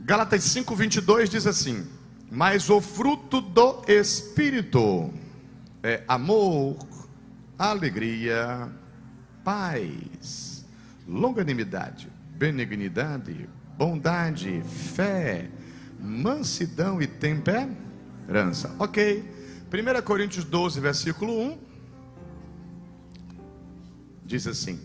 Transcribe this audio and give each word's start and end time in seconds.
Gálatas 0.00 0.44
5:22 0.44 1.28
diz 1.28 1.46
assim: 1.46 1.86
"Mas 2.30 2.70
o 2.70 2.80
fruto 2.80 3.40
do 3.40 3.82
espírito 3.86 5.12
é 5.82 6.02
amor, 6.08 6.76
alegria, 7.58 8.70
paz, 9.44 10.64
longanimidade, 11.06 12.10
benignidade, 12.36 13.48
bondade, 13.76 14.62
fé, 14.94 15.48
mansidão 15.98 17.00
e 17.00 17.06
temperança." 17.06 18.74
OK? 18.78 19.24
1 19.70 20.02
Coríntios 20.02 20.44
12, 20.44 20.80
versículo 20.80 21.32
1 21.32 21.58
diz 24.30 24.46
assim: 24.46 24.80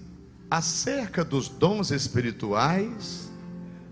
Acerca 0.49 1.23
dos 1.23 1.47
dons 1.47 1.91
espirituais, 1.91 3.24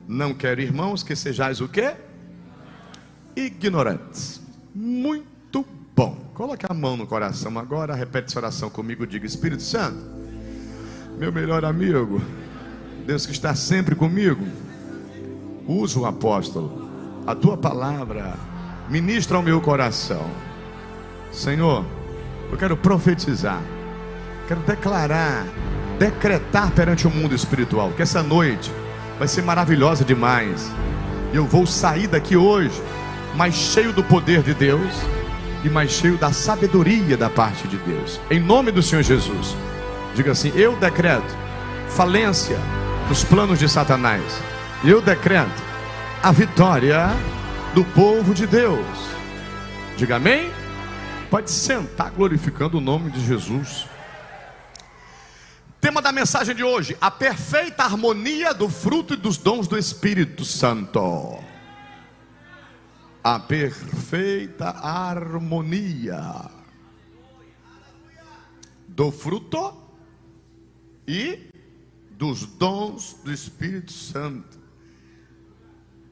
não 0.07 0.33
quero, 0.33 0.61
irmãos, 0.61 1.03
que 1.03 1.15
sejais 1.15 1.61
o 1.61 1.67
quê? 1.67 1.93
Ignorantes. 3.35 4.41
Muito 4.73 5.65
bom. 5.95 6.17
Coloque 6.33 6.65
a 6.67 6.73
mão 6.73 6.97
no 6.97 7.07
coração 7.07 7.57
agora, 7.57 7.95
repete 7.95 8.27
essa 8.27 8.39
oração 8.39 8.69
comigo, 8.69 9.07
diga: 9.07 9.25
Espírito 9.25 9.63
Santo, 9.63 9.99
meu 11.17 11.31
melhor 11.31 11.63
amigo, 11.63 12.21
Deus 13.05 13.25
que 13.25 13.31
está 13.31 13.55
sempre 13.55 13.95
comigo, 13.95 14.45
usa 15.67 15.99
o 15.99 16.05
apóstolo, 16.05 16.89
a 17.25 17.35
tua 17.35 17.55
palavra, 17.55 18.35
ministra 18.89 19.37
ao 19.37 19.43
meu 19.43 19.61
coração. 19.61 20.29
Senhor, 21.31 21.85
eu 22.51 22.57
quero 22.57 22.75
profetizar, 22.75 23.61
quero 24.47 24.61
declarar, 24.61 25.45
decretar 25.97 26.71
perante 26.71 27.07
o 27.07 27.11
mundo 27.11 27.33
espiritual 27.33 27.91
que 27.91 28.01
essa 28.01 28.21
noite 28.21 28.71
vai 29.17 29.27
ser 29.27 29.41
maravilhosa 29.41 30.03
demais. 30.03 30.71
Eu 31.33 31.45
vou 31.45 31.65
sair 31.65 32.07
daqui 32.07 32.35
hoje 32.35 32.81
mais 33.35 33.55
cheio 33.55 33.91
do 33.91 34.03
poder 34.03 34.43
de 34.43 34.53
Deus 34.53 34.93
e 35.63 35.69
mais 35.69 35.91
cheio 35.91 36.17
da 36.17 36.31
sabedoria 36.31 37.17
da 37.17 37.29
parte 37.29 37.67
de 37.67 37.77
Deus. 37.77 38.19
Em 38.29 38.39
nome 38.39 38.71
do 38.71 38.81
Senhor 38.81 39.01
Jesus, 39.01 39.55
diga 40.15 40.31
assim: 40.31 40.51
Eu 40.55 40.75
decreto 40.75 41.35
falência 41.89 42.57
dos 43.07 43.23
planos 43.23 43.59
de 43.59 43.69
Satanás. 43.69 44.23
Eu 44.83 45.01
decreto 45.01 45.61
a 46.21 46.31
vitória 46.31 47.09
do 47.73 47.83
povo 47.83 48.33
de 48.33 48.45
Deus. 48.45 48.85
Diga 49.97 50.17
amém. 50.17 50.51
Pode 51.29 51.49
sentar 51.49 52.11
glorificando 52.11 52.77
o 52.77 52.81
nome 52.81 53.09
de 53.09 53.25
Jesus. 53.25 53.87
Tema 55.83 56.01
da 56.01 56.13
mensagem 56.13 56.55
de 56.55 56.63
hoje: 56.63 56.97
a 57.01 57.11
perfeita 57.11 57.83
harmonia 57.83 58.53
do 58.53 58.69
fruto 58.69 59.15
e 59.15 59.17
dos 59.17 59.37
dons 59.37 59.67
do 59.67 59.77
Espírito 59.77 60.45
Santo. 60.45 61.43
A 63.21 63.37
perfeita 63.37 64.69
harmonia 64.69 66.49
do 68.87 69.11
fruto 69.11 69.77
e 71.05 71.49
dos 72.11 72.45
dons 72.45 73.15
do 73.21 73.33
Espírito 73.33 73.91
Santo. 73.91 74.57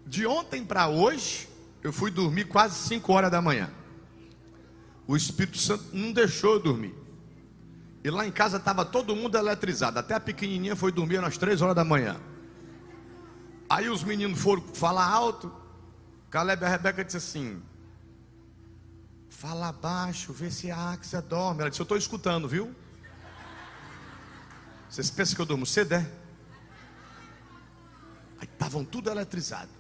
De 0.06 0.25
ontem 0.25 0.66
para 0.66 0.89
hoje, 0.89 1.47
eu 1.81 1.94
fui 1.94 2.11
dormir 2.11 2.44
quase 2.44 2.75
5 2.89 3.13
horas 3.13 3.31
da 3.31 3.41
manhã 3.41 3.72
o 5.11 5.17
Espírito 5.17 5.58
Santo 5.58 5.85
não 5.91 6.13
deixou 6.13 6.53
eu 6.53 6.59
dormir. 6.61 6.95
E 8.03 8.09
lá 8.09 8.25
em 8.25 8.31
casa 8.31 8.57
estava 8.57 8.83
todo 8.83 9.16
mundo 9.16 9.38
eletrizado. 9.38 9.99
Até 9.99 10.16
a 10.16 10.19
pequenininha 10.19 10.75
foi 10.75 10.91
dormir 10.91 11.23
às 11.23 11.38
três 11.38 11.61
horas 11.61 11.75
da 11.75 11.83
manhã. 11.83 12.19
Aí 13.69 13.89
os 13.89 14.03
meninos 14.03 14.39
foram 14.39 14.61
falar 14.73 15.07
alto. 15.07 15.52
Caleb 16.29 16.63
e 16.63 16.66
a 16.66 16.69
Rebeca 16.69 17.03
disse 17.05 17.17
assim: 17.17 17.61
Fala 19.29 19.72
baixo, 19.72 20.33
vê 20.33 20.49
se 20.49 20.72
a 20.72 20.91
Axia 20.91 21.22
dorme. 21.22 21.61
Ela 21.61 21.69
disse: 21.69 21.81
Eu 21.81 21.83
estou 21.85 21.97
escutando, 21.97 22.47
viu? 22.47 22.75
Vocês 24.89 25.09
pensam 25.09 25.35
que 25.35 25.41
eu 25.41 25.45
durmo 25.45 25.66
cedo, 25.66 25.94
é? 25.94 26.12
Aí 28.39 28.47
estavam 28.51 28.83
tudo 28.83 29.09
eletrizados. 29.09 29.73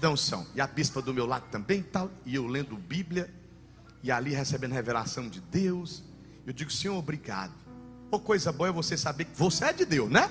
Não 0.00 0.16
são. 0.16 0.46
E 0.54 0.60
a 0.60 0.66
bispa 0.66 1.02
do 1.02 1.12
meu 1.12 1.26
lado 1.26 1.44
também 1.50 1.82
tal. 1.82 2.10
E 2.24 2.34
eu 2.34 2.46
lendo 2.46 2.76
Bíblia 2.76 3.32
e 4.02 4.10
ali 4.10 4.32
recebendo 4.32 4.72
revelação 4.72 5.28
de 5.28 5.40
Deus. 5.40 6.02
Eu 6.46 6.52
digo, 6.52 6.70
Senhor, 6.70 6.96
obrigado. 6.96 7.52
Ou 8.10 8.20
coisa 8.20 8.52
boa 8.52 8.68
é 8.68 8.72
você 8.72 8.96
saber 8.96 9.26
que 9.26 9.36
você 9.36 9.66
é 9.66 9.72
de 9.72 9.84
Deus, 9.84 10.10
né? 10.10 10.30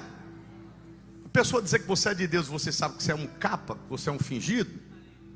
A 1.25 1.29
pessoa 1.29 1.61
dizer 1.61 1.79
que 1.79 1.87
você 1.87 2.09
é 2.09 2.13
de 2.13 2.27
Deus, 2.27 2.47
você 2.47 2.71
sabe 2.71 2.97
que 2.97 3.03
você 3.03 3.11
é 3.11 3.15
um 3.15 3.25
capa, 3.25 3.75
que 3.75 3.89
você 3.89 4.09
é 4.09 4.11
um 4.11 4.19
fingido, 4.19 4.79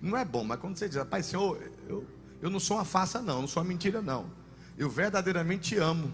não 0.02 0.18
é 0.18 0.26
bom. 0.26 0.44
Mas 0.44 0.60
quando 0.60 0.78
você 0.78 0.90
diz, 0.90 1.02
Pai, 1.06 1.24
Senhor, 1.24 1.60
eu, 1.88 2.06
eu 2.42 2.50
não 2.50 2.60
sou 2.60 2.78
uma 2.78 2.86
farsa, 2.86 3.22
não, 3.22 3.42
não 3.42 3.48
sou 3.48 3.64
uma 3.64 3.70
mentira, 3.70 4.02
não. 4.02 4.30
Eu 4.78 4.90
verdadeiramente 4.90 5.70
te 5.70 5.78
amo. 5.78 6.14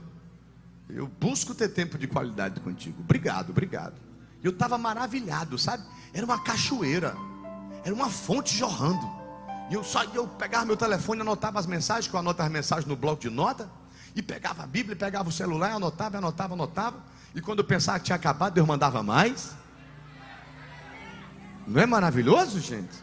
Eu 0.87 1.07
busco 1.07 1.55
ter 1.55 1.69
tempo 1.69 1.97
de 1.97 2.07
qualidade 2.07 2.59
contigo. 2.59 3.01
Obrigado, 3.01 3.49
obrigado. 3.49 3.95
Eu 4.43 4.51
estava 4.51 4.77
maravilhado, 4.77 5.57
sabe? 5.57 5.83
Era 6.13 6.25
uma 6.25 6.43
cachoeira, 6.43 7.15
era 7.83 7.93
uma 7.93 8.09
fonte 8.09 8.55
jorrando. 8.55 9.21
E 9.69 9.73
eu 9.73 9.83
só 9.83 10.03
eu 10.03 10.27
pegava 10.27 10.65
meu 10.65 10.77
telefone, 10.77 11.21
anotava 11.21 11.59
as 11.59 11.65
mensagens, 11.65 12.07
que 12.07 12.13
eu 12.13 12.19
anoto 12.19 12.41
as 12.41 12.51
mensagens 12.51 12.85
no 12.85 12.95
bloco 12.95 13.21
de 13.21 13.29
nota, 13.29 13.69
e 14.15 14.21
pegava 14.21 14.63
a 14.63 14.67
Bíblia, 14.67 14.95
pegava 14.95 15.29
o 15.29 15.31
celular, 15.31 15.73
anotava, 15.73 16.17
anotava, 16.17 16.53
anotava. 16.53 17.03
E 17.33 17.41
quando 17.41 17.59
eu 17.59 17.65
pensava 17.65 17.99
que 17.99 18.05
tinha 18.05 18.15
acabado, 18.15 18.53
Deus 18.53 18.67
mandava 18.67 19.01
mais. 19.01 19.55
Não 21.65 21.81
é 21.81 21.85
maravilhoso, 21.85 22.59
gente? 22.59 22.97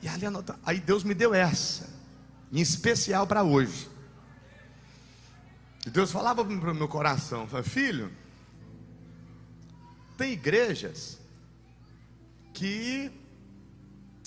E 0.00 0.08
ali 0.08 0.26
anota, 0.26 0.58
aí 0.64 0.80
Deus 0.80 1.04
me 1.04 1.14
deu 1.14 1.34
essa, 1.34 1.88
em 2.50 2.60
especial 2.60 3.26
para 3.26 3.42
hoje. 3.42 3.88
E 5.86 5.90
Deus 5.90 6.10
falava 6.10 6.44
para 6.44 6.72
o 6.72 6.74
meu 6.74 6.88
coração, 6.88 7.46
filho, 7.62 8.10
tem 10.16 10.32
igrejas 10.32 11.18
que 12.52 13.10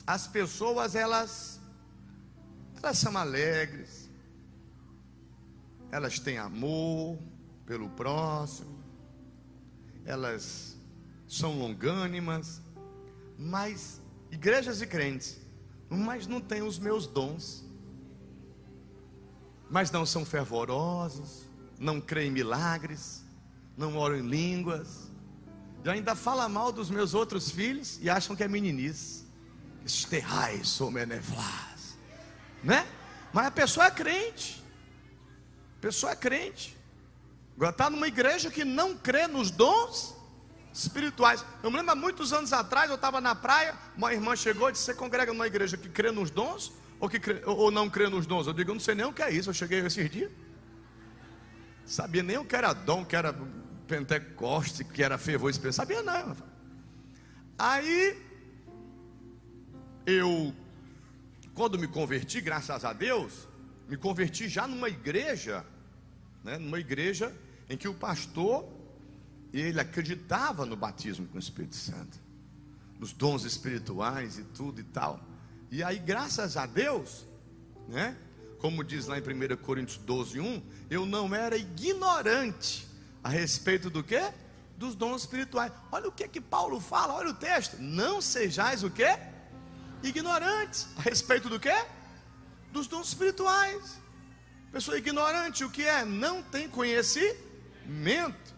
as 0.06 0.28
pessoas 0.28 0.96
elas 0.96 1.59
elas 2.81 2.97
são 2.97 3.18
alegres, 3.18 4.04
elas 5.95 6.19
têm 6.19 6.38
amor 6.38 7.17
pelo 7.66 7.89
próximo, 7.89 8.78
elas 10.03 10.75
são 11.25 11.57
longânimas, 11.57 12.61
mas 13.39 14.01
igrejas 14.29 14.81
e 14.81 14.88
crentes, 14.88 15.39
mas 15.89 16.28
não 16.28 16.41
têm 16.41 16.61
os 16.61 16.78
meus 16.78 17.07
dons, 17.07 17.63
mas 19.69 19.89
não 19.89 20.05
são 20.05 20.25
fervorosos, 20.25 21.50
não 21.79 22.01
creem 22.01 22.28
em 22.28 22.34
milagres, 22.34 23.23
não 23.78 23.95
oram 23.95 24.17
em 24.17 24.28
línguas, 24.28 25.09
e 25.81 25.89
ainda 25.89 26.13
fala 26.13 26.50
mal 26.50 26.73
dos 26.73 26.89
meus 26.89 27.13
outros 27.13 27.50
filhos 27.50 28.00
e 28.01 28.09
acham 28.09 28.35
que 28.35 28.44
é 28.44 28.50
meninice. 28.50 29.23
Esterrai 29.85 30.61
someneflas, 30.66 31.97
né? 32.61 32.85
Mas 33.31 33.45
a 33.45 33.51
pessoa 33.51 33.85
é 33.85 33.91
crente, 33.91 34.65
pessoa 35.85 36.13
é 36.13 36.16
crente, 36.16 36.75
agora 37.56 37.69
está 37.69 37.91
numa 37.91 38.07
igreja 38.07 38.50
que 38.50 38.66
não 38.66 38.97
crê 38.97 39.28
nos 39.28 39.51
dons 39.51 40.16
espirituais. 40.73 41.46
Eu 41.62 41.69
me 41.69 41.78
lembro 41.78 41.91
há 41.91 41.96
muitos 41.96 42.34
anos 42.34 42.51
atrás, 42.51 42.90
eu 42.90 42.96
estava 42.96 43.22
na 43.22 43.35
praia, 43.35 43.75
uma 43.96 44.12
irmã 44.12 44.35
chegou 44.35 44.68
e 44.68 44.72
disse: 44.72 44.85
Você 44.85 44.96
congrega 44.96 45.31
numa 45.31 45.46
igreja 45.46 45.78
que 45.78 45.88
crê 45.88 46.09
nos 46.09 46.31
dons 46.31 46.73
ou, 47.00 47.07
que 47.07 47.19
crê, 47.19 47.44
ou 47.46 47.69
não 47.69 47.88
crê 47.88 48.09
nos 48.09 48.25
dons? 48.25 48.47
Eu 48.47 48.53
digo: 48.53 48.72
Eu 48.72 48.73
não 48.73 48.81
sei 48.81 48.96
nem 48.96 49.06
o 49.06 49.13
que 49.13 49.22
é 49.22 49.29
isso. 49.29 49.51
Eu 49.51 49.53
cheguei 49.53 49.79
esses 49.85 50.09
dias, 50.09 50.31
sabia 51.85 52.23
nem 52.23 52.40
o 52.40 52.46
que 52.46 52.56
era 52.56 52.73
dom, 52.73 53.06
que 53.06 53.16
era 53.16 53.31
Pentecoste, 53.88 54.84
que 54.84 55.03
era 55.03 55.19
fervor 55.19 55.52
espiritual, 55.52 55.85
sabia 55.85 56.02
não. 56.02 56.35
Aí 57.59 58.19
eu, 60.03 60.52
quando 61.53 61.78
me 61.78 61.87
converti, 61.87 62.41
graças 62.41 62.84
a 62.84 62.91
Deus, 62.91 63.47
me 63.87 63.97
converti 63.97 64.49
já 64.49 64.67
numa 64.67 64.90
igreja, 64.90 65.64
né, 66.46 66.58
numa 66.58 66.80
igreja 66.80 67.36
em 67.70 67.76
que 67.76 67.88
o 67.88 67.94
pastor 67.94 68.66
ele 69.52 69.80
acreditava 69.80 70.66
no 70.66 70.76
batismo 70.76 71.28
com 71.28 71.36
o 71.36 71.40
Espírito 71.40 71.76
Santo, 71.76 72.18
nos 73.00 73.12
dons 73.12 73.44
espirituais 73.44 74.38
e 74.38 74.44
tudo 74.44 74.80
e 74.80 74.84
tal. 74.84 75.20
E 75.72 75.84
aí, 75.84 76.00
graças 76.00 76.56
a 76.56 76.66
Deus, 76.66 77.26
né? 77.88 78.18
Como 78.59 78.84
diz 78.84 79.08
lá 79.08 79.18
em 79.18 79.22
1 79.22 79.58
Coríntios 79.58 79.97
12, 79.97 80.40
1, 80.40 80.64
eu 80.90 81.06
não 81.06 81.36
era 81.36 81.58
ignorante 81.58 82.88
a 83.24 83.30
respeito 83.30 83.90
do 83.90 84.03
que? 84.03 84.22
Dos 84.78 84.96
dons 84.96 85.22
espirituais. 85.22 85.72
Olha 85.92 86.08
o 86.08 86.12
que 86.12 86.28
que 86.28 86.40
Paulo 86.40 86.80
fala, 86.80 87.14
olha 87.14 87.30
o 87.30 87.34
texto. 87.34 87.78
Não 87.80 88.22
sejais 88.22 88.84
o 88.84 88.90
que? 88.90 89.08
ignorantes 90.08 90.88
a 90.97 91.02
respeito 91.02 91.50
do 91.50 91.59
que? 91.59 91.76
Dos 92.72 92.88
dons 92.88 93.08
espirituais. 93.08 94.00
Pessoa 94.75 94.97
ignorante, 94.97 95.63
o 95.63 95.69
que 95.69 95.83
é? 95.83 96.03
Não 96.03 96.43
tem 96.43 96.67
conhecimento. 96.67 98.53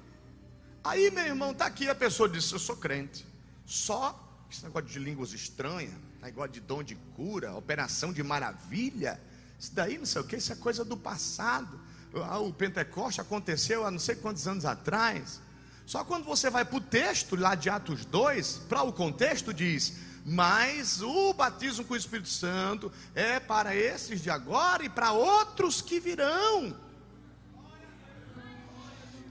Aí, 0.84 1.12
meu 1.12 1.24
irmão, 1.24 1.52
está 1.52 1.68
aqui 1.68 1.88
a 1.88 1.94
pessoa 1.94 2.28
diz: 2.28 2.52
Eu 2.52 2.58
sou 2.58 2.76
crente, 2.76 3.24
só 3.68 4.44
esse 4.50 4.64
negócio 4.64 4.90
de 4.90 4.98
línguas 4.98 5.32
estranhas, 5.32 5.94
negócio 6.20 6.54
de 6.54 6.60
dom 6.60 6.82
de 6.82 6.96
cura, 7.16 7.54
operação 7.54 8.12
de 8.12 8.24
maravilha, 8.24 9.22
isso 9.60 9.76
daí 9.76 10.00
não 10.00 10.08
sei 10.08 10.22
o 10.24 10.24
que, 10.24 10.38
isso 10.38 10.52
é 10.52 10.56
coisa 10.56 10.84
do 10.84 10.98
passado. 10.98 11.80
Ah, 12.16 12.40
o 12.40 12.52
Pentecoste 12.52 13.22
aconteceu 13.22 13.86
há 13.86 13.92
não 13.92 14.00
sei 14.00 14.16
quantos 14.16 14.48
anos 14.48 14.66
atrás. 14.66 15.40
Só 15.86 16.04
quando 16.04 16.26
você 16.26 16.50
vai 16.50 16.66
para 16.66 16.78
o 16.78 16.82
texto 16.82 17.36
lá 17.36 17.54
de 17.54 17.70
Atos 17.70 18.06
2, 18.06 18.64
para 18.68 18.82
o 18.82 18.92
contexto, 18.92 19.54
diz: 19.54 19.94
Mas 20.30 21.02
o 21.02 21.32
batismo 21.32 21.86
com 21.86 21.94
o 21.94 21.98
Espírito 21.98 22.28
Santo 22.28 22.92
é 23.16 23.40
para 23.40 23.74
esses 23.74 24.22
de 24.22 24.30
agora 24.30 24.84
e 24.84 24.90
para 24.90 25.14
outros 25.14 25.82
que 25.82 26.02
virão. 26.02 26.76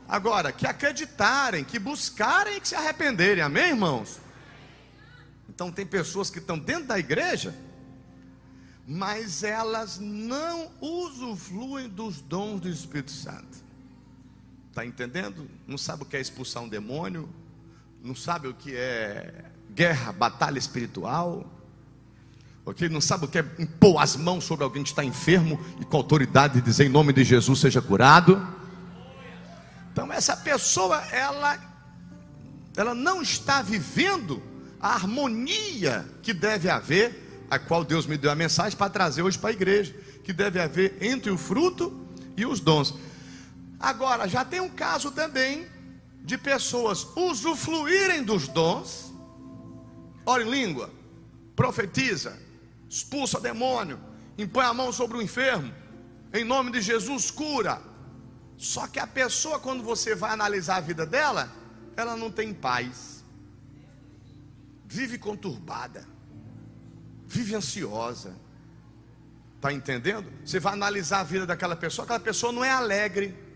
Agora, 0.08 0.50
que 0.52 0.66
acreditarem, 0.66 1.64
que 1.64 1.78
buscarem 1.78 2.56
e 2.56 2.60
que 2.62 2.68
se 2.68 2.74
arrependerem, 2.74 3.44
amém, 3.44 3.70
irmãos? 3.70 4.18
Então, 5.50 5.70
tem 5.70 5.84
pessoas 5.84 6.30
que 6.30 6.38
estão 6.38 6.58
dentro 6.58 6.84
da 6.84 6.98
igreja, 6.98 7.54
mas 8.88 9.42
elas 9.42 9.98
não 9.98 10.70
usufruem 10.80 11.90
dos 11.90 12.22
dons 12.22 12.58
do 12.58 12.70
Espírito 12.70 13.10
Santo. 13.10 13.58
Está 14.70 14.86
entendendo? 14.86 15.46
Não 15.66 15.76
sabe 15.76 16.04
o 16.04 16.06
que 16.06 16.16
é 16.16 16.20
expulsar 16.22 16.62
um 16.62 16.68
demônio, 16.70 17.28
não 18.02 18.14
sabe 18.14 18.48
o 18.48 18.54
que 18.54 18.74
é 18.74 19.44
guerra, 19.76 20.10
batalha 20.10 20.58
espiritual, 20.58 21.44
ok? 22.64 22.88
Não 22.88 23.00
sabe 23.00 23.26
o 23.26 23.28
que 23.28 23.38
é 23.38 23.44
impor 23.58 24.00
as 24.00 24.16
mãos 24.16 24.44
sobre 24.44 24.64
alguém 24.64 24.82
que 24.82 24.88
está 24.88 25.04
enfermo 25.04 25.60
e 25.78 25.84
com 25.84 25.98
autoridade 25.98 26.62
dizer 26.62 26.86
em 26.86 26.88
nome 26.88 27.12
de 27.12 27.22
Jesus 27.22 27.60
seja 27.60 27.82
curado. 27.82 28.44
Então 29.92 30.10
essa 30.10 30.34
pessoa 30.34 30.96
ela 31.12 31.76
ela 32.74 32.94
não 32.94 33.20
está 33.20 33.60
vivendo 33.60 34.42
a 34.80 34.94
harmonia 34.94 36.06
que 36.22 36.32
deve 36.32 36.68
haver, 36.68 37.46
a 37.50 37.58
qual 37.58 37.84
Deus 37.84 38.06
me 38.06 38.16
deu 38.16 38.30
a 38.30 38.34
mensagem 38.34 38.76
para 38.76 38.90
trazer 38.90 39.22
hoje 39.22 39.38
para 39.38 39.50
a 39.50 39.52
igreja, 39.52 39.94
que 40.24 40.32
deve 40.32 40.60
haver 40.60 40.98
entre 41.00 41.30
o 41.30 41.38
fruto 41.38 42.06
e 42.36 42.44
os 42.44 42.60
dons. 42.60 42.94
Agora, 43.78 44.28
já 44.28 44.44
tem 44.44 44.60
um 44.60 44.68
caso 44.68 45.10
também 45.10 45.66
de 46.22 46.36
pessoas 46.36 47.06
usufruírem 47.16 48.22
dos 48.22 48.48
dons, 48.48 49.05
ora 50.26 50.42
em 50.42 50.50
língua, 50.50 50.90
profetiza, 51.54 52.36
expulsa 52.88 53.40
demônio, 53.40 53.98
impõe 54.36 54.64
a 54.64 54.74
mão 54.74 54.92
sobre 54.92 55.16
o 55.16 55.22
enfermo, 55.22 55.72
em 56.34 56.44
nome 56.44 56.72
de 56.72 56.80
Jesus 56.80 57.30
cura. 57.30 57.80
Só 58.56 58.86
que 58.86 58.98
a 58.98 59.06
pessoa, 59.06 59.58
quando 59.58 59.82
você 59.82 60.14
vai 60.14 60.32
analisar 60.32 60.76
a 60.76 60.80
vida 60.80 61.06
dela, 61.06 61.50
ela 61.96 62.16
não 62.16 62.30
tem 62.30 62.52
paz, 62.52 63.24
vive 64.84 65.16
conturbada, 65.18 66.06
vive 67.26 67.54
ansiosa. 67.54 68.36
Está 69.54 69.72
entendendo? 69.72 70.30
Você 70.44 70.60
vai 70.60 70.72
analisar 70.74 71.20
a 71.20 71.24
vida 71.24 71.46
daquela 71.46 71.76
pessoa, 71.76 72.04
aquela 72.04 72.20
pessoa 72.20 72.52
não 72.52 72.64
é 72.64 72.70
alegre 72.70 73.46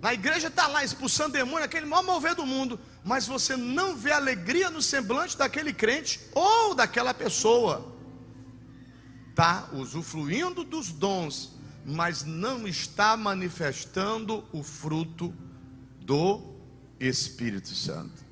na 0.00 0.14
igreja 0.14 0.48
está 0.48 0.66
lá 0.66 0.82
expulsando 0.82 1.32
demônio, 1.32 1.64
aquele 1.64 1.84
maior 1.84 2.02
mover 2.02 2.34
do 2.34 2.46
mundo, 2.46 2.80
mas 3.10 3.26
você 3.26 3.56
não 3.56 3.96
vê 3.96 4.12
alegria 4.12 4.70
no 4.70 4.80
semblante 4.80 5.36
daquele 5.36 5.72
crente 5.72 6.20
ou 6.32 6.76
daquela 6.76 7.12
pessoa. 7.12 7.92
Está 9.30 9.68
usufruindo 9.72 10.62
dos 10.62 10.92
dons, 10.92 11.58
mas 11.84 12.22
não 12.22 12.68
está 12.68 13.16
manifestando 13.16 14.44
o 14.52 14.62
fruto 14.62 15.34
do 16.00 16.54
Espírito 17.00 17.70
Santo. 17.70 18.24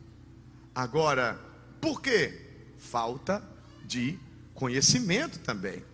Agora, 0.73 1.41
por 1.81 2.01
quê? 2.01 2.41
Falta 2.79 3.43
de 3.85 4.17
conhecimento 4.55 5.41
também. 5.41 5.85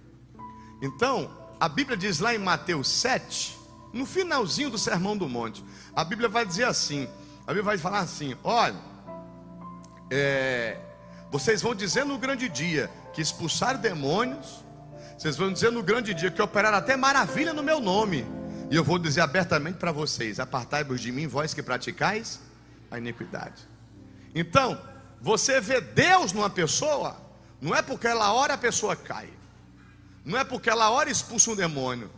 Então, 0.83 1.35
a 1.59 1.71
Bíblia 1.71 1.97
diz 1.97 2.19
lá 2.19 2.35
em 2.35 2.39
Mateus 2.39 2.89
7, 2.89 3.57
no 3.95 4.05
finalzinho 4.05 4.69
do 4.69 4.77
Sermão 4.77 5.17
do 5.17 5.27
Monte, 5.27 5.65
a 5.97 6.05
Bíblia 6.05 6.29
vai 6.29 6.45
dizer 6.45 6.65
assim: 6.65 7.09
a 7.47 7.49
Bíblia 7.49 7.63
vai 7.63 7.79
falar 7.79 8.01
assim: 8.01 8.35
olha, 8.43 8.77
é, 10.11 10.79
vocês 11.31 11.61
vão 11.61 11.75
dizer 11.75 12.05
no 12.05 12.17
grande 12.19 12.49
dia 12.49 12.91
que 13.13 13.21
expulsar 13.21 13.79
demônios, 13.79 14.65
vocês 15.19 15.37
vão 15.37 15.53
dizer 15.53 15.71
no 15.71 15.83
grande 15.83 16.15
dia 16.15 16.31
que 16.31 16.41
operaram 16.41 16.79
até 16.79 16.97
maravilha 16.97 17.53
no 17.53 17.63
meu 17.63 17.81
nome, 17.81 18.27
e 18.71 18.77
eu 18.77 18.83
vou 18.83 18.99
dizer 18.99 19.21
abertamente 19.21 19.79
para 19.79 19.93
vocês: 19.93 20.41
apartai-vos 20.41 21.01
de 21.01 21.13
mim, 21.13 21.27
vós 21.27 21.53
que 21.53 21.63
praticais 21.63 22.41
a 22.91 22.99
iniquidade. 22.99 23.69
Então, 24.35 24.81
você 25.21 25.61
vê 25.61 25.81
Deus 25.81 26.33
numa 26.33 26.51
pessoa, 26.51 27.17
não 27.61 27.75
é 27.75 27.83
porque 27.83 28.07
ela 28.07 28.33
ora 28.33 28.55
a 28.55 28.59
pessoa 28.59 28.97
cai, 28.97 29.29
não 30.25 30.39
é 30.39 30.45
porque 30.45 30.71
ela 30.71 30.91
ora 30.91 31.11
expulsa 31.11 31.51
um 31.51 31.57
demônio, 31.57 32.11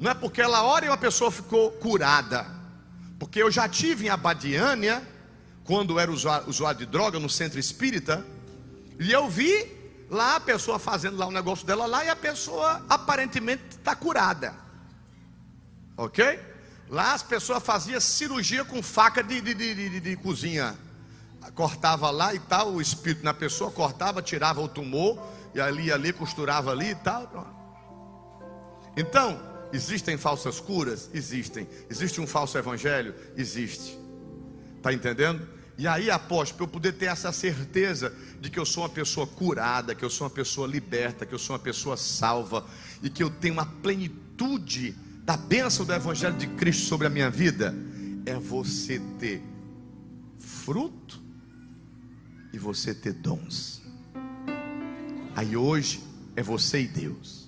não 0.00 0.10
é 0.10 0.14
porque 0.14 0.42
ela 0.42 0.64
ora 0.64 0.84
e 0.84 0.88
uma 0.88 0.98
pessoa 0.98 1.30
ficou 1.30 1.70
curada. 1.72 2.61
Porque 3.22 3.40
eu 3.40 3.52
já 3.52 3.68
tive 3.68 4.06
em 4.06 4.08
Abadiânia, 4.08 5.00
quando 5.62 5.96
era 5.96 6.10
usuário, 6.10 6.76
de 6.76 6.86
droga 6.86 7.20
no 7.20 7.30
centro 7.30 7.56
espírita, 7.56 8.26
e 8.98 9.12
eu 9.12 9.28
vi 9.30 10.04
lá 10.10 10.34
a 10.34 10.40
pessoa 10.40 10.76
fazendo 10.76 11.16
lá 11.16 11.26
o 11.26 11.30
negócio 11.30 11.64
dela 11.64 11.86
lá 11.86 12.04
e 12.04 12.08
a 12.08 12.16
pessoa 12.16 12.84
aparentemente 12.88 13.62
está 13.70 13.94
curada. 13.94 14.56
Ok? 15.96 16.36
Lá 16.90 17.14
as 17.14 17.22
pessoas 17.22 17.62
faziam 17.62 18.00
cirurgia 18.00 18.64
com 18.64 18.82
faca 18.82 19.22
de, 19.22 19.40
de, 19.40 19.54
de, 19.54 19.72
de, 19.72 20.00
de 20.00 20.16
cozinha. 20.16 20.76
Cortava 21.54 22.10
lá 22.10 22.34
e 22.34 22.40
tal, 22.40 22.72
o 22.72 22.80
espírito 22.80 23.24
na 23.24 23.32
pessoa, 23.32 23.70
cortava, 23.70 24.20
tirava 24.20 24.60
o 24.60 24.66
tumor, 24.66 25.16
e 25.54 25.60
ali 25.60 25.92
ali 25.92 26.12
costurava 26.12 26.72
ali 26.72 26.90
e 26.90 26.96
tal. 26.96 27.30
Então, 28.96 29.40
Existem 29.72 30.16
falsas 30.16 30.60
curas? 30.60 31.08
Existem. 31.14 31.66
Existe 31.88 32.20
um 32.20 32.26
falso 32.26 32.58
evangelho? 32.58 33.14
Existe. 33.36 33.98
Está 34.76 34.92
entendendo? 34.92 35.46
E 35.78 35.86
aí, 35.86 36.10
apóstolo, 36.10 36.58
para 36.58 36.64
eu 36.66 36.68
poder 36.68 36.92
ter 36.92 37.06
essa 37.06 37.32
certeza 37.32 38.14
de 38.40 38.50
que 38.50 38.58
eu 38.58 38.66
sou 38.66 38.82
uma 38.82 38.88
pessoa 38.88 39.26
curada, 39.26 39.94
que 39.94 40.04
eu 40.04 40.10
sou 40.10 40.26
uma 40.26 40.32
pessoa 40.32 40.66
liberta, 40.66 41.24
que 41.24 41.34
eu 41.34 41.38
sou 41.38 41.56
uma 41.56 41.62
pessoa 41.62 41.96
salva 41.96 42.66
e 43.02 43.08
que 43.08 43.22
eu 43.22 43.30
tenho 43.30 43.54
uma 43.54 43.66
plenitude 43.66 44.94
da 45.24 45.36
bênção 45.36 45.86
do 45.86 45.92
Evangelho 45.94 46.36
de 46.36 46.46
Cristo 46.48 46.86
sobre 46.86 47.06
a 47.06 47.10
minha 47.10 47.30
vida, 47.30 47.74
é 48.26 48.34
você 48.34 49.00
ter 49.18 49.42
fruto 50.38 51.22
e 52.52 52.58
você 52.58 52.94
ter 52.94 53.14
dons. 53.14 53.82
Aí 55.34 55.56
hoje 55.56 56.02
é 56.36 56.42
você 56.42 56.82
e 56.82 56.86
Deus. 56.86 57.41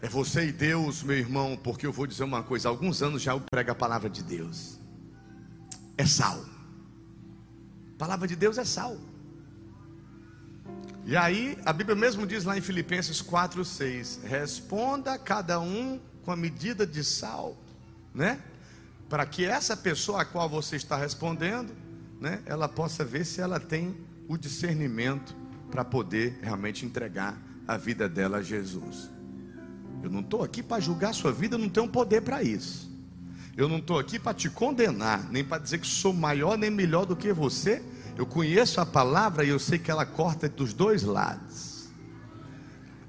É 0.00 0.08
você 0.08 0.46
e 0.46 0.52
Deus, 0.52 1.02
meu 1.02 1.16
irmão, 1.16 1.56
porque 1.56 1.86
eu 1.86 1.92
vou 1.92 2.06
dizer 2.06 2.24
uma 2.24 2.42
coisa: 2.42 2.68
há 2.68 2.70
alguns 2.70 3.02
anos 3.02 3.20
já 3.20 3.32
eu 3.32 3.40
prego 3.50 3.70
a 3.70 3.74
palavra 3.74 4.08
de 4.08 4.22
Deus. 4.22 4.78
É 5.96 6.06
sal. 6.06 6.44
A 7.94 7.98
palavra 7.98 8.28
de 8.28 8.36
Deus 8.36 8.58
é 8.58 8.64
sal. 8.64 8.96
E 11.04 11.16
aí, 11.16 11.58
a 11.64 11.72
Bíblia 11.72 11.96
mesmo 11.96 12.26
diz 12.26 12.44
lá 12.44 12.56
em 12.56 12.60
Filipenses 12.60 13.20
4, 13.20 13.64
6: 13.64 14.20
Responda 14.24 15.18
cada 15.18 15.58
um 15.58 16.00
com 16.22 16.30
a 16.30 16.36
medida 16.36 16.86
de 16.86 17.02
sal, 17.02 17.56
né? 18.14 18.40
Para 19.08 19.26
que 19.26 19.44
essa 19.44 19.76
pessoa 19.76 20.22
a 20.22 20.24
qual 20.24 20.48
você 20.48 20.76
está 20.76 20.96
respondendo, 20.96 21.74
né, 22.20 22.42
ela 22.44 22.68
possa 22.68 23.04
ver 23.04 23.24
se 23.24 23.40
ela 23.40 23.58
tem 23.58 23.96
o 24.28 24.36
discernimento 24.36 25.34
para 25.70 25.84
poder 25.84 26.38
realmente 26.42 26.84
entregar 26.84 27.40
a 27.66 27.76
vida 27.76 28.08
dela 28.08 28.38
a 28.38 28.42
Jesus. 28.42 29.08
Eu 30.02 30.10
não 30.10 30.20
estou 30.20 30.42
aqui 30.42 30.62
para 30.62 30.80
julgar 30.80 31.10
a 31.10 31.12
sua 31.12 31.32
vida, 31.32 31.56
eu 31.56 31.58
não 31.58 31.68
tenho 31.68 31.88
poder 31.88 32.20
para 32.22 32.42
isso. 32.42 32.88
Eu 33.56 33.68
não 33.68 33.78
estou 33.78 33.98
aqui 33.98 34.18
para 34.18 34.34
te 34.34 34.48
condenar, 34.48 35.28
nem 35.30 35.44
para 35.44 35.58
dizer 35.58 35.78
que 35.78 35.86
sou 35.86 36.12
maior 36.12 36.56
nem 36.56 36.70
melhor 36.70 37.04
do 37.04 37.16
que 37.16 37.32
você. 37.32 37.82
Eu 38.16 38.24
conheço 38.24 38.80
a 38.80 38.86
palavra 38.86 39.44
e 39.44 39.48
eu 39.48 39.58
sei 39.58 39.78
que 39.78 39.90
ela 39.90 40.06
corta 40.06 40.48
dos 40.48 40.72
dois 40.72 41.02
lados. 41.02 41.88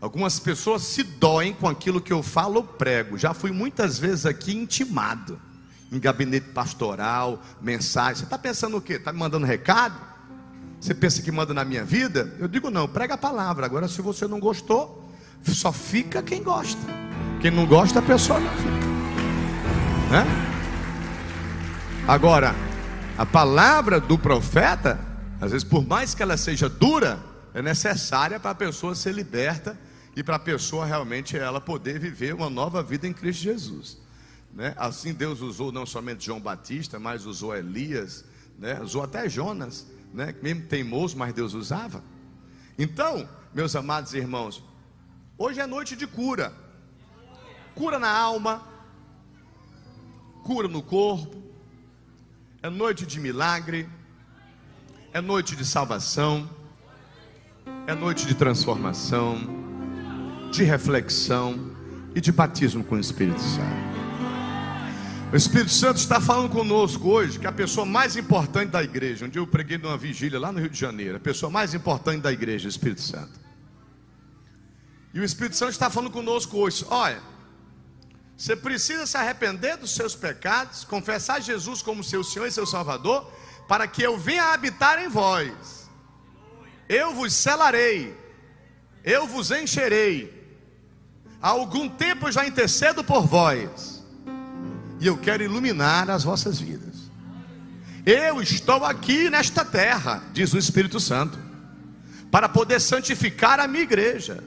Algumas 0.01 0.39
pessoas 0.39 0.83
se 0.83 1.03
doem 1.03 1.53
com 1.53 1.67
aquilo 1.67 1.99
que 1.99 2.13
eu 2.13 2.23
falo 2.23 2.57
ou 2.57 2.63
prego. 2.63 3.17
Já 3.17 3.33
fui 3.33 3.51
muitas 3.51 3.99
vezes 3.99 4.25
aqui 4.25 4.55
intimado, 4.55 5.39
em 5.91 5.99
gabinete 5.99 6.49
pastoral, 6.49 7.43
mensagem. 7.61 8.15
Você 8.15 8.23
está 8.23 8.37
pensando 8.37 8.77
o 8.77 8.81
quê? 8.81 8.93
Está 8.93 9.11
me 9.11 9.19
mandando 9.19 9.45
recado? 9.45 9.99
Você 10.79 10.93
pensa 10.93 11.21
que 11.21 11.31
manda 11.31 11.53
na 11.53 11.65
minha 11.65 11.83
vida? 11.83 12.35
Eu 12.39 12.47
digo 12.47 12.71
não, 12.71 12.87
prega 12.87 13.15
a 13.15 13.17
palavra. 13.17 13.65
Agora, 13.65 13.87
se 13.87 14.01
você 14.01 14.25
não 14.25 14.39
gostou, 14.39 15.08
só 15.43 15.71
fica 15.71 16.21
quem 16.21 16.43
gosta. 16.43 16.81
Quem 17.41 17.51
não 17.51 17.65
gosta, 17.65 17.99
a 17.99 18.01
pessoa 18.01 18.39
não 18.39 18.51
fica. 18.51 18.69
Né? 20.11 20.25
Agora, 22.07 22.55
a 23.17 23.25
palavra 23.25 23.99
do 23.99 24.17
profeta, 24.17 24.99
às 25.39 25.51
vezes, 25.51 25.67
por 25.67 25.85
mais 25.85 26.13
que 26.13 26.23
ela 26.23 26.37
seja 26.37 26.67
dura, 26.67 27.19
é 27.53 27.61
necessária 27.61 28.39
para 28.39 28.51
a 28.51 28.55
pessoa 28.55 28.95
ser 28.95 29.13
liberta 29.13 29.77
e 30.15 30.23
para 30.23 30.35
a 30.35 30.39
pessoa 30.39 30.85
realmente 30.85 31.37
ela 31.37 31.61
poder 31.61 31.99
viver 31.99 32.33
uma 32.33 32.49
nova 32.49 32.81
vida 32.83 33.07
em 33.07 33.13
Cristo 33.13 33.43
Jesus. 33.43 33.97
Né? 34.53 34.73
Assim 34.77 35.13
Deus 35.13 35.41
usou 35.41 35.71
não 35.71 35.85
somente 35.85 36.25
João 36.25 36.39
Batista, 36.39 36.99
mas 36.99 37.25
usou 37.25 37.55
Elias, 37.55 38.25
né? 38.57 38.79
usou 38.81 39.03
até 39.03 39.29
Jonas 39.29 39.85
né? 40.13 40.35
Mesmo 40.41 40.63
teimoso, 40.63 41.17
mas 41.17 41.33
Deus 41.33 41.53
usava. 41.53 42.03
Então, 42.77 43.27
meus 43.53 43.75
amados 43.75 44.13
irmãos, 44.13 44.63
hoje 45.39 45.59
é 45.61 45.65
noite 45.65 45.95
de 45.95 46.05
cura. 46.05 46.53
Cura 47.73 47.97
na 47.97 48.11
alma, 48.11 48.67
cura 50.43 50.67
no 50.67 50.83
corpo. 50.83 51.41
É 52.61 52.69
noite 52.69 53.05
de 53.05 53.19
milagre. 53.19 53.89
É 55.13 55.21
noite 55.21 55.55
de 55.55 55.65
salvação. 55.65 56.47
É 57.87 57.95
noite 57.95 58.27
de 58.27 58.35
transformação, 58.35 59.39
de 60.51 60.63
reflexão 60.63 61.71
e 62.13 62.21
de 62.21 62.31
batismo 62.31 62.83
com 62.83 62.95
o 62.95 62.99
Espírito 62.99 63.41
Santo. 63.41 63.89
O 65.31 65.35
Espírito 65.35 65.71
Santo 65.71 65.97
está 65.97 66.19
falando 66.19 66.49
conosco 66.49 67.07
hoje 67.07 67.39
que 67.39 67.47
a 67.47 67.51
pessoa 67.51 67.85
mais 67.85 68.15
importante 68.15 68.71
da 68.71 68.83
igreja, 68.83 69.27
dia 69.27 69.39
eu 69.39 69.47
preguei 69.47 69.77
numa 69.77 69.97
vigília 69.97 70.39
lá 70.39 70.51
no 70.51 70.59
Rio 70.59 70.69
de 70.69 70.79
Janeiro, 70.79 71.17
a 71.17 71.19
pessoa 71.19 71.51
mais 71.51 71.73
importante 71.73 72.21
da 72.21 72.31
igreja, 72.31 72.67
o 72.67 72.69
Espírito 72.69 73.01
Santo. 73.01 73.48
E 75.13 75.19
o 75.19 75.23
Espírito 75.23 75.55
Santo 75.55 75.71
está 75.71 75.89
falando 75.89 76.11
conosco 76.11 76.57
hoje: 76.57 76.85
olha, 76.89 77.21
você 78.37 78.55
precisa 78.55 79.05
se 79.05 79.17
arrepender 79.17 79.77
dos 79.77 79.91
seus 79.91 80.15
pecados, 80.15 80.83
confessar 80.83 81.41
Jesus 81.41 81.81
como 81.81 82.03
seu 82.03 82.23
Senhor 82.23 82.45
e 82.45 82.51
seu 82.51 82.65
Salvador, 82.65 83.31
para 83.67 83.87
que 83.87 84.01
eu 84.01 84.17
venha 84.17 84.53
habitar 84.53 85.03
em 85.03 85.09
vós. 85.09 85.89
Eu 86.87 87.13
vos 87.13 87.33
selarei, 87.33 88.17
eu 89.03 89.27
vos 89.27 89.51
encherei. 89.51 90.37
Há 91.41 91.49
algum 91.49 91.87
tempo 91.87 92.27
eu 92.27 92.31
já 92.31 92.47
intercedo 92.47 93.03
por 93.03 93.25
vós 93.25 94.03
e 94.99 95.07
eu 95.07 95.17
quero 95.17 95.43
iluminar 95.43 96.09
as 96.09 96.23
vossas 96.23 96.59
vidas. 96.59 97.09
Eu 98.05 98.41
estou 98.41 98.83
aqui 98.83 99.29
nesta 99.29 99.63
terra, 99.63 100.23
diz 100.33 100.53
o 100.53 100.57
Espírito 100.57 100.99
Santo, 100.99 101.37
para 102.31 102.49
poder 102.49 102.79
santificar 102.79 103.59
a 103.59 103.67
minha 103.67 103.83
igreja, 103.83 104.43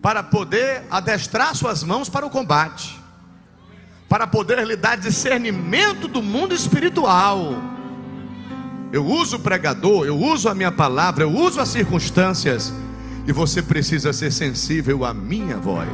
para 0.00 0.22
poder 0.22 0.84
adestrar 0.90 1.54
suas 1.54 1.82
mãos 1.82 2.08
para 2.08 2.24
o 2.24 2.30
combate, 2.30 2.98
para 4.08 4.26
poder 4.26 4.64
lhe 4.66 4.76
dar 4.76 4.96
discernimento 4.96 6.06
do 6.06 6.22
mundo 6.22 6.54
espiritual. 6.54 7.54
Eu 8.92 9.04
uso 9.04 9.36
o 9.36 9.40
pregador, 9.40 10.06
eu 10.06 10.16
uso 10.16 10.48
a 10.48 10.54
minha 10.54 10.72
palavra, 10.72 11.24
eu 11.24 11.30
uso 11.30 11.60
as 11.60 11.68
circunstâncias, 11.68 12.72
e 13.26 13.32
você 13.32 13.60
precisa 13.60 14.12
ser 14.12 14.32
sensível 14.32 15.04
à 15.04 15.12
minha 15.12 15.58
voz. 15.58 15.88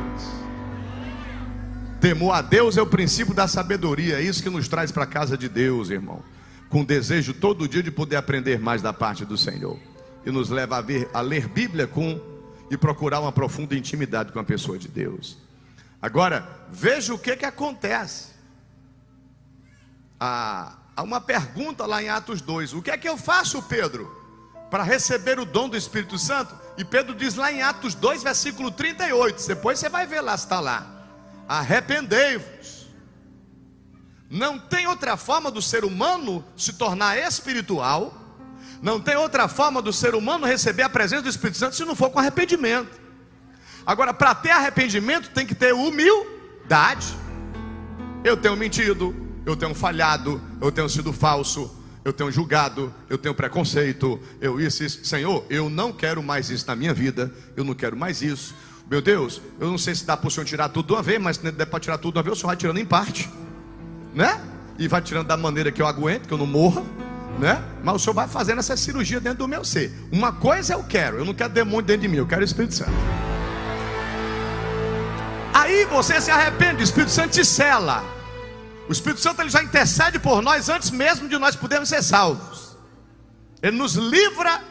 Temor 2.01 2.35
a 2.35 2.43
Deus 2.43 2.77
é 2.77 2.83
o 2.83 2.87
princípio 2.87 3.35
da 3.35 3.49
sabedoria, 3.49 4.21
é 4.21 4.23
isso 4.23 4.43
que 4.43 4.51
nos 4.51 4.69
traz 4.69 4.93
para 4.93 5.05
a 5.05 5.07
casa 5.07 5.37
de 5.37 5.49
Deus, 5.49 5.91
irmão. 5.91 6.23
Com 6.69 6.85
desejo 6.85 7.33
todo 7.33 7.67
dia 7.67 7.83
de 7.83 7.91
poder 7.91 8.17
aprender 8.17 8.61
mais 8.61 8.83
da 8.83 8.93
parte 8.93 9.25
do 9.25 9.37
Senhor. 9.37 9.79
E 10.25 10.31
nos 10.31 10.51
leva 10.51 10.77
a, 10.77 10.81
ver, 10.81 11.09
a 11.15 11.21
ler 11.21 11.49
Bíblia 11.49 11.87
com 11.87 12.21
e 12.71 12.77
procurar 12.77 13.21
uma 13.21 13.33
profunda 13.33 13.75
intimidade 13.75 14.33
com 14.33 14.39
a 14.39 14.45
pessoa 14.45 14.79
de 14.79 14.89
Deus. 14.89 15.39
Agora, 16.01 16.49
veja 16.71 17.15
o 17.15 17.19
que, 17.19 17.37
que 17.37 17.45
acontece. 17.45 18.33
Ah, 20.19 20.77
há 20.97 21.03
uma 21.03 21.21
pergunta 21.21 21.87
lá 21.87 22.03
em 22.03 22.09
Atos 22.09 22.41
2: 22.41 22.75
O 22.75 22.83
que 22.83 22.91
é 22.91 22.99
que 22.99 23.09
eu 23.09 23.17
faço, 23.17 23.63
Pedro, 23.63 24.11
para 24.71 24.83
receber 24.83 25.39
o 25.39 25.45
dom 25.45 25.69
do 25.69 25.77
Espírito 25.77 26.19
Santo? 26.19 26.55
E 26.77 26.85
Pedro 26.85 27.15
diz 27.15 27.35
lá 27.35 27.53
em 27.53 27.63
Atos 27.63 27.95
2, 27.95 28.23
versículo 28.23 28.71
38. 28.71 29.47
Depois 29.47 29.79
você 29.79 29.89
vai 29.89 30.07
ver 30.07 30.21
lá 30.21 30.35
está 30.35 30.61
lá 30.61 30.95
arrependei-vos. 31.49 32.87
Não 34.31 34.59
tem 34.59 34.87
outra 34.87 35.17
forma 35.17 35.51
do 35.51 35.63
ser 35.63 35.85
humano 35.85 36.45
se 36.57 36.73
tornar 36.73 37.19
espiritual, 37.19 38.13
não 38.83 39.01
tem 39.01 39.17
outra 39.17 39.49
forma 39.49 39.81
do 39.81 39.93
ser 39.93 40.15
humano 40.15 40.47
receber 40.47 40.83
a 40.83 40.89
presença 40.89 41.23
do 41.23 41.29
Espírito 41.29 41.59
Santo 41.59 41.77
se 41.77 41.85
não 41.85 41.95
for 41.95 42.11
com 42.11 42.19
arrependimento. 42.19 43.01
Agora, 43.87 44.15
para 44.15 44.35
ter 44.35 44.51
arrependimento, 44.51 45.31
tem 45.31 45.47
que 45.47 45.55
ter 45.55 45.75
humildade. 45.75 47.17
Eu 48.23 48.37
tenho 48.37 48.57
mentido, 48.57 49.15
eu 49.45 49.55
tenho 49.55 49.75
falhado, 49.75 50.41
eu 50.61 50.73
tenho 50.73 50.89
sido 50.89 51.13
falso, 51.13 51.71
eu 52.05 52.13
tenho 52.13 52.31
julgado, 52.31 52.93
eu 53.09 53.19
tenho 53.19 53.35
preconceito, 53.35 54.19
eu 54.41 54.61
isso, 54.61 54.85
isso. 54.85 55.05
Senhor, 55.05 55.45
eu 55.51 55.69
não 55.69 55.93
quero 55.93 56.23
mais 56.23 56.51
isso 56.51 56.67
na 56.67 56.75
minha 56.75 56.95
vida, 56.95 57.33
eu 57.57 57.65
não 57.65 57.75
quero 57.75 57.97
mais 57.97 58.23
isso. 58.23 58.55
Meu 58.91 59.01
Deus, 59.01 59.41
eu 59.59 59.69
não 59.71 59.79
sei 59.79 59.95
se 59.95 60.05
dá 60.05 60.17
para 60.17 60.29
o 60.29 60.31
senhor 60.31 60.45
tirar 60.45 60.69
tudo 60.69 60.89
de 60.89 60.93
uma 60.93 61.03
vez, 61.03 61.21
mas 61.21 61.37
se 61.37 61.51
der 61.51 61.67
para 61.67 61.81
tirar 61.81 61.99
tudo 61.99 62.15
de 62.15 62.19
uma 62.19 62.23
vez, 62.23 62.37
o 62.37 62.41
senhor 62.41 62.49
vai 62.49 62.57
tirando 62.57 62.79
em 62.79 62.85
parte, 62.85 63.31
né? 64.15 64.41
E 64.79 64.87
vai 64.87 65.01
tirando 65.01 65.27
da 65.27 65.37
maneira 65.37 65.73
que 65.73 65.81
eu 65.81 65.87
aguento, 65.87 66.27
que 66.27 66.35
eu 66.35 66.39
não 66.39 66.47
morra, 66.47 66.83
né? 67.39 67.63
Mas 67.83 67.97
o 67.97 67.99
senhor 67.99 68.15
vai 68.15 68.29
fazendo 68.29 68.59
essa 68.59 68.77
cirurgia 68.77 69.21
dentro 69.21 69.39
do 69.39 69.49
meu 69.49 69.65
ser. 69.65 69.93
Uma 70.13 70.33
coisa 70.33 70.75
eu 70.75 70.85
quero, 70.85 71.19
eu 71.19 71.25
não 71.25 71.35
quero 71.35 71.53
demônio 71.53 71.83
dentro 71.83 72.03
de 72.03 72.09
mim, 72.09 72.17
eu 72.17 72.27
quero 72.27 72.43
o 72.43 72.45
Espírito 72.45 72.75
Santo. 72.75 72.93
Aí 75.53 75.85
você 75.87 76.21
se 76.21 76.31
arrepende, 76.31 76.83
o 76.83 76.85
Espírito 76.85 77.11
Santo 77.11 77.31
te 77.31 77.45
cela. 77.45 78.05
O 78.89 78.93
Espírito 78.93 79.21
Santo 79.21 79.41
ele 79.41 79.49
já 79.49 79.63
intercede 79.63 80.19
por 80.19 80.43
nós 80.43 80.69
antes 80.69 80.91
mesmo 80.91 81.29
de 81.29 81.39
nós 81.39 81.57
podermos 81.57 81.89
ser 81.89 82.03
salvos. 82.03 82.77
Ele 83.63 83.77
nos 83.77 83.95
livra 83.95 84.63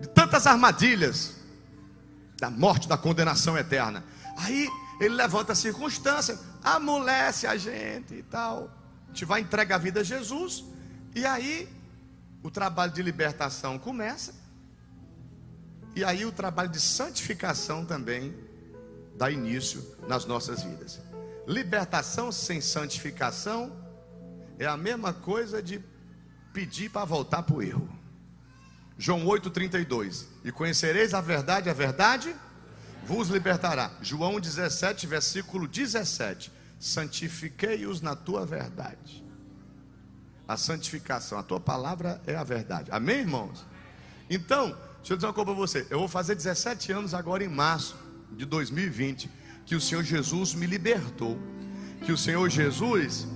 de 0.00 0.08
tantas 0.08 0.46
armadilhas, 0.46 1.34
da 2.38 2.50
morte, 2.50 2.86
da 2.86 2.96
condenação 2.96 3.56
eterna. 3.56 4.04
Aí 4.36 4.68
ele 5.00 5.14
levanta 5.14 5.52
a 5.52 5.56
circunstância, 5.56 6.38
amolece 6.62 7.46
a 7.46 7.56
gente 7.56 8.14
e 8.14 8.22
tal. 8.22 8.70
A 9.06 9.08
gente 9.08 9.24
vai 9.24 9.40
entregar 9.40 9.76
a 9.76 9.78
vida 9.78 10.00
a 10.00 10.04
Jesus. 10.04 10.64
E 11.16 11.24
aí 11.24 11.66
o 12.42 12.50
trabalho 12.50 12.92
de 12.92 13.00
libertação 13.00 13.78
começa. 13.78 14.34
E 15.94 16.04
aí 16.04 16.26
o 16.26 16.30
trabalho 16.30 16.68
de 16.68 16.78
santificação 16.78 17.86
também 17.86 18.36
dá 19.16 19.30
início 19.30 19.96
nas 20.06 20.26
nossas 20.26 20.62
vidas. 20.62 21.00
Libertação 21.48 22.30
sem 22.30 22.60
santificação 22.60 23.74
é 24.58 24.66
a 24.66 24.76
mesma 24.76 25.14
coisa 25.14 25.62
de 25.62 25.82
pedir 26.52 26.90
para 26.90 27.06
voltar 27.06 27.42
para 27.44 27.56
o 27.56 27.62
erro. 27.62 27.88
João 28.98 29.24
8,32. 29.24 30.26
E 30.44 30.52
conhecereis 30.52 31.14
a 31.14 31.22
verdade, 31.22 31.70
a 31.70 31.72
verdade 31.72 32.36
vos 33.04 33.28
libertará. 33.28 33.90
João 34.02 34.38
17, 34.38 35.06
versículo 35.06 35.66
17. 35.66 36.52
Santifiquei-os 36.78 38.02
na 38.02 38.14
tua 38.14 38.44
verdade. 38.44 39.25
A 40.46 40.56
santificação, 40.56 41.38
a 41.38 41.42
tua 41.42 41.60
palavra 41.60 42.20
é 42.26 42.36
a 42.36 42.44
verdade. 42.44 42.90
Amém, 42.90 43.18
irmãos? 43.18 43.66
Então, 44.30 44.76
deixa 44.98 45.12
eu 45.12 45.16
dizer 45.16 45.26
uma 45.26 45.32
coisa 45.32 45.50
para 45.50 45.54
você. 45.54 45.86
Eu 45.90 45.98
vou 45.98 46.08
fazer 46.08 46.34
17 46.34 46.92
anos 46.92 47.14
agora 47.14 47.44
em 47.44 47.48
março 47.48 47.96
de 48.32 48.44
2020 48.44 49.30
que 49.64 49.74
o 49.74 49.80
Senhor 49.80 50.04
Jesus 50.04 50.54
me 50.54 50.66
libertou. 50.66 51.38
Que 52.04 52.12
o 52.12 52.16
Senhor 52.16 52.48
Jesus 52.48 53.26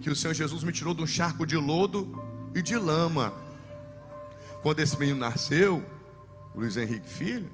que 0.00 0.10
o 0.10 0.16
Senhor 0.16 0.34
Jesus 0.34 0.62
me 0.62 0.70
tirou 0.70 0.92
de 0.92 1.02
um 1.02 1.06
charco 1.06 1.46
de 1.46 1.56
lodo 1.56 2.22
e 2.54 2.60
de 2.60 2.76
lama 2.76 3.32
quando 4.64 4.80
esse 4.80 4.98
menino 4.98 5.18
nasceu, 5.18 5.84
Luiz 6.54 6.78
Henrique 6.78 7.06
Filho, 7.06 7.50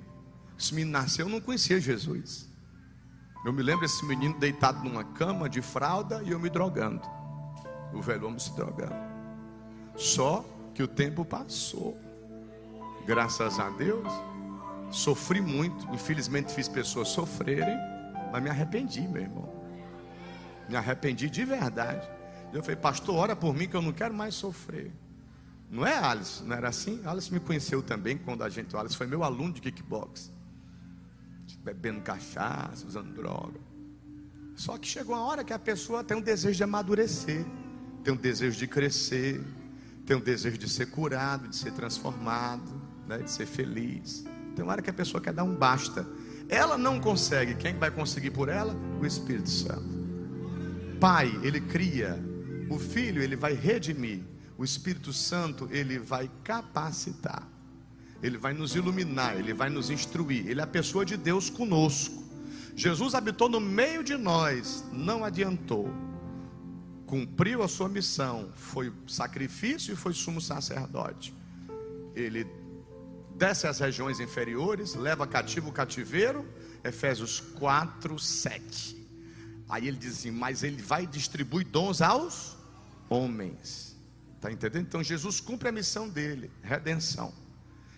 esse 0.57 0.73
menino 0.73 0.93
nasceu, 0.93 1.27
eu 1.27 1.29
não 1.29 1.41
conhecia 1.41 1.81
Jesus. 1.81 2.49
Eu 3.45 3.53
me 3.53 3.65
lembro 3.65 3.81
desse 3.81 4.05
menino 4.05 4.39
deitado 4.39 4.85
numa 4.85 5.03
cama 5.03 5.49
de 5.49 5.61
fralda 5.61 6.23
e 6.23 6.31
eu 6.31 6.39
me 6.39 6.49
drogando. 6.49 7.03
O 7.93 8.01
velho 8.01 8.27
homem 8.27 8.39
se 8.39 8.55
drogando. 8.55 8.95
Só 9.97 10.45
que 10.75 10.83
o 10.83 10.89
tempo 10.89 11.25
passou. 11.25 11.99
Graças 13.07 13.59
a 13.59 13.71
Deus, 13.71 14.07
sofri 14.91 15.41
muito. 15.41 15.87
Infelizmente 15.95 16.53
fiz 16.53 16.69
pessoas 16.69 17.09
sofrerem, 17.09 17.77
mas 18.33 18.43
me 18.43 18.51
arrependi, 18.51 19.07
meu 19.07 19.23
irmão. 19.23 19.53
Me 20.69 20.77
arrependi 20.77 21.29
de 21.29 21.45
verdade. 21.45 22.09
Eu 22.53 22.63
falei, 22.63 22.77
pastor, 22.77 23.17
ora 23.17 23.37
por 23.37 23.55
mim 23.55 23.69
que 23.69 23.77
eu 23.77 23.83
não 23.83 23.93
quero 23.93 24.15
mais 24.15 24.35
sofrer. 24.35 24.93
Não 25.71 25.87
é 25.87 25.97
Alice? 25.97 26.43
Não 26.43 26.57
era 26.57 26.69
assim? 26.69 27.01
Alice 27.05 27.33
me 27.33 27.39
conheceu 27.39 27.83
também 27.83 28.19
quando 28.19 28.43
a 28.43 28.49
gente. 28.49 28.77
Alice 28.77 28.97
foi 28.97 29.07
meu 29.07 29.23
aluno 29.23 29.53
de 29.53 29.61
kickbox. 29.61 30.33
Bebendo 31.63 32.01
cachaça, 32.01 32.87
usando 32.87 33.13
droga. 33.15 33.61
Só 34.57 34.77
que 34.79 34.87
chegou 34.87 35.15
uma 35.15 35.25
hora 35.25 35.45
que 35.45 35.53
a 35.53 35.59
pessoa 35.59 36.03
tem 36.03 36.17
um 36.17 36.21
desejo 36.21 36.57
de 36.57 36.65
amadurecer, 36.65 37.45
tem 38.03 38.13
um 38.13 38.17
desejo 38.17 38.59
de 38.59 38.67
crescer, 38.67 39.41
tem 40.07 40.17
um 40.17 40.21
desejo 40.21 40.59
de 40.59 40.69
ser 40.69 40.87
curado, 40.87 41.49
de 41.49 41.57
ser 41.57 41.73
transformado, 41.73 42.81
né, 43.07 43.19
de 43.19 43.31
ser 43.31 43.47
feliz. 43.47 44.25
Tem 44.55 44.65
uma 44.65 44.73
hora 44.73 44.83
que 44.83 44.91
a 44.91 44.95
pessoa 44.95 45.21
quer 45.21 45.33
dar 45.33 45.45
um 45.45 45.55
basta. 45.55 46.07
Ela 46.49 46.77
não 46.77 47.01
consegue. 47.01 47.55
Quem 47.55 47.77
vai 47.77 47.91
conseguir 47.91 48.31
por 48.31 48.49
ela? 48.49 48.75
O 49.01 49.07
Espírito 49.07 49.49
Santo. 49.49 50.01
Pai, 50.99 51.39
ele 51.43 51.61
cria. 51.61 52.19
O 52.69 52.79
filho, 52.79 53.23
ele 53.23 53.37
vai 53.37 53.55
redimir 53.55 54.23
o 54.61 54.65
Espírito 54.65 55.11
Santo, 55.11 55.67
ele 55.73 55.99
vai 55.99 56.31
capacitar, 56.45 57.49
ele 58.23 58.37
vai 58.37 58.53
nos 58.53 58.75
iluminar, 58.75 59.39
ele 59.39 59.55
vai 59.55 59.71
nos 59.71 59.89
instruir, 59.89 60.47
ele 60.47 60.61
é 60.61 60.63
a 60.63 60.67
pessoa 60.67 61.03
de 61.03 61.17
Deus 61.17 61.49
conosco. 61.49 62.23
Jesus 62.77 63.15
habitou 63.15 63.49
no 63.49 63.59
meio 63.59 64.05
de 64.05 64.19
nós, 64.19 64.85
não 64.93 65.25
adiantou. 65.25 65.89
Cumpriu 67.11 67.61
a 67.61 67.67
sua 67.67 67.89
missão, 67.89 68.53
foi 68.55 68.93
sacrifício 69.09 69.93
e 69.93 69.97
foi 69.97 70.15
sumo 70.15 70.41
sacerdote. 70.41 71.35
Ele 72.15 72.47
desce 73.37 73.67
às 73.67 73.81
regiões 73.81 74.21
inferiores, 74.21 74.95
leva 74.95 75.27
cativo 75.27 75.71
o 75.71 75.73
cativeiro, 75.73 76.49
Efésios 76.85 77.41
4, 77.59 78.17
7. 78.17 78.97
Aí 79.69 79.89
ele 79.89 79.97
diz 79.97 80.19
assim: 80.19 80.31
Mas 80.31 80.63
ele 80.63 80.81
vai 80.81 81.05
distribuir 81.05 81.67
dons 81.67 82.01
aos 82.01 82.57
homens. 83.09 83.97
Está 84.37 84.53
entendendo? 84.53 84.87
Então 84.87 85.03
Jesus 85.03 85.41
cumpre 85.41 85.69
a 85.69 85.73
missão 85.73 86.09
dele, 86.09 86.49
redenção. 86.63 87.35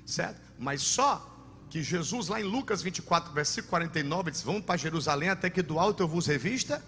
Certo? 0.07 0.41
Mas 0.59 0.81
só 0.81 1.29
que 1.69 1.83
Jesus, 1.83 2.29
lá 2.29 2.41
em 2.41 2.45
Lucas 2.45 2.81
24, 2.81 3.31
versículo 3.35 3.69
49, 3.69 4.31
diz: 4.31 4.43
Vamos 4.43 4.63
para 4.63 4.79
Jerusalém 4.79 5.29
até 5.29 5.51
que 5.51 5.61
do 5.61 5.79
alto 5.79 6.03
eu 6.03 6.09
vos 6.09 6.27
revista 6.27 6.83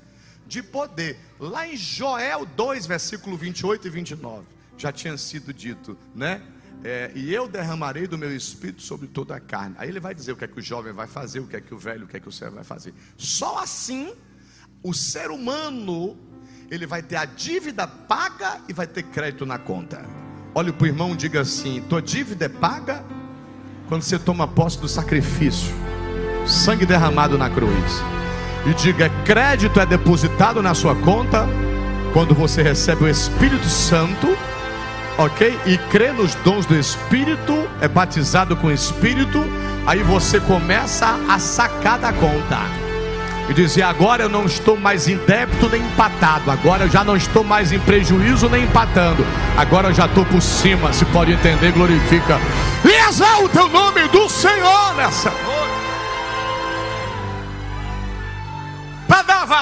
de 0.46 0.62
poder. 0.62 1.18
Lá 1.38 1.66
em 1.66 1.76
Joel 1.76 2.44
2, 2.44 2.86
versículo 2.86 3.36
28 3.36 3.86
e 3.86 3.90
29, 3.90 4.44
já 4.76 4.92
tinha 4.92 5.16
sido 5.16 5.52
dito, 5.52 5.96
né? 6.14 6.42
É, 6.82 7.10
e 7.14 7.32
eu 7.32 7.48
derramarei 7.48 8.06
do 8.06 8.18
meu 8.18 8.34
espírito 8.34 8.82
sobre 8.82 9.06
toda 9.06 9.34
a 9.34 9.40
carne. 9.40 9.74
Aí 9.78 9.88
ele 9.88 10.00
vai 10.00 10.14
dizer 10.14 10.32
o 10.32 10.36
que 10.36 10.44
é 10.44 10.48
que 10.48 10.58
o 10.58 10.62
jovem 10.62 10.92
vai 10.92 11.06
fazer, 11.06 11.40
o 11.40 11.46
que 11.46 11.56
é 11.56 11.60
que 11.60 11.72
o 11.72 11.78
velho, 11.78 12.04
o 12.04 12.08
que 12.08 12.16
é 12.16 12.20
que 12.20 12.28
o 12.28 12.32
servo 12.32 12.56
vai 12.56 12.64
fazer. 12.64 12.92
Só 13.16 13.58
assim 13.58 14.12
o 14.82 14.92
ser 14.92 15.30
humano 15.30 16.16
ele 16.70 16.86
vai 16.86 17.02
ter 17.02 17.16
a 17.16 17.24
dívida 17.24 17.86
paga 17.86 18.60
e 18.68 18.72
vai 18.72 18.86
ter 18.86 19.02
crédito 19.04 19.46
na 19.46 19.58
conta. 19.58 20.04
Olhe 20.54 20.72
para 20.72 20.84
o 20.84 20.86
irmão 20.86 21.12
e 21.12 21.16
diga 21.16 21.40
assim: 21.40 21.82
tua 21.88 22.02
dívida 22.02 22.44
é 22.44 22.48
paga 22.48 23.04
quando 23.88 24.02
você 24.02 24.18
toma 24.18 24.46
posse 24.46 24.78
do 24.78 24.88
sacrifício, 24.88 25.74
sangue 26.46 26.86
derramado 26.86 27.38
na 27.38 27.48
cruz. 27.50 28.02
E 28.66 28.74
diga: 28.74 29.10
crédito 29.24 29.80
é 29.80 29.86
depositado 29.86 30.62
na 30.62 30.74
sua 30.74 30.94
conta 30.94 31.46
quando 32.12 32.34
você 32.34 32.62
recebe 32.62 33.04
o 33.04 33.08
Espírito 33.08 33.66
Santo, 33.66 34.36
ok? 35.18 35.58
E 35.66 35.76
crê 35.76 36.12
nos 36.12 36.34
dons 36.36 36.64
do 36.64 36.74
Espírito, 36.78 37.68
é 37.80 37.88
batizado 37.88 38.56
com 38.56 38.68
o 38.68 38.72
Espírito, 38.72 39.44
aí 39.86 40.02
você 40.02 40.40
começa 40.40 41.18
a 41.28 41.38
sacar 41.38 41.98
da 41.98 42.12
conta 42.12 42.84
e 43.48 43.52
dizia: 43.52 43.88
Agora 43.88 44.22
eu 44.22 44.28
não 44.28 44.44
estou 44.44 44.76
mais 44.76 45.08
em 45.08 45.16
débito 45.16 45.68
nem 45.68 45.82
empatado, 45.82 46.50
agora 46.50 46.84
eu 46.84 46.90
já 46.90 47.04
não 47.04 47.16
estou 47.16 47.44
mais 47.44 47.72
em 47.72 47.78
prejuízo 47.80 48.48
nem 48.48 48.64
empatando, 48.64 49.26
agora 49.56 49.88
eu 49.88 49.94
já 49.94 50.06
estou 50.06 50.24
por 50.24 50.40
cima. 50.40 50.92
Se 50.92 51.04
pode 51.06 51.32
entender, 51.32 51.72
glorifica 51.72 52.38
e 52.84 53.08
exalta 53.08 53.64
o 53.64 53.68
nome 53.68 54.06
do 54.08 54.28
Senhor 54.28 54.94
nessa 54.96 55.30
noite. 55.30 55.63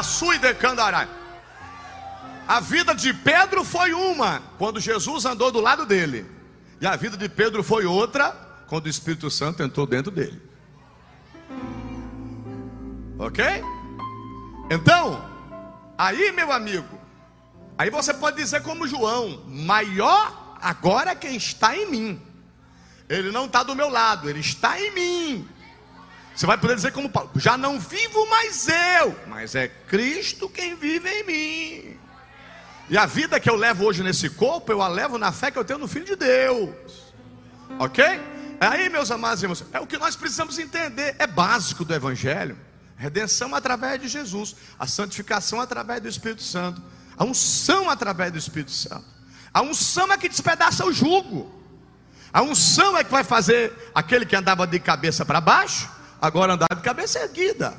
E 0.03 0.39
decandarai. 0.39 1.09
A 2.47 2.61
vida 2.61 2.95
de 2.95 3.15
Pedro 3.15 3.65
foi 3.65 3.93
uma, 3.95 4.43
quando 4.59 4.81
Jesus 4.81 5.25
andou 5.25 5.51
do 5.51 5.61
lado 5.61 5.87
dele, 5.87 6.27
e 6.81 6.87
a 6.87 6.97
vida 6.97 7.17
de 7.17 7.29
Pedro 7.29 7.63
foi 7.63 7.87
outra, 7.87 8.31
quando 8.67 8.87
o 8.87 8.89
Espírito 8.89 9.31
Santo 9.31 9.63
entrou 9.63 9.87
dentro 9.87 10.11
dele. 10.11 10.43
Ok? 13.19 13.45
Então, 14.71 15.25
aí, 15.97 16.33
meu 16.33 16.51
amigo, 16.51 16.99
aí 17.79 17.91
você 17.91 18.13
pode 18.13 18.37
dizer 18.37 18.63
como 18.63 18.89
João: 18.89 19.45
maior 19.47 20.57
agora 20.61 21.11
é 21.11 21.15
quem 21.15 21.37
está 21.37 21.77
em 21.77 21.91
mim. 21.91 22.23
Ele 23.09 23.31
não 23.31 23.45
está 23.45 23.63
do 23.63 23.77
meu 23.77 23.89
lado, 23.89 24.29
ele 24.29 24.41
está 24.41 24.81
em 24.81 24.91
mim. 24.93 25.49
Você 26.35 26.47
vai 26.47 26.59
poder 26.59 26.77
dizer 26.77 26.93
como 26.93 27.11
Paulo: 27.11 27.31
já 27.37 27.57
não 27.57 27.79
vivo 27.79 28.29
mais 28.29 28.69
eu, 28.69 29.17
mas 29.27 29.55
é 29.55 29.69
Cristo 29.69 30.49
quem 30.49 30.75
vive 30.75 31.09
em 31.09 31.25
mim. 31.25 31.99
E 32.89 32.99
a 32.99 33.07
vida 33.07 33.41
que 33.41 33.49
eu 33.49 33.57
levo 33.57 33.85
hoje 33.85 34.03
nesse 34.03 34.29
corpo, 34.29 34.73
eu 34.73 34.83
a 34.83 34.89
levo 34.89 35.19
na 35.19 35.33
fé 35.33 35.51
que 35.51 35.59
eu 35.59 35.65
tenho 35.65 35.79
no 35.79 35.89
Filho 35.89 36.05
de 36.05 36.17
Deus. 36.17 36.71
Ok? 37.79 38.05
Aí, 38.61 38.89
meus 38.89 39.11
amados 39.11 39.43
irmãos, 39.43 39.65
é 39.73 39.81
o 39.81 39.87
que 39.87 39.99
nós 39.99 40.15
precisamos 40.15 40.59
entender, 40.59 41.17
é 41.19 41.27
básico 41.27 41.85
do 41.85 41.95
Evangelho. 41.95 42.57
Redenção 42.97 43.55
através 43.55 44.01
de 44.01 44.09
Jesus, 44.09 44.55
a 44.79 44.87
santificação 44.87 45.61
através 45.61 46.01
do 46.01 46.09
Espírito 46.09 46.43
Santo, 46.43 46.81
a 47.17 47.25
unção 47.25 47.91
através 47.91 48.31
do 48.31 48.39
Espírito 48.39 48.71
Santo. 48.71 49.05
A 49.53 49.61
unção 49.63 50.13
é 50.13 50.17
que 50.17 50.29
despedaça 50.29 50.85
o 50.85 50.93
jugo. 50.93 51.51
A 52.33 52.43
unção 52.43 52.97
é 52.97 53.03
que 53.03 53.11
vai 53.11 53.25
fazer 53.25 53.73
aquele 53.95 54.25
que 54.25 54.37
andava 54.37 54.67
de 54.67 54.79
cabeça 54.79 55.25
para 55.25 55.41
baixo, 55.41 55.91
agora 56.23 56.55
andar 56.55 56.75
de 56.75 56.81
cabeça 56.81 57.19
erguida. 57.19 57.79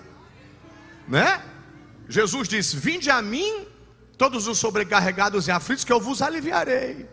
Né? 1.08 1.44
Jesus 2.08 2.48
disse: 2.48 2.78
Vinde 2.78 3.10
a 3.10 3.22
mim, 3.22 3.66
todos 4.18 4.46
os 4.46 4.60
sobrecarregados 4.60 5.48
e 5.48 5.52
aflitos, 5.52 5.84
que 5.84 5.92
eu 5.92 6.00
vos 6.00 6.22
aliviarei. 6.22 7.10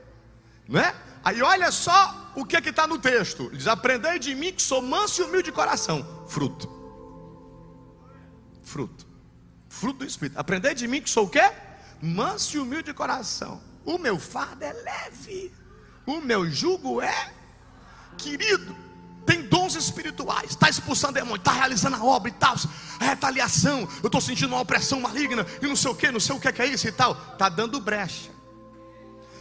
Né? 0.68 0.94
Aí 1.24 1.40
olha 1.40 1.72
só 1.72 2.32
o 2.36 2.44
que 2.44 2.56
é 2.56 2.60
está 2.60 2.86
no 2.86 2.98
texto. 2.98 3.44
Ele 3.44 3.56
diz: 3.56 3.66
Aprendei 3.66 4.18
de 4.18 4.34
mim 4.34 4.52
que 4.52 4.60
sou 4.60 4.82
manso 4.82 5.22
e 5.22 5.24
humilde 5.24 5.44
de 5.44 5.52
coração. 5.52 6.26
Fruto 6.28 6.80
fruto. 8.70 9.06
Fruto 9.68 9.98
do 10.00 10.04
Espírito. 10.04 10.38
Aprendei 10.38 10.74
de 10.74 10.86
mim 10.86 11.02
que 11.02 11.10
sou 11.10 11.26
o 11.26 11.30
quê? 11.30 11.52
Manso 12.00 12.56
e 12.56 12.60
humilde 12.60 12.84
de 12.84 12.94
coração. 12.94 13.60
O 13.84 13.98
meu 13.98 14.18
fardo 14.18 14.64
é 14.64 14.72
leve. 14.72 15.52
O 16.06 16.20
meu 16.20 16.48
jugo 16.48 17.02
é 17.02 17.32
querido. 18.16 18.76
Tem 19.30 19.42
dons 19.42 19.76
espirituais. 19.76 20.50
Está 20.50 20.68
expulsando 20.68 21.14
demônio. 21.14 21.36
Está 21.36 21.52
realizando 21.52 21.94
a 21.94 22.04
obra 22.04 22.28
e 22.28 22.32
tal. 22.32 22.56
A 22.98 23.04
retaliação. 23.04 23.88
Eu 24.02 24.06
estou 24.06 24.20
sentindo 24.20 24.48
uma 24.48 24.60
opressão 24.60 25.00
maligna. 25.00 25.46
E 25.62 25.66
não 25.68 25.76
sei 25.76 25.90
o 25.92 25.94
que, 25.94 26.10
não 26.10 26.18
sei 26.18 26.34
o 26.34 26.40
que 26.40 26.48
é 26.60 26.66
isso 26.66 26.88
e 26.88 26.92
tal. 26.92 27.12
Está 27.12 27.48
dando 27.48 27.80
brecha. 27.80 28.32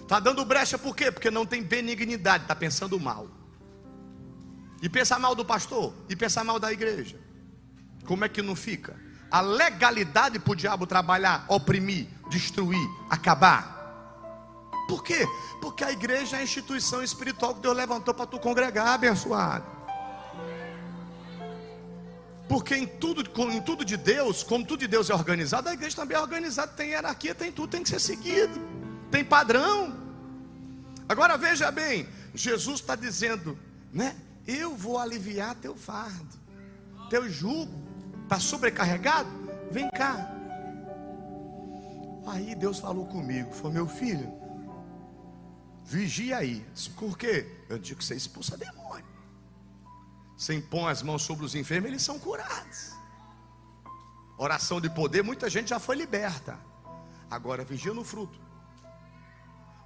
Está 0.01 0.19
dando 0.19 0.45
brecha 0.45 0.77
por 0.77 0.95
quê? 0.95 1.11
Porque 1.11 1.31
não 1.31 1.43
tem 1.43 1.63
benignidade. 1.63 2.43
Está 2.43 2.55
pensando 2.55 2.99
mal. 2.99 3.27
E 4.79 4.87
pensar 4.87 5.17
mal 5.17 5.33
do 5.33 5.43
pastor. 5.43 5.91
E 6.07 6.15
pensar 6.15 6.43
mal 6.43 6.59
da 6.59 6.71
igreja. 6.71 7.19
Como 8.05 8.23
é 8.23 8.29
que 8.29 8.43
não 8.43 8.55
fica? 8.55 9.09
a 9.31 9.41
legalidade 9.41 10.39
para 10.39 10.51
o 10.51 10.55
diabo 10.55 10.87
trabalhar, 10.87 11.45
oprimir, 11.47 12.07
destruir, 12.29 12.89
acabar. 13.09 13.77
Por 14.87 15.03
quê? 15.03 15.27
Porque 15.61 15.83
a 15.83 15.91
igreja 15.91 16.37
é 16.37 16.39
a 16.39 16.43
instituição 16.43 17.03
espiritual 17.03 17.53
que 17.53 17.61
Deus 17.61 17.77
levantou 17.77 18.11
para 18.11 18.25
tu 18.25 18.39
congregar, 18.39 18.87
abençoado. 18.87 19.78
Porque 22.49 22.75
em 22.75 22.87
tudo, 22.87 23.21
em 23.51 23.61
tudo 23.61 23.85
de 23.85 23.95
Deus, 23.95 24.41
como 24.41 24.65
tudo 24.65 24.79
de 24.79 24.87
Deus 24.87 25.07
é 25.11 25.13
organizado, 25.13 25.69
a 25.69 25.73
igreja 25.73 25.95
também 25.95 26.17
é 26.17 26.19
organizada, 26.19 26.71
tem 26.71 26.89
hierarquia, 26.89 27.35
tem 27.35 27.51
tudo, 27.51 27.69
tem 27.69 27.83
que 27.83 27.89
ser 27.89 27.99
seguido, 27.99 28.59
tem 29.11 29.23
padrão. 29.23 29.95
Agora 31.07 31.37
veja 31.37 31.69
bem, 31.69 32.09
Jesus 32.33 32.79
está 32.79 32.95
dizendo, 32.95 33.57
né? 33.93 34.15
Eu 34.47 34.75
vou 34.75 34.97
aliviar 34.97 35.53
teu 35.55 35.75
fardo, 35.75 36.39
teu 37.07 37.29
jugo. 37.29 37.87
Está 38.23 38.39
sobrecarregado? 38.39 39.29
Vem 39.71 39.89
cá. 39.89 40.31
Aí 42.27 42.55
Deus 42.55 42.79
falou 42.79 43.05
comigo: 43.05 43.51
Falou, 43.53 43.73
meu 43.73 43.87
filho, 43.87 44.31
vigia 45.85 46.37
aí. 46.37 46.65
Por 46.95 47.15
quê? 47.15 47.47
Eu 47.69 47.77
digo 47.77 47.99
que 47.99 48.05
você 48.05 48.15
expulsa 48.15 48.57
demônio. 48.57 49.08
Você 50.39 50.53
impõe 50.53 50.89
as 50.89 51.01
mãos 51.03 51.23
sobre 51.23 51.45
os 51.45 51.53
enfermos, 51.53 51.89
eles 51.89 52.01
são 52.01 52.17
curados. 52.17 52.93
Oração 54.37 54.79
de 54.79 54.89
poder, 54.89 55.21
muita 55.21 55.49
gente 55.49 55.71
já 55.71 55.79
foi 55.79 55.97
liberta. 55.97 56.57
Agora 57.29 57.65
vigia 57.65 57.93
no 57.93 58.05
fruto. 58.05 58.39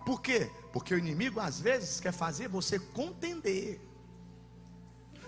Por 0.05 0.21
quê? 0.21 0.51
Porque 0.71 0.93
o 0.93 0.99
inimigo 0.99 1.39
às 1.39 1.59
vezes 1.59 1.99
quer 1.99 2.11
fazer 2.11 2.49
você 2.49 2.77
contender. 2.77 3.81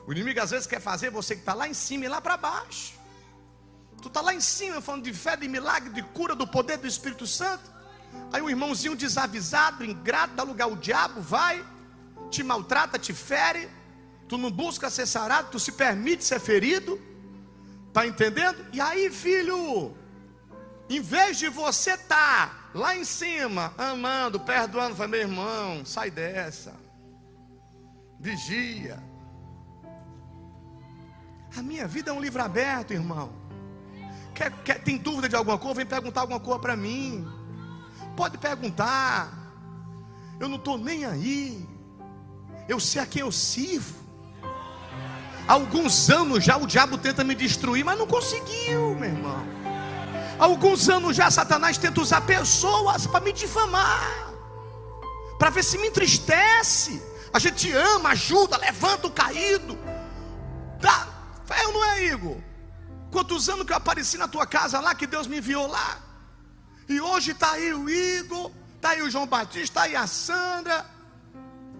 O 0.05 0.11
inimigo 0.11 0.39
às 0.39 0.51
vezes 0.51 0.67
quer 0.67 0.79
fazer 0.79 1.09
você 1.09 1.33
que 1.33 1.41
está 1.41 1.55
lá 1.55 1.67
em 1.67 1.73
cima 1.73 2.05
e 2.05 2.07
lá 2.07 2.21
para 2.21 2.37
baixo. 2.37 2.93
Tu 4.03 4.07
está 4.07 4.21
lá 4.21 4.31
em 4.31 4.39
cima 4.39 4.79
falando 4.79 5.05
de 5.05 5.13
fé, 5.13 5.35
de 5.35 5.47
milagre, 5.47 5.89
de 5.89 6.03
cura, 6.03 6.35
do 6.35 6.45
poder 6.45 6.77
do 6.77 6.85
Espírito 6.85 7.25
Santo. 7.25 7.67
Aí 8.31 8.43
um 8.43 8.49
irmãozinho 8.49 8.95
desavisado, 8.95 9.83
ingrato, 9.83 10.35
dá 10.35 10.43
lugar 10.43 10.65
ao 10.65 10.75
diabo, 10.75 11.19
vai, 11.19 11.65
te 12.29 12.43
maltrata, 12.43 12.99
te 12.99 13.11
fere. 13.11 13.67
Tu 14.27 14.37
não 14.37 14.49
busca 14.49 14.89
ser 14.89 15.05
sarado, 15.05 15.49
tu 15.51 15.59
se 15.59 15.71
permite 15.71 16.23
ser 16.23 16.39
ferido. 16.39 16.99
Está 17.87 18.05
entendendo? 18.05 18.65
E 18.73 18.81
aí, 18.81 19.09
filho, 19.09 19.95
em 20.89 21.01
vez 21.01 21.37
de 21.37 21.47
você 21.49 21.91
estar 21.91 22.49
tá 22.49 22.69
lá 22.73 22.95
em 22.95 23.05
cima, 23.05 23.73
amando, 23.77 24.39
perdoando, 24.39 24.95
vai, 24.95 25.07
meu 25.07 25.21
irmão, 25.21 25.85
sai 25.85 26.11
dessa. 26.11 26.73
Vigia. 28.19 29.01
A 31.55 31.61
minha 31.61 31.87
vida 31.87 32.11
é 32.11 32.13
um 32.13 32.19
livro 32.19 32.41
aberto, 32.41 32.91
irmão. 32.91 33.31
Quer, 34.33 34.51
quer, 34.63 34.83
tem 34.83 34.97
dúvida 34.97 35.29
de 35.29 35.35
alguma 35.35 35.57
coisa? 35.57 35.75
Vem 35.75 35.85
perguntar 35.85 36.21
alguma 36.21 36.39
coisa 36.39 36.59
para 36.59 36.75
mim. 36.75 37.25
Pode 38.17 38.37
perguntar. 38.37 39.31
Eu 40.39 40.49
não 40.49 40.57
estou 40.57 40.77
nem 40.77 41.05
aí. 41.05 41.65
Eu 42.67 42.79
sei 42.79 43.01
a 43.01 43.05
quem 43.05 43.21
eu 43.21 43.31
sirvo. 43.31 44.04
Alguns 45.47 46.09
anos 46.09 46.43
já 46.43 46.57
o 46.57 46.65
diabo 46.65 46.97
tenta 46.97 47.23
me 47.23 47.35
destruir, 47.35 47.85
mas 47.85 47.97
não 47.97 48.07
conseguiu, 48.07 48.95
meu 48.95 49.09
irmão. 49.09 49.45
Alguns 50.39 50.89
anos 50.89 51.15
já 51.15 51.29
Satanás 51.29 51.77
tenta 51.77 52.01
usar 52.01 52.21
pessoas 52.21 53.07
para 53.07 53.21
me 53.23 53.31
difamar, 53.31 54.33
para 55.37 55.49
ver 55.49 55.63
se 55.63 55.77
me 55.77 55.87
entristece. 55.87 57.01
A 57.31 57.39
gente 57.39 57.71
ama, 57.71 58.09
ajuda, 58.09 58.57
levanta 58.57 59.07
o 59.07 59.11
caído. 59.11 59.77
Dá, 60.79 61.07
é 61.49 61.67
ou 61.67 61.73
não 61.73 61.85
é, 61.85 62.05
Igor? 62.05 62.37
Quantos 63.11 63.47
anos 63.47 63.65
que 63.65 63.71
eu 63.71 63.77
apareci 63.77 64.17
na 64.17 64.27
tua 64.27 64.45
casa 64.45 64.79
lá, 64.79 64.95
que 64.95 65.07
Deus 65.07 65.27
me 65.27 65.37
enviou 65.37 65.67
lá? 65.67 65.99
E 66.89 66.99
hoje 66.99 67.31
está 67.31 67.51
aí 67.51 67.73
o 67.73 67.89
Igor, 67.89 68.51
está 68.75 68.89
aí 68.89 69.01
o 69.01 69.09
João 69.09 69.27
Batista, 69.27 69.61
está 69.61 69.81
aí 69.83 69.95
a 69.95 70.07
Sandra, 70.07 70.85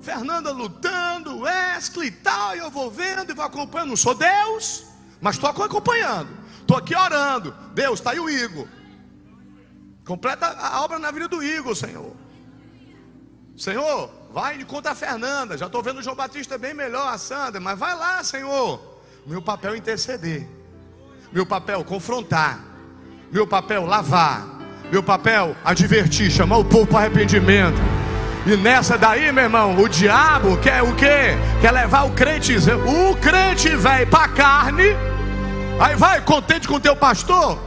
Fernanda 0.06 0.52
lutando, 0.52 1.40
Wesley 1.40 2.10
e 2.10 2.12
tal, 2.12 2.56
e 2.56 2.60
eu 2.60 2.70
vou 2.70 2.92
vendo 2.92 3.32
e 3.32 3.34
vou 3.34 3.44
acompanhando. 3.44 3.90
Não 3.90 3.98
sou 3.98 4.14
Deus, 4.14 4.86
mas 5.20 5.36
estou 5.36 5.50
acompanhando. 5.50 6.30
Estou 6.62 6.78
aqui 6.78 6.96
orando. 6.96 7.56
Deus, 7.74 8.00
está 8.00 8.12
aí 8.12 8.20
o 8.20 8.30
Igor. 8.30 8.68
Completa 10.06 10.46
a 10.46 10.84
obra 10.84 11.00
na 11.00 11.10
vida 11.10 11.28
do 11.28 11.42
Igor, 11.44 11.76
Senhor. 11.76 12.16
Senhor, 13.58 14.12
vai 14.32 14.64
contra 14.66 14.92
a 14.92 14.96
Fernanda. 14.96 15.58
Já 15.58 15.66
estou 15.66 15.82
vendo 15.82 15.98
o 15.98 16.04
João 16.04 16.16
Batista 16.16 16.56
bem 16.56 16.76
melhor, 16.76 17.12
a 17.12 17.18
Sandra, 17.18 17.60
mas 17.60 17.80
vai 17.80 17.96
lá, 17.96 18.24
Senhor. 18.24 18.80
Meu 19.26 19.42
papel 19.42 19.74
é 19.74 19.78
interceder. 19.78 20.48
Meu 21.32 21.48
papel 21.48 21.84
confrontar. 21.84 22.64
Meu 23.32 23.48
papel 23.48 23.88
lavar. 23.88 24.46
Meu 24.92 25.02
papel 25.02 25.56
advertir, 25.66 26.30
chamar 26.30 26.58
o 26.58 26.66
povo 26.66 26.86
para 26.86 27.00
arrependimento. 27.00 27.95
E 28.48 28.56
nessa 28.56 28.96
daí, 28.96 29.32
meu 29.32 29.46
irmão, 29.46 29.76
o 29.76 29.90
diabo 29.90 30.56
quer 30.62 30.84
o 30.84 30.96
quê? 30.96 31.34
Quer 31.60 31.72
levar 31.72 32.04
o 32.04 32.14
crente, 32.14 32.54
o 32.56 33.16
crente 33.16 33.76
velho 33.76 34.08
para 34.08 34.30
carne. 34.30 34.84
Aí 35.82 35.96
vai 35.96 36.24
contente 36.24 36.68
com 36.68 36.80
teu 36.80 36.96
pastor. 36.96 37.60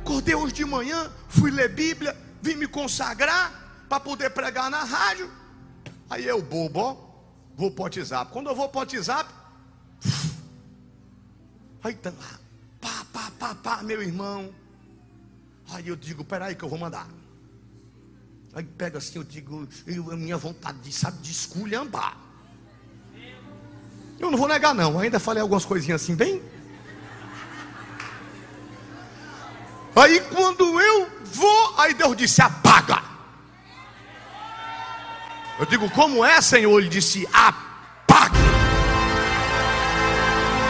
Acordei 0.00 0.36
hoje 0.36 0.54
de 0.54 0.64
manhã, 0.64 1.10
fui 1.28 1.50
ler 1.50 1.70
Bíblia, 1.70 2.16
vim 2.40 2.54
me 2.54 2.68
consagrar 2.68 3.84
para 3.88 3.98
poder 3.98 4.30
pregar 4.30 4.70
na 4.70 4.84
rádio. 4.84 5.28
Aí 6.08 6.24
eu 6.24 6.40
bobo, 6.40 6.78
ó, 6.78 6.96
vou 7.56 7.72
para 7.72 7.82
o 7.82 7.84
WhatsApp. 7.86 8.30
Quando 8.32 8.48
eu 8.48 8.54
vou 8.54 8.68
para 8.68 8.78
o 8.78 8.80
WhatsApp, 8.82 9.28
aí 11.82 11.94
tá 11.94 12.10
lá, 12.10 12.38
pá, 12.80 13.06
pá, 13.12 13.32
pá, 13.40 13.54
pá, 13.56 13.82
meu 13.82 14.00
irmão. 14.00 14.54
Aí 15.72 15.88
eu 15.88 15.96
digo, 15.96 16.24
peraí 16.24 16.54
que 16.54 16.62
eu 16.62 16.68
vou 16.68 16.78
mandar. 16.78 17.08
Aí 18.54 18.62
pega 18.62 18.98
assim, 18.98 19.18
eu 19.18 19.24
digo, 19.24 19.66
eu, 19.84 20.12
a 20.12 20.16
minha 20.16 20.36
vontade 20.36 20.78
de, 20.78 20.92
sabe, 20.92 21.18
de 21.18 21.32
esculhambar. 21.32 22.16
Eu 24.20 24.30
não 24.30 24.38
vou 24.38 24.46
negar, 24.46 24.72
não. 24.72 24.96
Ainda 25.00 25.18
falei 25.18 25.42
algumas 25.42 25.64
coisinhas 25.64 26.02
assim, 26.02 26.14
bem. 26.14 26.40
Aí 29.96 30.20
quando 30.32 30.80
eu 30.80 31.10
vou, 31.24 31.74
aí 31.78 31.94
Deus 31.94 32.16
disse: 32.16 32.40
apaga. 32.40 33.02
Eu 35.58 35.66
digo, 35.66 35.90
como 35.90 36.24
é, 36.24 36.40
Senhor? 36.40 36.78
Ele 36.78 36.88
disse: 36.88 37.26
apaga. 37.32 38.38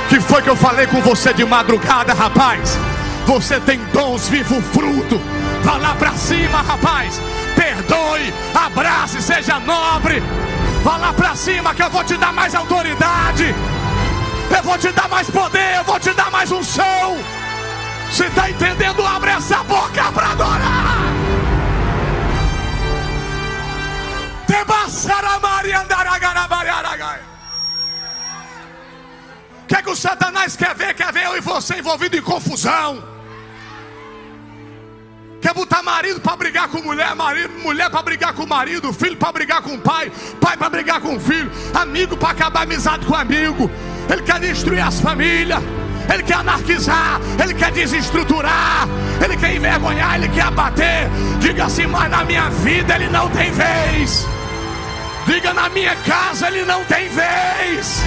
Que 0.09 0.21
foi 0.21 0.43
que 0.43 0.49
eu 0.49 0.57
falei 0.57 0.87
com 0.87 1.03
você 1.03 1.35
de 1.35 1.45
madrugada, 1.45 2.15
rapaz? 2.15 2.79
Você 3.27 3.61
tem 3.61 3.79
dons, 3.93 4.27
vivo 4.29 4.61
fruto. 4.63 5.19
Vá 5.63 5.77
lá 5.77 5.95
para 5.95 6.15
cima, 6.17 6.63
rapaz 6.63 7.21
perdoe, 7.75 8.33
abrace, 8.55 9.21
seja 9.21 9.59
nobre. 9.61 10.23
Vá 10.83 10.97
lá 10.97 11.13
para 11.13 11.35
cima 11.35 11.75
que 11.75 11.83
eu 11.83 11.91
vou 11.91 12.05
te 12.05 12.17
dar 12.17 12.33
mais 12.33 12.55
autoridade. 12.55 13.55
Eu 14.57 14.63
vou 14.63 14.79
te 14.79 14.93
dar 14.93 15.09
mais 15.09 15.29
poder, 15.31 15.77
eu 15.79 15.85
vou 15.85 15.99
te 15.99 16.13
dar 16.13 16.31
mais 16.31 16.51
unção. 16.53 17.17
Você 18.11 18.27
está 18.27 18.51
entendendo? 18.51 19.05
Abre 19.05 19.31
essa 19.31 19.63
boca 19.65 20.13
para 20.13 20.31
adorar. 20.31 21.15
O 29.63 29.67
que 29.67 29.77
é 29.77 29.83
que 29.83 29.91
o 29.91 29.97
Satanás 29.97 30.55
quer 30.55 30.75
ver? 30.75 30.95
Quer 30.95 31.13
ver 31.13 31.25
eu 31.25 31.37
e 31.37 31.41
você 31.41 31.79
envolvido 31.79 32.17
em 32.17 32.23
confusão 32.23 33.14
Quer 35.45 35.53
botar 35.53 35.83
marido 35.83 36.23
para 36.23 36.37
brigar 36.39 36.69
com 36.69 36.81
mulher, 36.81 37.15
marido, 37.15 37.53
mulher 37.59 37.91
para 37.91 38.01
brigar 38.01 38.33
com 38.33 38.47
marido, 38.47 38.91
filho 38.95 39.15
para 39.15 39.31
brigar 39.31 39.61
com 39.61 39.79
pai, 39.79 40.11
pai 40.41 40.57
para 40.57 40.71
brigar 40.71 41.03
com 41.03 41.21
filho, 41.21 41.53
amigo 41.75 42.17
para 42.17 42.31
acabar 42.31 42.63
amizade 42.63 43.05
com 43.05 43.15
amigo. 43.15 43.71
Ele 44.11 44.23
quer 44.23 44.41
destruir 44.41 44.81
as 44.81 44.99
famílias. 45.03 45.63
Ele 46.11 46.23
quer 46.23 46.37
anarquizar, 46.37 47.21
ele 47.43 47.53
quer 47.53 47.73
desestruturar, 47.73 48.89
ele 49.23 49.37
quer 49.37 49.55
envergonhar, 49.55 50.15
ele 50.17 50.29
quer 50.31 50.45
abater. 50.45 51.11
Diga 51.41 51.67
assim, 51.67 51.87
mas 51.89 52.11
na 52.11 52.25
minha 52.25 52.49
vida 52.49 52.95
ele 52.95 53.09
não 53.11 53.29
tem 53.29 53.53
vez. 53.53 54.27
Diga 55.27 55.53
na 55.53 55.69
minha 55.69 55.95
casa 55.97 56.49
ele 56.49 56.65
não 56.65 56.83
tem 56.87 57.07
vez. 57.11 58.03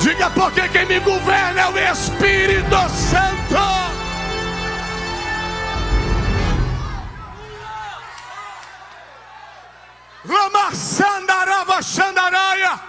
Diga 0.00 0.28
porque 0.30 0.68
quem 0.68 0.84
me 0.86 0.98
governa 0.98 1.60
é 1.60 1.68
o 1.68 1.92
Espírito 1.92 2.76
Santo. 2.90 4.03
Lamassandarava 10.24 11.82
Xandaraia. 11.82 12.80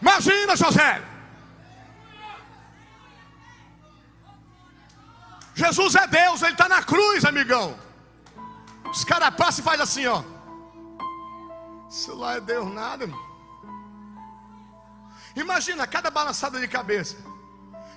Imagina, 0.00 0.56
José. 0.56 1.02
Jesus 5.54 5.94
é 5.94 6.06
Deus, 6.06 6.42
Ele 6.42 6.52
está 6.52 6.68
na 6.68 6.82
cruz, 6.82 7.24
amigão. 7.24 7.78
Os 8.90 9.04
caras 9.04 9.34
passam 9.34 9.60
e 9.60 9.64
fazem 9.64 9.82
assim, 9.82 10.06
ó. 10.06 10.22
Isso 11.90 12.14
lá 12.14 12.36
é 12.36 12.40
Deus 12.40 12.72
nada. 12.72 13.08
Imagina 15.36 15.86
cada 15.86 16.10
balançada 16.10 16.58
de 16.58 16.66
cabeça. 16.66 17.16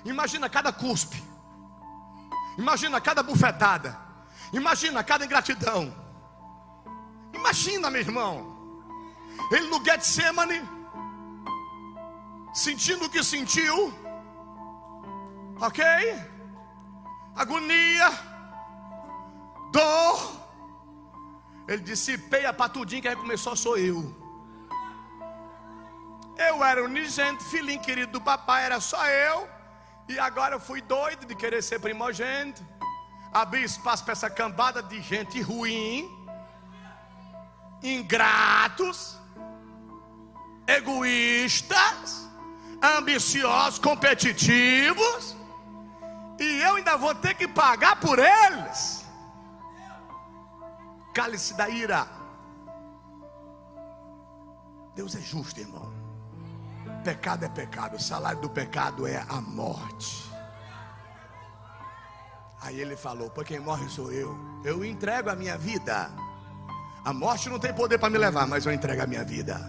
Imagina 0.04 0.48
cada 0.48 0.72
cuspe. 0.72 1.22
Imagina 2.58 3.00
cada 3.00 3.22
bufetada. 3.22 3.98
Imagina 4.52 5.02
cada 5.02 5.24
ingratidão. 5.24 6.03
Imagina, 7.34 7.90
meu 7.90 8.00
irmão, 8.00 8.54
ele 9.50 9.68
no 9.68 9.84
Getsemane, 9.84 10.62
sentindo 12.52 13.06
o 13.06 13.10
que 13.10 13.22
sentiu, 13.22 13.92
ok? 15.60 15.84
Agonia, 17.34 18.10
dor. 19.72 20.44
Ele 21.66 21.82
disse: 21.82 22.16
Peia 22.16 22.52
para 22.52 22.68
tudinho, 22.68 23.02
quem 23.02 23.16
começou 23.16 23.56
sou 23.56 23.76
eu. 23.76 24.14
Eu 26.36 26.64
era 26.64 26.84
unigente, 26.84 27.44
filhinho 27.44 27.80
querido 27.80 28.12
do 28.12 28.20
papai, 28.20 28.64
era 28.64 28.80
só 28.80 29.04
eu. 29.06 29.48
E 30.08 30.18
agora 30.18 30.54
eu 30.54 30.60
fui 30.60 30.80
doido 30.80 31.26
de 31.26 31.34
querer 31.34 31.62
ser 31.62 31.80
primogênito. 31.80 32.64
Abri 33.32 33.64
espaço 33.64 34.04
para 34.04 34.12
essa 34.12 34.30
cambada 34.30 34.82
de 34.82 35.00
gente 35.00 35.40
ruim 35.40 36.13
ingratos, 37.82 39.18
egoístas, 40.66 42.28
ambiciosos, 42.82 43.78
competitivos, 43.78 45.36
e 46.38 46.60
eu 46.60 46.76
ainda 46.76 46.96
vou 46.96 47.14
ter 47.14 47.34
que 47.34 47.46
pagar 47.46 48.00
por 48.00 48.18
eles. 48.18 49.04
Cálice 51.14 51.54
da 51.54 51.68
ira. 51.68 52.08
Deus 54.94 55.14
é 55.14 55.20
justo, 55.20 55.60
irmão. 55.60 55.92
Pecado 57.04 57.44
é 57.44 57.48
pecado, 57.48 57.96
o 57.96 58.00
salário 58.00 58.40
do 58.40 58.50
pecado 58.50 59.06
é 59.06 59.24
a 59.28 59.40
morte. 59.40 60.30
Aí 62.60 62.80
ele 62.80 62.96
falou: 62.96 63.30
Por 63.30 63.44
quem 63.44 63.60
morre 63.60 63.88
sou 63.88 64.10
eu. 64.10 64.36
Eu 64.64 64.84
entrego 64.84 65.30
a 65.30 65.36
minha 65.36 65.56
vida 65.58 66.10
a 67.04 67.12
morte 67.12 67.50
não 67.50 67.58
tem 67.58 67.72
poder 67.72 67.98
para 67.98 68.08
me 68.08 68.16
levar, 68.16 68.46
mas 68.46 68.64
eu 68.64 68.72
entrego 68.72 69.02
a 69.02 69.06
minha 69.06 69.22
vida. 69.22 69.60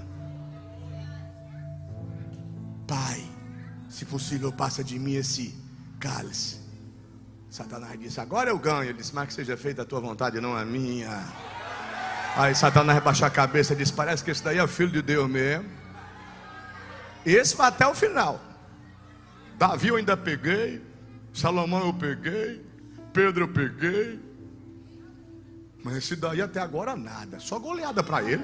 Pai, 2.87 3.25
se 3.89 4.05
possível, 4.05 4.51
passa 4.53 4.83
de 4.83 4.97
mim 4.97 5.15
esse 5.15 5.53
cálice. 5.99 6.61
Satanás 7.49 7.99
disse: 7.99 8.21
Agora 8.21 8.49
eu 8.49 8.57
ganho. 8.57 8.83
Ele 8.83 8.93
disse: 8.93 9.13
Mas 9.13 9.27
que 9.27 9.33
seja 9.33 9.57
feita 9.57 9.81
a 9.81 9.85
tua 9.85 9.99
vontade, 9.99 10.39
não 10.39 10.55
a 10.55 10.63
minha. 10.63 11.23
Aí 12.37 12.53
Satanás 12.53 13.01
baixou 13.01 13.27
a 13.27 13.29
cabeça 13.29 13.73
e 13.73 13.75
disse: 13.75 13.93
Parece 13.93 14.23
que 14.23 14.31
esse 14.31 14.43
daí 14.43 14.57
é 14.57 14.63
o 14.63 14.67
filho 14.67 14.91
de 14.91 15.01
Deus 15.01 15.29
mesmo. 15.29 15.69
Esse 17.25 17.55
vai 17.55 17.67
até 17.67 17.87
o 17.87 17.95
final. 17.95 18.39
Davi 19.57 19.87
eu 19.87 19.95
ainda 19.95 20.15
peguei. 20.15 20.81
Salomão 21.33 21.87
eu 21.87 21.93
peguei. 21.93 22.65
Pedro 23.11 23.45
eu 23.45 23.47
peguei. 23.47 24.24
Mas 25.85 25.97
esse 25.97 26.15
daí 26.15 26.41
até 26.41 26.59
agora 26.59 26.95
nada, 26.95 27.39
só 27.39 27.59
goleada 27.59 28.03
para 28.03 28.23
ele. 28.23 28.43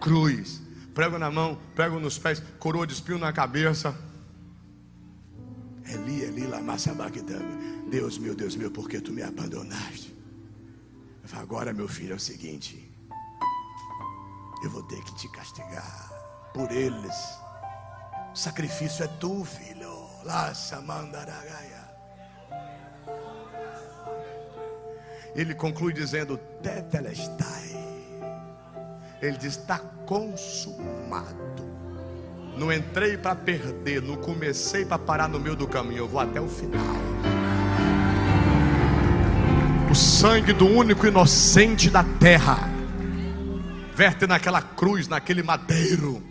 Cruz, 0.00 0.62
prego 0.94 1.18
na 1.18 1.28
mão, 1.32 1.58
prego 1.74 1.98
nos 1.98 2.16
pés, 2.16 2.40
coroa 2.60 2.86
de 2.86 2.92
espinho 2.92 3.18
na 3.18 3.32
cabeça. 3.32 3.92
Eli, 5.84 6.22
Eli, 6.22 6.46
lama 6.46 6.78
sabachthani. 6.78 7.88
Deus 7.90 8.18
meu, 8.18 8.36
Deus 8.36 8.54
meu, 8.54 8.70
por 8.70 8.88
que 8.88 9.00
tu 9.00 9.12
me 9.12 9.20
abandonaste? 9.20 10.16
Agora 11.32 11.72
meu 11.72 11.88
filho 11.88 12.12
é 12.12 12.16
o 12.16 12.20
seguinte, 12.20 12.88
eu 14.62 14.70
vou 14.70 14.84
ter 14.84 15.02
que 15.02 15.14
te 15.16 15.28
castigar 15.32 16.08
por 16.54 16.70
eles. 16.70 17.16
O 18.32 18.36
sacrifício 18.36 19.04
é 19.04 19.08
tu, 19.08 19.44
filho. 19.44 20.06
Laça 20.22 20.80
mandaragaia. 20.80 21.85
Ele 25.36 25.54
conclui 25.54 25.92
dizendo: 25.92 26.38
Tetelestai. 26.62 27.76
Ele 29.20 29.36
diz: 29.36 29.56
está 29.56 29.78
consumado. 29.78 31.46
Não 32.56 32.72
entrei 32.72 33.18
para 33.18 33.36
perder, 33.36 34.00
não 34.00 34.16
comecei 34.16 34.84
para 34.86 34.98
parar 34.98 35.28
no 35.28 35.38
meio 35.38 35.54
do 35.54 35.68
caminho, 35.68 35.98
eu 35.98 36.08
vou 36.08 36.18
até 36.18 36.40
o 36.40 36.48
final. 36.48 36.96
O 39.90 39.94
sangue 39.94 40.54
do 40.54 40.66
único 40.66 41.06
inocente 41.06 41.90
da 41.90 42.02
terra 42.02 42.70
verte 43.94 44.26
naquela 44.26 44.62
cruz, 44.62 45.06
naquele 45.06 45.42
madeiro. 45.42 46.22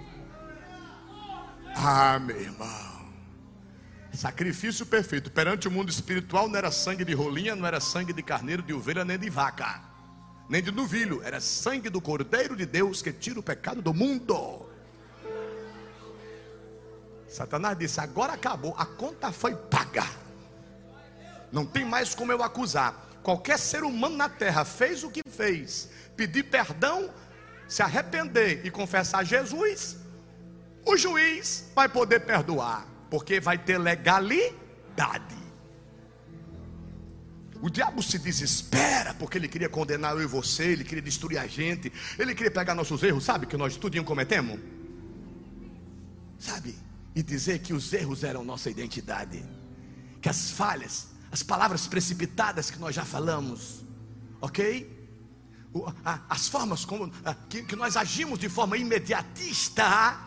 Ah, 1.75 2.19
meu 2.19 2.39
irmão. 2.39 2.84
Sacrifício 4.15 4.85
perfeito. 4.85 5.29
Perante 5.29 5.67
o 5.67 5.71
mundo 5.71 5.89
espiritual 5.89 6.47
não 6.47 6.57
era 6.57 6.71
sangue 6.71 7.03
de 7.03 7.13
rolinha, 7.13 7.55
não 7.55 7.65
era 7.65 7.79
sangue 7.79 8.13
de 8.13 8.21
carneiro, 8.21 8.61
de 8.61 8.73
ovelha, 8.73 9.03
nem 9.03 9.17
de 9.17 9.29
vaca, 9.29 9.81
nem 10.49 10.61
de 10.61 10.71
novilho. 10.71 11.21
Era 11.23 11.39
sangue 11.41 11.89
do 11.89 11.99
Cordeiro 11.99 12.55
de 12.55 12.65
Deus 12.65 13.01
que 13.01 13.11
tira 13.11 13.39
o 13.39 13.43
pecado 13.43 13.81
do 13.81 13.93
mundo. 13.93 14.67
Satanás 17.27 17.77
disse: 17.77 17.99
agora 17.99 18.33
acabou, 18.33 18.73
a 18.77 18.85
conta 18.85 19.31
foi 19.31 19.55
paga. 19.55 20.07
Não 21.51 21.65
tem 21.65 21.83
mais 21.83 22.15
como 22.15 22.31
eu 22.31 22.43
acusar. 22.43 23.09
Qualquer 23.23 23.57
ser 23.57 23.83
humano 23.83 24.15
na 24.15 24.29
terra 24.29 24.63
fez 24.63 25.03
o 25.03 25.09
que 25.09 25.21
fez, 25.27 25.89
pedir 26.15 26.43
perdão, 26.43 27.09
se 27.67 27.81
arrepender 27.81 28.65
e 28.65 28.69
confessar 28.69 29.23
Jesus, 29.25 29.97
o 30.85 30.95
juiz 30.95 31.71
vai 31.73 31.89
poder 31.89 32.19
perdoar 32.19 32.94
porque 33.09 33.39
vai 33.39 33.57
ter 33.57 33.77
legalidade. 33.77 35.35
O 37.61 37.69
diabo 37.69 38.03
se 38.03 38.19
desespera 38.19 39.13
porque 39.13 39.37
ele 39.37 39.47
queria 39.47 39.69
condenar 39.69 40.13
eu 40.15 40.21
e 40.21 40.25
você, 40.27 40.65
ele 40.65 40.83
queria 40.83 41.01
destruir 41.01 41.37
a 41.39 41.47
gente, 41.47 41.91
ele 42.19 42.35
queria 42.35 42.51
pegar 42.51 42.75
nossos 42.75 43.01
erros, 43.01 43.23
sabe 43.23 43.45
que 43.45 43.57
nós 43.57 43.75
tudinho 43.77 44.03
cometemos? 44.03 44.59
Sabe? 46.37 46.75
E 47.15 47.23
dizer 47.23 47.59
que 47.59 47.73
os 47.73 47.91
erros 47.93 48.23
eram 48.23 48.43
nossa 48.43 48.69
identidade, 48.69 49.43
que 50.21 50.29
as 50.29 50.51
falhas, 50.51 51.07
as 51.31 51.41
palavras 51.41 51.87
precipitadas 51.87 52.69
que 52.69 52.77
nós 52.77 52.93
já 52.93 53.05
falamos, 53.05 53.83
ok? 54.41 54.93
As 56.29 56.47
formas 56.47 56.85
como 56.85 57.11
que 57.67 57.75
nós 57.75 57.97
agimos 57.97 58.37
de 58.37 58.47
forma 58.47 58.77
imediatista, 58.77 60.19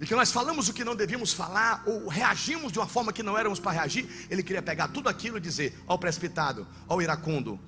e 0.00 0.06
que 0.06 0.14
nós 0.14 0.30
falamos 0.30 0.68
o 0.68 0.72
que 0.72 0.84
não 0.84 0.94
devíamos 0.94 1.32
falar, 1.32 1.82
ou 1.86 2.08
reagimos 2.08 2.70
de 2.70 2.78
uma 2.78 2.86
forma 2.86 3.12
que 3.12 3.22
não 3.22 3.36
éramos 3.36 3.58
para 3.58 3.72
reagir, 3.72 4.08
ele 4.30 4.42
queria 4.42 4.62
pegar 4.62 4.88
tudo 4.88 5.08
aquilo 5.08 5.38
e 5.38 5.40
dizer: 5.40 5.76
ó 5.86 5.94
o 5.94 5.98
precipitado, 5.98 6.66
ó 6.88 6.96
o 6.96 7.02
iracundo, 7.02 7.58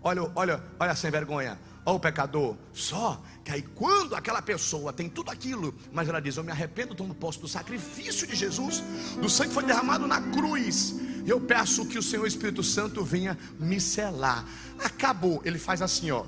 olha, 0.00 0.30
olha, 0.34 0.62
olha 0.78 0.94
sem 0.94 1.10
vergonha, 1.10 1.58
ó 1.84 1.94
o 1.94 2.00
pecador. 2.00 2.56
Só 2.72 3.20
que 3.44 3.50
aí 3.50 3.62
quando 3.62 4.14
aquela 4.14 4.40
pessoa 4.40 4.92
tem 4.92 5.08
tudo 5.08 5.30
aquilo, 5.30 5.74
mas 5.92 6.08
ela 6.08 6.20
diz: 6.20 6.36
Eu 6.36 6.44
me 6.44 6.52
arrependo, 6.52 6.94
tomo 6.94 7.14
posse 7.14 7.40
do 7.40 7.48
sacrifício 7.48 8.26
de 8.26 8.36
Jesus, 8.36 8.82
do 9.20 9.28
sangue 9.28 9.48
que 9.48 9.54
foi 9.54 9.64
derramado 9.64 10.06
na 10.06 10.20
cruz. 10.20 10.94
Eu 11.26 11.40
peço 11.40 11.86
que 11.86 11.98
o 11.98 12.02
Senhor 12.02 12.26
Espírito 12.26 12.62
Santo 12.62 13.04
venha 13.04 13.36
me 13.58 13.80
selar. 13.80 14.44
Acabou. 14.82 15.42
Ele 15.44 15.58
faz 15.58 15.82
assim, 15.82 16.10
ó. 16.10 16.24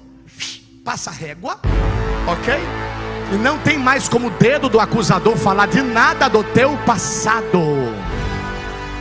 Passa 0.85 1.11
a 1.11 1.13
régua, 1.13 1.61
ok? 2.29 3.12
E 3.33 3.37
não 3.37 3.59
tem 3.59 3.79
mais 3.79 4.09
como 4.09 4.29
o 4.29 4.31
dedo 4.31 4.69
do 4.69 4.79
acusador 4.79 5.37
falar 5.37 5.67
de 5.67 5.81
nada 5.81 6.29
do 6.29 6.45
teu 6.45 6.77
passado. 6.85 7.95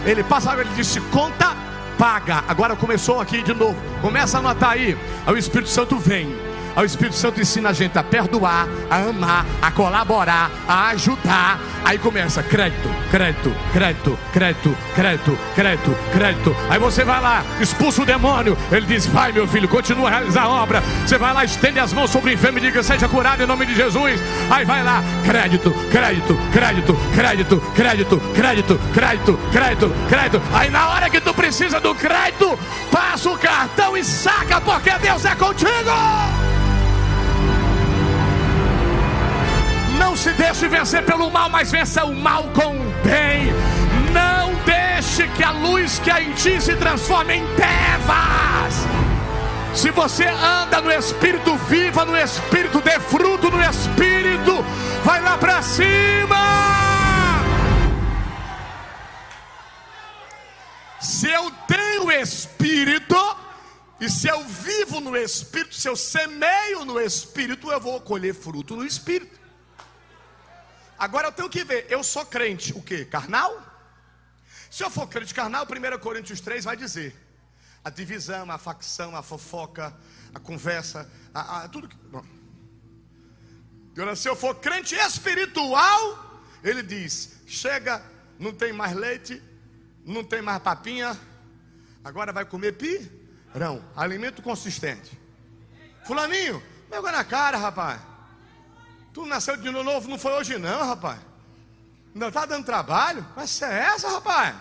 Ele 0.05 0.23
passa, 0.23 0.53
ele 0.53 0.69
disse: 0.75 1.01
conta, 1.01 1.55
paga. 1.97 2.43
Agora 2.47 2.75
começou 2.75 3.19
aqui 3.19 3.43
de 3.43 3.53
novo. 3.53 3.75
Começa 4.01 4.37
a 4.37 4.39
anotar 4.39 4.71
aí. 4.71 4.97
Aí 5.25 5.33
o 5.33 5.37
Espírito 5.37 5.69
Santo 5.69 5.97
vem 5.97 6.33
o 6.75 6.85
Espírito 6.85 7.15
Santo 7.15 7.41
ensina 7.41 7.69
a 7.69 7.73
gente 7.73 7.97
a 7.97 8.03
perdoar, 8.03 8.67
a 8.89 8.97
amar, 8.97 9.45
a 9.61 9.71
colaborar, 9.71 10.51
a 10.67 10.89
ajudar. 10.89 11.59
Aí 11.83 11.97
começa 11.97 12.41
crédito, 12.43 12.89
crédito, 13.09 13.53
crédito, 13.73 14.17
crédito, 14.31 14.77
crédito, 14.95 15.37
crédito, 15.55 15.97
crédito. 16.13 16.55
Aí 16.69 16.79
você 16.79 17.03
vai 17.03 17.19
lá, 17.19 17.43
expulsa 17.59 18.03
o 18.03 18.05
demônio. 18.05 18.57
Ele 18.71 18.85
diz: 18.85 19.05
Vai, 19.07 19.31
meu 19.31 19.47
filho, 19.47 19.67
continua 19.67 20.07
a 20.07 20.11
realizar 20.11 20.43
a 20.43 20.49
obra. 20.49 20.81
Você 21.05 21.17
vai 21.17 21.33
lá, 21.33 21.43
estende 21.43 21.79
as 21.79 21.91
mãos 21.93 22.09
sobre 22.09 22.31
o 22.31 22.33
enfermo 22.33 22.57
e 22.59 22.61
diga: 22.61 22.83
Seja 22.83 23.07
curado 23.07 23.43
em 23.43 23.47
nome 23.47 23.65
de 23.65 23.75
Jesus. 23.75 24.21
Aí 24.49 24.63
vai 24.65 24.83
lá, 24.83 25.03
crédito, 25.25 25.71
crédito, 25.91 26.37
crédito, 26.51 26.97
crédito, 27.13 27.61
crédito, 27.75 28.21
crédito, 28.33 28.81
crédito, 28.93 29.39
crédito, 29.51 29.93
crédito. 30.07 30.41
Aí 30.53 30.69
na 30.69 30.89
hora 30.89 31.09
que 31.09 31.19
tu 31.19 31.33
precisa 31.33 31.79
do 31.79 31.93
crédito, 31.95 32.57
passa 32.91 33.29
o 33.29 33.37
cartão 33.37 33.97
e 33.97 34.03
saca, 34.03 34.61
porque 34.61 34.91
Deus 34.99 35.25
é 35.25 35.35
contigo. 35.35 36.60
Não 40.11 40.17
se 40.17 40.33
deixe 40.33 40.67
vencer 40.67 41.05
pelo 41.05 41.31
mal, 41.31 41.49
mas 41.49 41.71
vença 41.71 42.03
o 42.03 42.13
mal 42.13 42.43
com 42.49 42.75
o 42.75 42.91
bem. 43.01 43.53
Não 44.11 44.53
deixe 44.65 45.25
que 45.29 45.41
a 45.41 45.51
luz 45.51 45.99
que 45.99 46.11
há 46.11 46.21
em 46.21 46.33
ti 46.33 46.59
se 46.59 46.75
transforme 46.75 47.35
em 47.35 47.55
trevas. 47.55 48.75
Se 49.73 49.89
você 49.89 50.25
anda 50.27 50.81
no 50.81 50.91
Espírito, 50.91 51.55
viva 51.69 52.03
no 52.03 52.17
Espírito, 52.17 52.81
dê 52.81 52.99
fruto 52.99 53.49
no 53.49 53.63
Espírito, 53.63 54.61
vai 55.05 55.21
lá 55.21 55.37
para 55.37 55.61
cima. 55.61 56.35
Se 60.99 61.31
eu 61.31 61.49
tenho 61.65 62.11
Espírito, 62.11 63.15
e 64.01 64.09
se 64.09 64.27
eu 64.27 64.43
vivo 64.43 64.99
no 64.99 65.15
Espírito, 65.15 65.73
se 65.73 65.87
eu 65.87 65.95
semeio 65.95 66.83
no 66.83 66.99
Espírito, 66.99 67.71
eu 67.71 67.79
vou 67.79 68.01
colher 68.01 68.35
fruto 68.35 68.75
no 68.75 68.85
Espírito. 68.85 69.39
Agora 71.01 71.29
eu 71.29 71.31
tenho 71.31 71.49
que 71.49 71.63
ver, 71.63 71.87
eu 71.89 72.03
sou 72.03 72.23
crente, 72.23 72.73
o 72.73 72.81
que? 72.83 73.05
Carnal? 73.05 73.59
Se 74.69 74.83
eu 74.83 74.89
for 74.91 75.07
crente 75.07 75.33
carnal, 75.33 75.65
1 75.65 75.97
Coríntios 75.97 76.39
3 76.41 76.63
vai 76.63 76.77
dizer: 76.77 77.15
a 77.83 77.89
divisão, 77.89 78.51
a 78.51 78.59
facção, 78.59 79.15
a 79.15 79.23
fofoca, 79.23 79.97
a 80.31 80.39
conversa, 80.39 81.09
a, 81.33 81.63
a 81.63 81.67
tudo 81.69 81.87
que. 81.87 81.95
Bom. 81.95 82.23
Se 84.15 84.29
eu 84.29 84.35
for 84.35 84.53
crente 84.53 84.93
espiritual, 84.93 86.43
ele 86.63 86.83
diz: 86.83 87.31
chega, 87.47 88.03
não 88.37 88.53
tem 88.53 88.71
mais 88.71 88.95
leite, 88.95 89.41
não 90.05 90.23
tem 90.23 90.39
mais 90.39 90.61
papinha, 90.61 91.19
agora 92.03 92.31
vai 92.31 92.45
comer 92.45 92.73
pirão, 92.73 93.83
alimento 93.95 94.43
consistente. 94.43 95.19
Fulaninho, 96.05 96.61
pegou 96.91 97.11
na 97.11 97.23
cara, 97.23 97.57
rapaz. 97.57 98.10
Tu 99.13 99.25
nasceu 99.25 99.57
de 99.57 99.69
novo, 99.69 100.09
não 100.09 100.17
foi 100.17 100.31
hoje 100.33 100.57
não, 100.57 100.87
rapaz. 100.87 101.19
Não 102.13 102.27
está 102.29 102.45
dando 102.45 102.65
trabalho? 102.65 103.25
Mas 103.35 103.61
é 103.61 103.79
essa, 103.85 104.09
rapaz? 104.09 104.55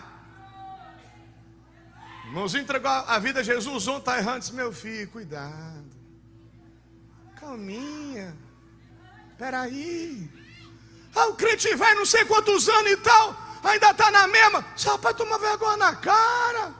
Irmãozinho 2.25 2.63
entregou 2.63 2.89
a 2.89 3.19
vida 3.19 3.41
a 3.41 3.43
Jesus, 3.43 3.87
um 3.87 3.97
está 3.97 4.17
errando, 4.17 4.39
disse, 4.39 4.53
meu 4.53 4.71
filho, 4.71 5.09
cuidado. 5.09 5.91
Calminha. 7.39 8.35
Peraí. 9.37 10.29
Ah, 11.15 11.27
o 11.27 11.35
crente 11.35 11.75
vai 11.75 11.93
não 11.95 12.05
sei 12.05 12.23
quantos 12.25 12.69
anos 12.69 12.91
e 12.91 12.97
tal, 12.97 13.35
ainda 13.63 13.91
está 13.91 14.09
na 14.11 14.27
mesma. 14.27 14.65
Seu 14.77 14.93
rapaz 14.93 15.15
toma 15.15 15.37
vergonha 15.37 15.77
na 15.77 15.95
cara. 15.95 16.73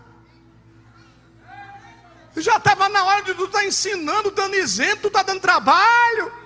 Já 2.37 2.55
estava 2.55 2.87
na 2.87 3.03
hora 3.03 3.23
de 3.23 3.33
tu 3.33 3.43
estar 3.43 3.59
tá 3.59 3.65
ensinando, 3.65 4.31
dando 4.31 4.55
exemplo, 4.55 5.01
tu 5.01 5.07
está 5.07 5.21
dando 5.21 5.41
trabalho. 5.41 6.40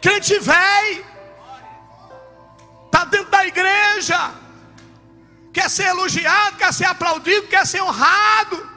Crente 0.00 0.38
velho, 0.38 1.04
está 2.86 3.04
dentro 3.04 3.30
da 3.30 3.46
igreja, 3.46 4.34
quer 5.52 5.68
ser 5.68 5.88
elogiado, 5.88 6.56
quer 6.56 6.72
ser 6.72 6.86
aplaudido, 6.86 7.48
quer 7.48 7.66
ser 7.66 7.82
honrado, 7.82 8.68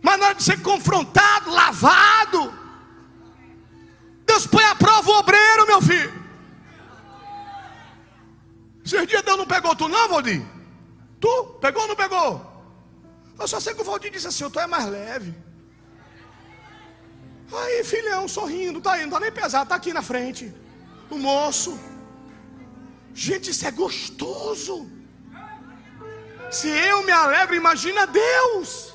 mas 0.00 0.18
na 0.18 0.26
hora 0.26 0.34
de 0.34 0.42
ser 0.42 0.60
confrontado, 0.62 1.50
lavado, 1.50 2.54
Deus 4.24 4.46
põe 4.46 4.64
a 4.64 4.74
prova 4.74 5.10
o 5.10 5.18
obreiro, 5.18 5.66
meu 5.66 5.82
filho. 5.82 6.22
Esses 8.84 9.06
dias 9.06 9.22
Deus 9.22 9.38
não 9.38 9.46
pegou 9.46 9.74
tu, 9.76 9.88
não, 9.88 10.08
Valdir? 10.08 10.44
Tu? 11.20 11.44
Pegou 11.60 11.82
ou 11.82 11.88
não 11.88 11.96
pegou? 11.96 12.52
Eu 13.38 13.46
só 13.46 13.60
sei 13.60 13.74
que 13.74 13.80
o 13.80 13.84
Valdir 13.84 14.10
disse 14.10 14.26
assim: 14.26 14.44
Eu 14.44 14.50
tô 14.50 14.58
é 14.60 14.66
mais 14.66 14.86
leve. 14.86 15.34
Aí, 17.54 17.84
filhão, 17.84 18.26
sorrindo, 18.26 18.80
tá 18.80 18.92
aí, 18.92 19.02
não 19.02 19.10
tá 19.10 19.20
nem 19.20 19.30
pesado, 19.30 19.68
tá 19.68 19.74
aqui 19.74 19.92
na 19.92 20.02
frente. 20.02 20.52
O 21.10 21.18
moço. 21.18 21.78
Gente, 23.14 23.50
isso 23.50 23.66
é 23.66 23.70
gostoso. 23.70 24.90
Se 26.50 26.68
eu 26.68 27.02
me 27.02 27.12
alegro, 27.12 27.54
imagina 27.54 28.06
Deus. 28.06 28.92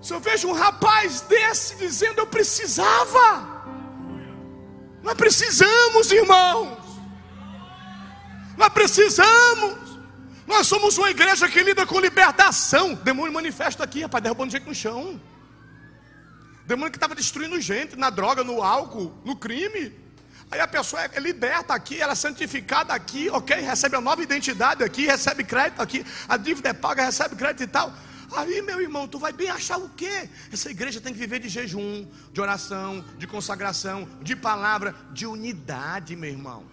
Se 0.00 0.14
eu 0.14 0.20
vejo 0.20 0.48
um 0.48 0.52
rapaz 0.52 1.20
desse 1.22 1.74
dizendo 1.76 2.20
eu 2.20 2.26
precisava. 2.26 3.58
Nós 5.02 5.14
precisamos, 5.14 6.10
irmãos. 6.10 6.78
Nós 8.56 8.68
precisamos. 8.70 9.76
Nós 10.46 10.66
somos 10.66 10.96
uma 10.96 11.10
igreja 11.10 11.48
que 11.48 11.62
lida 11.62 11.86
com 11.86 12.00
libertação. 12.00 12.94
Demônio 12.94 13.32
manifesta 13.32 13.84
aqui, 13.84 14.00
rapaz, 14.02 14.22
derrubando 14.22 14.50
gente 14.50 14.66
no 14.66 14.74
chão. 14.74 15.20
Demônio 16.68 16.92
que 16.92 16.98
estava 16.98 17.14
destruindo 17.14 17.58
gente 17.62 17.96
na 17.96 18.10
droga, 18.10 18.44
no 18.44 18.62
álcool, 18.62 19.10
no 19.24 19.34
crime. 19.34 19.90
Aí 20.50 20.60
a 20.60 20.68
pessoa 20.68 21.02
é 21.02 21.18
liberta 21.18 21.72
aqui, 21.72 21.98
ela 21.98 22.12
é 22.12 22.14
santificada 22.14 22.92
aqui, 22.92 23.30
ok? 23.30 23.56
Recebe 23.56 23.96
a 23.96 24.02
nova 24.02 24.22
identidade 24.22 24.84
aqui, 24.84 25.06
recebe 25.06 25.44
crédito 25.44 25.80
aqui, 25.80 26.04
a 26.28 26.36
dívida 26.36 26.68
é 26.68 26.72
paga, 26.74 27.06
recebe 27.06 27.36
crédito 27.36 27.62
e 27.62 27.66
tal. 27.66 27.90
Aí, 28.36 28.60
meu 28.60 28.82
irmão, 28.82 29.08
tu 29.08 29.18
vai 29.18 29.32
bem 29.32 29.48
achar 29.48 29.78
o 29.78 29.88
quê? 29.88 30.28
Essa 30.52 30.70
igreja 30.70 31.00
tem 31.00 31.14
que 31.14 31.18
viver 31.18 31.38
de 31.38 31.48
jejum, 31.48 32.06
de 32.34 32.38
oração, 32.38 33.02
de 33.16 33.26
consagração, 33.26 34.06
de 34.20 34.36
palavra, 34.36 34.94
de 35.10 35.26
unidade, 35.26 36.14
meu 36.16 36.28
irmão. 36.28 36.64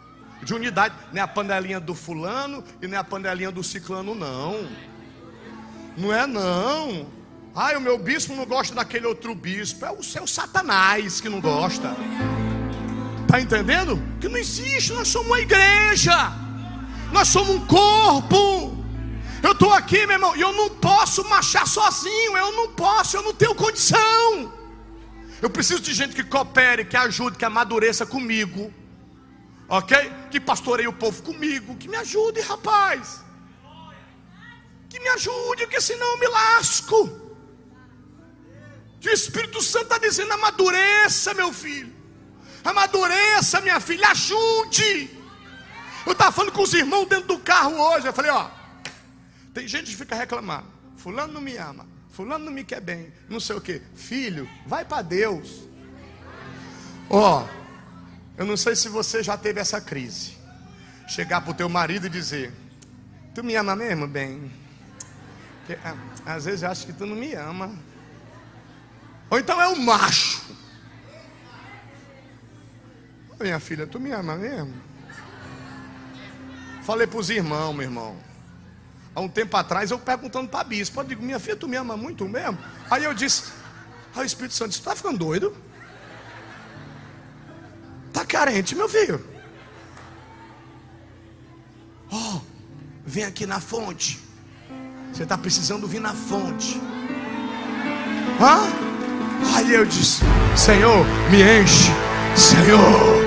De 0.43 0.53
unidade, 0.53 0.93
não 1.13 1.21
é 1.21 1.23
a 1.23 1.27
panelinha 1.27 1.79
do 1.79 1.95
fulano 1.95 2.61
e 2.81 2.87
não 2.87 2.97
é 2.97 2.99
a 2.99 3.03
panelinha 3.03 3.49
do 3.49 3.63
ciclano, 3.63 4.13
não. 4.13 4.69
Não 5.95 6.13
é 6.13 6.27
não. 6.27 7.07
Ai, 7.57 7.77
o 7.77 7.81
meu 7.81 7.97
bispo 7.97 8.35
não 8.35 8.45
gosta 8.45 8.75
daquele 8.75 9.07
outro 9.07 9.33
bispo. 9.33 9.85
É 9.85 9.91
o 9.91 10.03
seu 10.03 10.27
satanás 10.27 11.21
que 11.21 11.29
não 11.29 11.39
gosta. 11.39 11.95
Está 13.21 13.39
entendendo? 13.39 14.01
Que 14.19 14.27
não 14.27 14.37
existe, 14.37 14.91
nós 14.91 15.07
somos 15.07 15.27
uma 15.27 15.39
igreja, 15.39 16.33
nós 17.13 17.29
somos 17.29 17.55
um 17.55 17.65
corpo. 17.65 18.83
Eu 19.41 19.53
estou 19.53 19.71
aqui, 19.73 20.05
meu 20.05 20.15
irmão, 20.15 20.35
e 20.35 20.41
eu 20.41 20.51
não 20.51 20.69
posso 20.69 21.23
marchar 21.29 21.65
sozinho, 21.65 22.35
eu 22.35 22.51
não 22.51 22.73
posso, 22.73 23.15
eu 23.15 23.21
não 23.23 23.33
tenho 23.33 23.55
condição. 23.55 24.53
Eu 25.41 25.49
preciso 25.49 25.81
de 25.81 25.93
gente 25.93 26.13
que 26.13 26.23
coopere, 26.23 26.83
que 26.83 26.97
ajude, 26.97 27.37
que 27.37 27.45
amadureça 27.45 28.05
comigo, 28.05 28.73
ok? 29.69 30.11
Que 30.29 30.39
pastoreie 30.41 30.87
o 30.87 30.93
povo 30.93 31.23
comigo, 31.23 31.75
que 31.77 31.87
me 31.87 31.95
ajude, 31.95 32.41
rapaz. 32.41 33.23
Que 34.89 34.99
me 34.99 35.07
ajude, 35.09 35.63
porque 35.63 35.79
senão 35.79 36.05
eu 36.13 36.19
me 36.19 36.27
lasco. 36.27 37.24
O 39.03 39.09
Espírito 39.09 39.61
Santo 39.61 39.85
está 39.85 39.97
dizendo: 39.97 40.31
amadureça, 40.33 41.33
meu 41.33 41.53
filho. 41.53 41.93
Amadureça, 42.63 43.61
minha 43.61 43.79
filha, 43.79 44.09
ajude. 44.09 45.09
Eu 46.05 46.11
estava 46.11 46.31
falando 46.31 46.51
com 46.51 46.61
os 46.61 46.73
irmãos 46.73 47.05
dentro 47.07 47.27
do 47.27 47.39
carro 47.39 47.79
hoje. 47.79 48.07
Eu 48.07 48.13
falei: 48.13 48.31
Ó, 48.31 48.49
tem 49.53 49.67
gente 49.67 49.91
que 49.91 49.95
fica 49.95 50.15
reclamando. 50.15 50.67
Fulano 50.97 51.33
não 51.33 51.41
me 51.41 51.55
ama. 51.57 51.87
Fulano 52.09 52.45
não 52.45 52.51
me 52.51 52.63
quer 52.63 52.81
bem. 52.81 53.11
Não 53.27 53.39
sei 53.39 53.55
o 53.55 53.61
que. 53.61 53.81
Filho, 53.95 54.49
vai 54.65 54.85
para 54.85 55.01
Deus. 55.01 55.67
Ó, 57.09 57.47
eu 58.37 58.45
não 58.45 58.57
sei 58.57 58.75
se 58.75 58.89
você 58.89 59.21
já 59.21 59.37
teve 59.37 59.59
essa 59.59 59.79
crise. 59.79 60.37
Chegar 61.07 61.41
para 61.41 61.51
o 61.51 61.53
teu 61.53 61.69
marido 61.69 62.07
e 62.07 62.09
dizer: 62.09 62.53
Tu 63.33 63.43
me 63.43 63.55
ama 63.55 63.75
mesmo, 63.75 64.07
bem? 64.07 64.51
Porque, 65.59 65.79
ah, 65.83 65.95
às 66.25 66.45
vezes 66.45 66.63
eu 66.63 66.69
acho 66.71 66.85
que 66.85 66.93
tu 66.93 67.05
não 67.05 67.15
me 67.15 67.33
ama. 67.33 67.75
Ou 69.35 69.39
então 69.39 69.61
é 69.61 69.67
o 69.67 69.75
macho. 69.75 70.41
Minha 73.37 73.59
filha, 73.59 73.85
tu 73.85 73.99
me 73.99 74.09
ama 74.11 74.37
mesmo? 74.37 74.73
Falei 76.83 77.05
para 77.05 77.19
os 77.19 77.29
irmãos, 77.29 77.73
meu 77.73 77.83
irmão. 77.83 78.15
Há 79.13 79.19
um 79.19 79.27
tempo 79.27 79.57
atrás 79.57 79.91
eu 79.91 79.99
perguntando 79.99 80.47
para 80.47 80.61
a 80.61 80.63
bispa, 80.63 81.01
eu 81.01 81.05
digo, 81.05 81.21
minha 81.21 81.37
filha, 81.37 81.57
tu 81.57 81.67
me 81.67 81.75
ama 81.75 81.97
muito 81.97 82.23
mesmo? 82.29 82.57
Aí 82.89 83.03
eu 83.03 83.13
disse, 83.13 83.51
aí 84.15 84.23
o 84.23 84.25
Espírito 84.25 84.55
Santo 84.55 84.69
disse, 84.69 84.79
está 84.79 84.95
ficando 84.95 85.17
doido? 85.17 85.53
Está 88.07 88.25
carente, 88.25 88.73
meu 88.73 88.87
filho. 88.87 89.21
Oh, 92.09 92.39
vem 93.05 93.25
aqui 93.25 93.45
na 93.45 93.59
fonte. 93.59 94.17
Você 95.11 95.23
está 95.23 95.37
precisando 95.37 95.85
vir 95.89 95.99
na 95.99 96.13
fonte. 96.13 96.79
Hã? 98.39 98.84
Aí 99.55 99.73
eu 99.73 99.85
disse, 99.85 100.23
Senhor, 100.55 101.05
me 101.29 101.41
enche. 101.41 101.91
Senhor, 102.35 103.25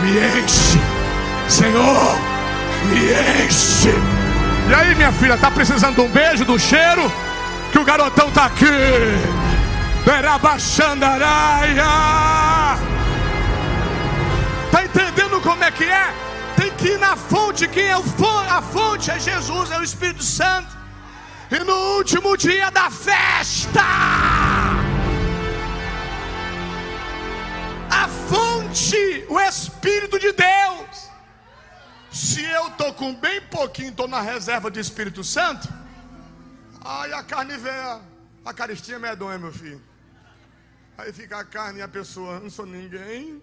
me 0.00 0.10
enche. 0.18 0.78
Senhor, 1.48 2.16
me 2.88 3.44
enche. 3.44 3.94
E 4.68 4.74
aí, 4.74 4.94
minha 4.94 5.12
filha, 5.12 5.36
tá 5.36 5.50
precisando 5.50 5.94
de 5.96 6.00
um 6.00 6.08
beijo, 6.08 6.44
do 6.44 6.58
cheiro? 6.58 7.10
Que 7.72 7.78
o 7.78 7.84
garotão 7.84 8.30
tá 8.30 8.46
aqui. 8.46 8.64
Berabaxandaraia. 10.04 11.84
Tá 14.70 14.84
entendendo 14.84 15.40
como 15.40 15.64
é 15.64 15.70
que 15.70 15.84
é? 15.84 16.14
Tem 16.56 16.70
que 16.72 16.88
ir 16.88 16.98
na 16.98 17.16
fonte. 17.16 17.66
Quem 17.68 17.84
é? 17.84 17.92
A 17.92 18.62
fonte 18.62 19.10
é 19.10 19.18
Jesus, 19.18 19.70
é 19.70 19.78
o 19.78 19.82
Espírito 19.82 20.22
Santo. 20.22 20.68
E 21.50 21.58
no 21.58 21.74
último 21.96 22.36
dia 22.36 22.70
da 22.70 22.90
festa. 22.90 23.82
Fonte, 28.74 29.24
o 29.28 29.40
Espírito 29.40 30.18
de 30.18 30.32
Deus. 30.32 31.10
Se 32.10 32.44
eu 32.44 32.68
estou 32.68 32.92
com 32.94 33.14
bem 33.14 33.40
pouquinho, 33.42 33.90
estou 33.90 34.08
na 34.08 34.20
reserva 34.20 34.70
do 34.70 34.78
Espírito 34.78 35.24
Santo, 35.24 35.68
aí 36.84 37.12
a 37.12 37.22
carne 37.22 37.56
vem, 37.56 37.72
a 38.44 38.52
caristia 38.52 38.98
medonha, 38.98 39.38
meu 39.38 39.52
filho. 39.52 39.82
Aí 40.96 41.12
fica 41.12 41.38
a 41.38 41.44
carne 41.44 41.80
e 41.80 41.82
a 41.82 41.88
pessoa, 41.88 42.38
não 42.38 42.48
sou 42.48 42.66
ninguém, 42.66 43.42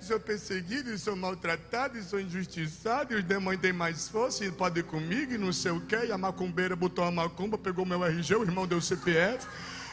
sou 0.00 0.20
perseguido, 0.20 0.96
sou 0.98 1.16
maltratado, 1.16 2.02
sou 2.02 2.20
injustiçado, 2.20 3.14
e 3.14 3.16
os 3.16 3.24
demônios 3.24 3.62
têm 3.62 3.72
mais 3.72 4.06
força, 4.08 4.44
e 4.44 4.50
podem 4.50 4.82
comigo, 4.82 5.32
e 5.32 5.38
não 5.38 5.52
sei 5.52 5.72
o 5.72 5.80
que, 5.80 5.96
e 5.96 6.12
a 6.12 6.18
macumbeira 6.18 6.76
botou 6.76 7.04
a 7.04 7.10
macumba, 7.10 7.56
pegou 7.56 7.86
meu 7.86 8.04
RG, 8.04 8.36
o 8.36 8.42
irmão 8.42 8.66
deu 8.66 8.78
o 8.78 8.82
CPF, 8.82 9.46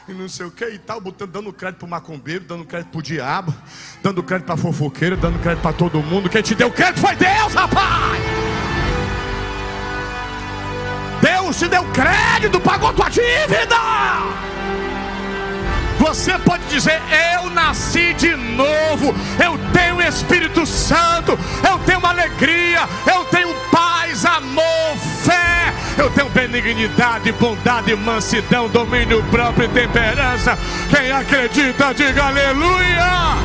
e 0.08 0.12
não 0.12 0.28
sei 0.28 0.46
o 0.46 0.50
que 0.50 0.64
e 0.64 0.78
tal, 0.78 1.00
botando, 1.00 1.30
dando 1.30 1.52
crédito 1.52 1.78
para 1.78 1.86
o 1.86 1.90
macumbeiro, 1.90 2.44
dando 2.44 2.64
crédito 2.64 2.90
para 2.90 2.98
o 2.98 3.02
diabo, 3.02 3.54
dando 4.02 4.22
crédito 4.22 4.46
para 4.46 4.56
fofoqueiro, 4.56 5.16
dando 5.16 5.38
crédito 5.40 5.62
para 5.62 5.72
todo 5.72 6.02
mundo. 6.02 6.28
Quem 6.28 6.42
te 6.42 6.54
deu 6.54 6.70
crédito 6.70 7.00
foi 7.00 7.14
Deus, 7.16 7.54
rapaz! 7.54 8.20
Deus 11.20 11.58
te 11.58 11.68
deu 11.68 11.84
crédito, 11.92 12.60
pagou 12.60 12.92
tua 12.92 13.08
dívida. 13.08 14.49
Você 16.00 16.38
pode 16.38 16.64
dizer: 16.64 16.98
Eu 17.34 17.50
nasci 17.50 18.14
de 18.14 18.34
novo, 18.34 19.14
eu 19.42 19.58
tenho 19.70 20.00
Espírito 20.00 20.64
Santo, 20.66 21.38
eu 21.68 21.78
tenho 21.80 22.04
alegria, 22.04 22.88
eu 23.06 23.24
tenho 23.26 23.54
paz, 23.70 24.24
amor, 24.24 24.96
fé, 25.22 25.74
eu 25.98 26.10
tenho 26.10 26.30
benignidade, 26.30 27.30
bondade, 27.32 27.94
mansidão, 27.94 28.66
domínio 28.70 29.22
próprio 29.30 29.66
e 29.66 29.68
temperança. 29.68 30.58
Quem 30.88 31.12
acredita, 31.12 31.92
diga 31.92 32.24
aleluia. 32.24 33.36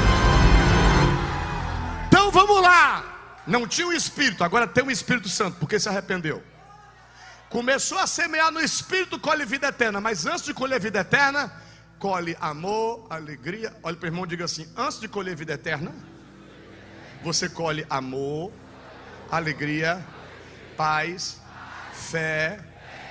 Então 2.08 2.32
vamos 2.32 2.62
lá. 2.62 3.04
Não 3.46 3.68
tinha 3.68 3.88
o 3.88 3.94
Espírito, 3.94 4.46
agora 4.46 4.66
tem 4.66 4.84
o 4.84 4.90
Espírito 4.90 5.28
Santo, 5.28 5.58
porque 5.60 5.78
se 5.78 5.90
arrependeu. 5.90 6.42
Começou 7.50 8.00
a 8.00 8.08
semear 8.08 8.50
no 8.50 8.62
Espírito, 8.62 9.20
colhe 9.20 9.46
vida 9.46 9.68
eterna, 9.68 10.00
mas 10.00 10.26
antes 10.26 10.46
de 10.46 10.54
colher 10.54 10.80
vida 10.80 11.00
eterna, 11.00 11.52
colhe 12.00 12.36
amor, 12.40 13.06
alegria. 13.10 13.76
Olha 13.84 13.96
para 13.96 14.06
o 14.06 14.08
irmão 14.08 14.26
e 14.26 14.28
diga 14.28 14.46
assim: 14.46 14.68
antes 14.76 15.00
de 15.00 15.08
colher 15.08 15.36
vida 15.36 15.54
eterna, 15.54 15.94
você 17.24 17.50
colhe 17.50 17.86
amor, 17.90 18.52
alegria, 19.32 20.06
paz, 20.78 21.42
fé, 21.94 22.60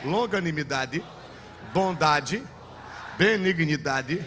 longanimidade, 0.04 1.04
bondade, 1.72 2.42
benignidade, 3.18 4.24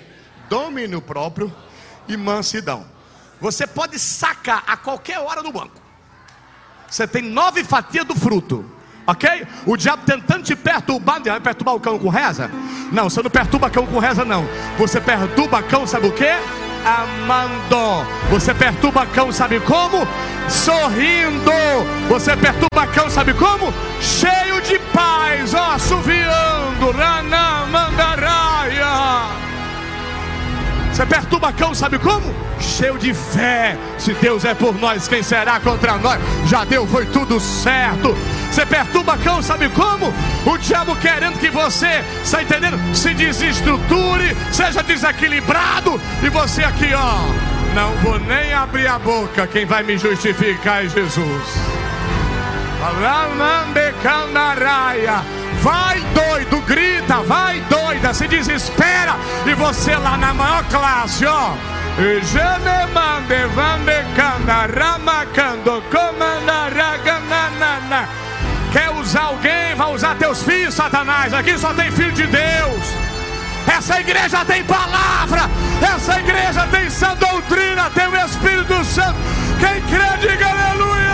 domínio 0.49 1.01
próprio 1.01 1.53
e 2.07 2.17
mansidão. 2.17 2.85
Você 3.39 3.67
pode 3.67 3.99
sacar 3.99 4.63
a 4.67 4.75
qualquer 4.75 5.19
hora 5.19 5.43
no 5.43 5.51
banco. 5.51 5.79
Você 6.89 7.07
tem 7.07 7.21
nove 7.21 7.63
fatias 7.63 8.05
do 8.05 8.15
fruto 8.15 8.76
ok? 9.07 9.47
O 9.65 9.75
diabo 9.77 10.03
tentando 10.05 10.43
te 10.43 10.55
perturbar, 10.55 11.23
vai 11.23 11.39
perturbar 11.39 11.75
o 11.75 11.79
cão 11.79 11.97
com 11.97 12.09
reza? 12.09 12.51
Não, 12.91 13.09
você 13.09 13.23
não 13.23 13.31
perturba 13.31 13.69
cão 13.69 13.85
com 13.85 13.99
reza, 13.99 14.25
não. 14.25 14.45
Você 14.77 14.99
perturba 14.99 15.63
cão, 15.63 15.87
sabe 15.87 16.07
o 16.07 16.11
que? 16.11 16.29
Amando. 16.85 18.05
Você 18.29 18.53
perturba 18.53 19.05
cão, 19.07 19.31
sabe 19.31 19.61
como? 19.61 20.05
Sorrindo. 20.49 21.51
Você 22.09 22.35
perturba 22.35 22.85
cão, 22.93 23.09
sabe 23.09 23.33
como? 23.33 23.73
Cheio 24.01 24.61
de 24.61 24.77
paz, 24.93 25.53
ó, 25.53 25.71
assoviando. 25.71 26.91
Ranamandaraia. 26.91 29.37
Você 30.93 31.05
perturba 31.05 31.53
cão, 31.53 31.73
sabe 31.75 31.99
como? 31.99 32.33
Cheio 32.59 32.97
de 32.97 33.13
fé. 33.13 33.77
Se 33.99 34.13
Deus 34.15 34.43
é 34.45 34.53
por 34.53 34.73
nós, 34.79 35.07
quem 35.07 35.21
será 35.21 35.59
contra 35.59 35.97
nós? 35.97 36.19
Já 36.45 36.65
deu, 36.65 36.87
foi 36.87 37.05
tudo 37.05 37.39
certo. 37.39 38.15
Você 38.51 38.65
perturba 38.65 39.17
cão, 39.17 39.41
sabe 39.41 39.69
como? 39.69 40.13
O 40.45 40.57
diabo 40.57 40.95
querendo 40.95 41.39
que 41.39 41.49
você, 41.49 42.03
está 42.23 42.41
entendendo? 42.41 42.79
Se 42.95 43.13
desestruture, 43.13 44.35
seja 44.51 44.81
desequilibrado. 44.81 45.99
E 46.23 46.29
você 46.29 46.63
aqui, 46.63 46.93
ó. 46.93 47.19
Não 47.75 47.91
vou 47.97 48.19
nem 48.19 48.53
abrir 48.53 48.87
a 48.87 48.97
boca. 48.97 49.45
Quem 49.45 49.65
vai 49.65 49.83
me 49.83 49.97
justificar 49.97 50.85
é 50.85 50.89
Jesus. 50.89 51.43
Vai 55.61 55.99
doido, 56.13 56.61
grita, 56.61 57.21
vai 57.23 57.59
doida, 57.61 58.13
se 58.13 58.27
desespera. 58.27 59.15
E 59.45 59.53
você 59.53 59.95
lá 59.95 60.17
na 60.17 60.33
maior 60.33 60.63
classe, 60.65 61.25
ó. 61.25 61.53
Quer 68.71 68.89
usar 68.91 69.23
alguém? 69.23 69.75
Vai 69.75 69.93
usar 69.93 70.15
teus 70.15 70.43
filhos, 70.43 70.73
Satanás. 70.73 71.33
Aqui 71.33 71.57
só 71.57 71.73
tem 71.73 71.91
filho 71.91 72.11
de 72.11 72.27
Deus. 72.27 72.83
Essa 73.67 73.99
igreja 73.99 74.45
tem 74.45 74.63
palavra. 74.63 75.41
Essa 75.95 76.19
igreja 76.19 76.67
tem 76.67 76.89
sã 76.89 77.15
doutrina. 77.15 77.89
Tem 77.91 78.07
o 78.07 78.15
Espírito 78.15 78.83
Santo. 78.85 79.17
Quem 79.59 79.81
crê, 79.87 80.27
diga 80.27 80.49
aleluia. 80.49 81.07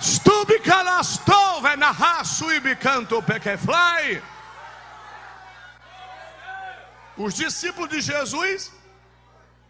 Stubicalastou, 0.00 1.62
vai 1.62 1.76
narrar, 1.76 2.24
suibicanto 2.24 3.22
pequefly. 3.22 4.22
Os 7.16 7.34
discípulos 7.34 7.88
de 7.88 8.00
Jesus, 8.00 8.72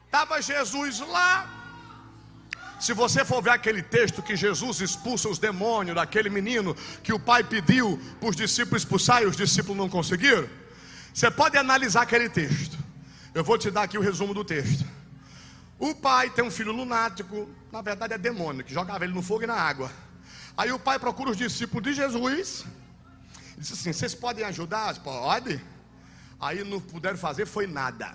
estava 0.07 0.41
Jesus 0.41 1.01
lá. 1.01 1.47
Se 2.81 2.93
você 2.93 3.25
for 3.25 3.43
ver 3.43 3.51
aquele 3.51 3.83
texto 3.83 4.23
que 4.23 4.37
Jesus 4.37 4.81
expulsa 4.81 5.29
os 5.29 5.39
demônios 5.39 5.95
daquele 5.95 6.29
menino 6.29 6.75
que 7.03 7.13
o 7.13 7.19
pai 7.19 7.45
pediu 7.45 8.01
para 8.21 8.29
os 8.29 8.37
discípulos 8.37 8.83
expulsar 8.83 9.23
e 9.23 9.27
os 9.27 9.37
discípulos 9.37 9.77
não 9.77 9.89
conseguiram, 9.89 10.49
você 11.13 11.31
pode 11.31 11.57
analisar 11.57 12.03
aquele 12.03 12.29
texto. 12.29 12.77
Eu 13.35 13.45
vou 13.45 13.57
te 13.57 13.71
dar 13.71 13.83
aqui 13.83 13.97
o 13.97 14.01
resumo 14.01 14.35
do 14.35 14.45
texto. 14.45 14.85
O 15.79 15.95
pai 15.95 16.31
tem 16.31 16.45
um 16.45 16.51
filho 16.51 16.73
lunático, 16.73 17.49
na 17.71 17.83
verdade 17.83 18.15
é 18.15 18.19
demônio, 18.19 18.65
que 18.65 18.73
jogava 18.73 19.05
ele 19.05 19.13
no 19.13 19.23
fogo 19.23 19.45
e 19.45 19.47
na 19.47 19.55
água. 19.55 19.91
Aí 20.57 20.73
o 20.73 20.79
pai 20.79 20.99
procura 20.99 21.31
os 21.31 21.37
discípulos 21.37 21.83
de 21.85 21.95
Jesus. 21.95 22.65
Disse 23.59 23.73
assim: 23.75 23.93
Vocês 23.93 24.15
podem 24.15 24.45
ajudar? 24.45 24.95
Pode. 25.01 25.61
Aí 26.41 26.63
não 26.65 26.81
puderam 26.81 27.19
fazer, 27.19 27.47
foi 27.47 27.67
nada. 27.67 28.15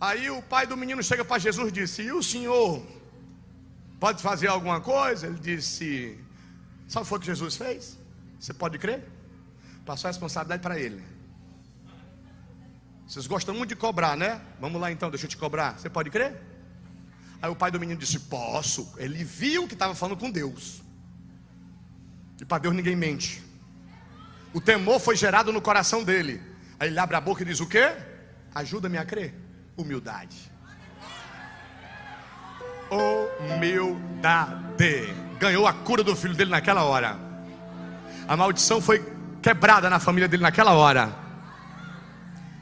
Aí 0.00 0.30
o 0.30 0.40
pai 0.40 0.66
do 0.66 0.76
menino 0.76 1.02
chega 1.02 1.24
para 1.24 1.38
Jesus 1.38 1.68
e 1.68 1.72
disse: 1.72 2.02
E 2.02 2.12
o 2.12 2.22
senhor 2.22 2.82
pode 3.98 4.22
fazer 4.22 4.48
alguma 4.48 4.80
coisa? 4.80 5.26
Ele 5.26 5.38
disse: 5.38 6.18
Sabe 6.88 7.02
o 7.02 7.04
que 7.04 7.08
foi 7.10 7.18
que 7.18 7.26
Jesus 7.26 7.56
fez? 7.56 7.98
Você 8.38 8.54
pode 8.54 8.78
crer? 8.78 9.06
Passou 9.84 10.08
a 10.08 10.10
responsabilidade 10.10 10.62
para 10.62 10.78
ele. 10.78 11.04
Vocês 13.06 13.26
gostam 13.26 13.54
muito 13.54 13.70
de 13.70 13.76
cobrar, 13.76 14.16
né? 14.16 14.40
Vamos 14.58 14.80
lá 14.80 14.90
então, 14.90 15.10
deixa 15.10 15.26
eu 15.26 15.28
te 15.28 15.36
cobrar. 15.36 15.78
Você 15.78 15.90
pode 15.90 16.08
crer? 16.08 16.40
Aí 17.42 17.50
o 17.50 17.56
pai 17.56 17.70
do 17.70 17.78
menino 17.78 18.00
disse: 18.00 18.18
Posso. 18.20 18.94
Ele 18.96 19.22
viu 19.22 19.68
que 19.68 19.74
estava 19.74 19.94
falando 19.94 20.18
com 20.18 20.30
Deus. 20.30 20.80
E 22.40 22.44
para 22.46 22.56
Deus 22.56 22.74
ninguém 22.74 22.96
mente. 22.96 23.42
O 24.54 24.62
temor 24.62 24.98
foi 24.98 25.14
gerado 25.14 25.52
no 25.52 25.60
coração 25.60 26.02
dele. 26.02 26.40
Aí 26.78 26.88
ele 26.88 26.98
abre 26.98 27.16
a 27.16 27.20
boca 27.20 27.42
e 27.42 27.44
diz: 27.44 27.60
O 27.60 27.66
quê? 27.66 27.94
Ajuda-me 28.54 28.96
a 28.96 29.04
crer. 29.04 29.49
Humildade. 29.76 30.50
Humildade. 32.90 35.14
Ganhou 35.38 35.66
a 35.66 35.72
cura 35.72 36.02
do 36.02 36.14
filho 36.14 36.34
dele 36.34 36.50
naquela 36.50 36.84
hora. 36.84 37.18
A 38.28 38.36
maldição 38.36 38.80
foi 38.80 39.04
quebrada 39.42 39.88
na 39.88 39.98
família 39.98 40.28
dele 40.28 40.42
naquela 40.42 40.72
hora. 40.72 41.14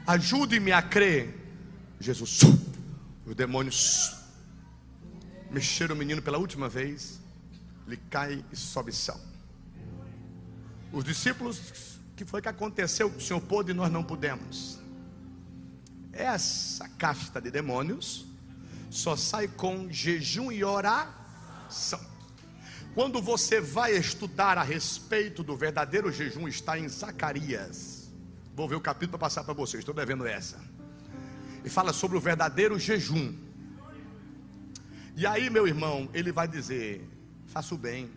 Ajude-me 0.07 0.71
a 0.71 0.81
crer. 0.81 1.35
Jesus, 1.99 2.39
os 3.25 3.35
demônios 3.35 4.19
mexer 5.51 5.91
o 5.91 5.95
menino 5.95 6.21
pela 6.21 6.37
última 6.37 6.69
vez, 6.69 7.19
ele 7.85 7.97
cai 8.09 8.43
e 8.51 8.55
sobe 8.55 8.91
são. 8.91 9.19
Os 10.91 11.03
discípulos, 11.03 11.99
que 12.15 12.25
foi 12.25 12.41
que 12.41 12.49
aconteceu? 12.49 13.07
O 13.07 13.21
Senhor 13.21 13.41
pôde 13.41 13.71
e 13.71 13.73
nós 13.73 13.91
não 13.91 14.03
pudemos. 14.03 14.78
Essa 16.11 16.87
casta 16.89 17.41
de 17.41 17.51
demônios 17.51 18.25
só 18.89 19.15
sai 19.15 19.47
com 19.47 19.91
jejum 19.91 20.51
e 20.51 20.63
oração. 20.63 21.99
Quando 22.95 23.21
você 23.21 23.61
vai 23.61 23.95
estudar 23.95 24.57
a 24.57 24.63
respeito 24.63 25.43
do 25.43 25.55
verdadeiro 25.55 26.11
jejum, 26.11 26.47
está 26.47 26.77
em 26.77 26.87
Zacarias. 26.89 28.09
Vou 28.55 28.67
ver 28.67 28.75
o 28.75 28.81
capítulo 28.81 29.11
para 29.11 29.27
passar 29.27 29.43
para 29.43 29.53
vocês, 29.53 29.81
estou 29.81 29.93
devendo 29.93 30.25
essa. 30.25 30.59
E 31.63 31.69
fala 31.69 31.93
sobre 31.93 32.17
o 32.17 32.21
verdadeiro 32.21 32.79
jejum. 32.79 33.33
E 35.15 35.25
aí, 35.27 35.49
meu 35.49 35.67
irmão, 35.67 36.09
ele 36.13 36.31
vai 36.31 36.47
dizer: 36.47 37.07
faça 37.47 37.75
o 37.75 37.77
bem. 37.77 38.09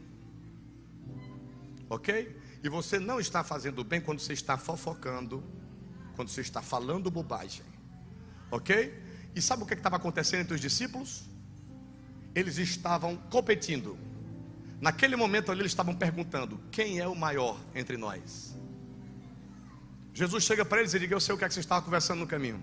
Ok? 1.90 2.40
E 2.62 2.68
você 2.68 2.98
não 2.98 3.20
está 3.20 3.44
fazendo 3.44 3.84
bem 3.84 4.00
quando 4.00 4.20
você 4.20 4.32
está 4.32 4.56
fofocando, 4.56 5.44
quando 6.16 6.28
você 6.28 6.40
está 6.40 6.62
falando 6.62 7.10
bobagem. 7.10 7.71
Ok? 8.52 8.94
E 9.34 9.40
sabe 9.40 9.62
o 9.62 9.66
que 9.66 9.72
estava 9.72 9.96
acontecendo 9.96 10.40
entre 10.40 10.54
os 10.54 10.60
discípulos? 10.60 11.22
Eles 12.34 12.58
estavam 12.58 13.16
competindo. 13.16 13.98
Naquele 14.78 15.16
momento 15.16 15.50
ali, 15.50 15.62
eles 15.62 15.72
estavam 15.72 15.94
perguntando: 15.94 16.60
quem 16.70 17.00
é 17.00 17.08
o 17.08 17.16
maior 17.16 17.58
entre 17.74 17.96
nós? 17.96 18.54
Jesus 20.12 20.44
chega 20.44 20.66
para 20.66 20.80
eles 20.80 20.92
e 20.92 20.98
diz: 20.98 21.10
Eu 21.10 21.18
sei 21.18 21.34
o 21.34 21.38
que, 21.38 21.44
é 21.44 21.48
que 21.48 21.54
você 21.54 21.60
estava 21.60 21.80
conversando 21.80 22.18
no 22.20 22.26
caminho. 22.26 22.62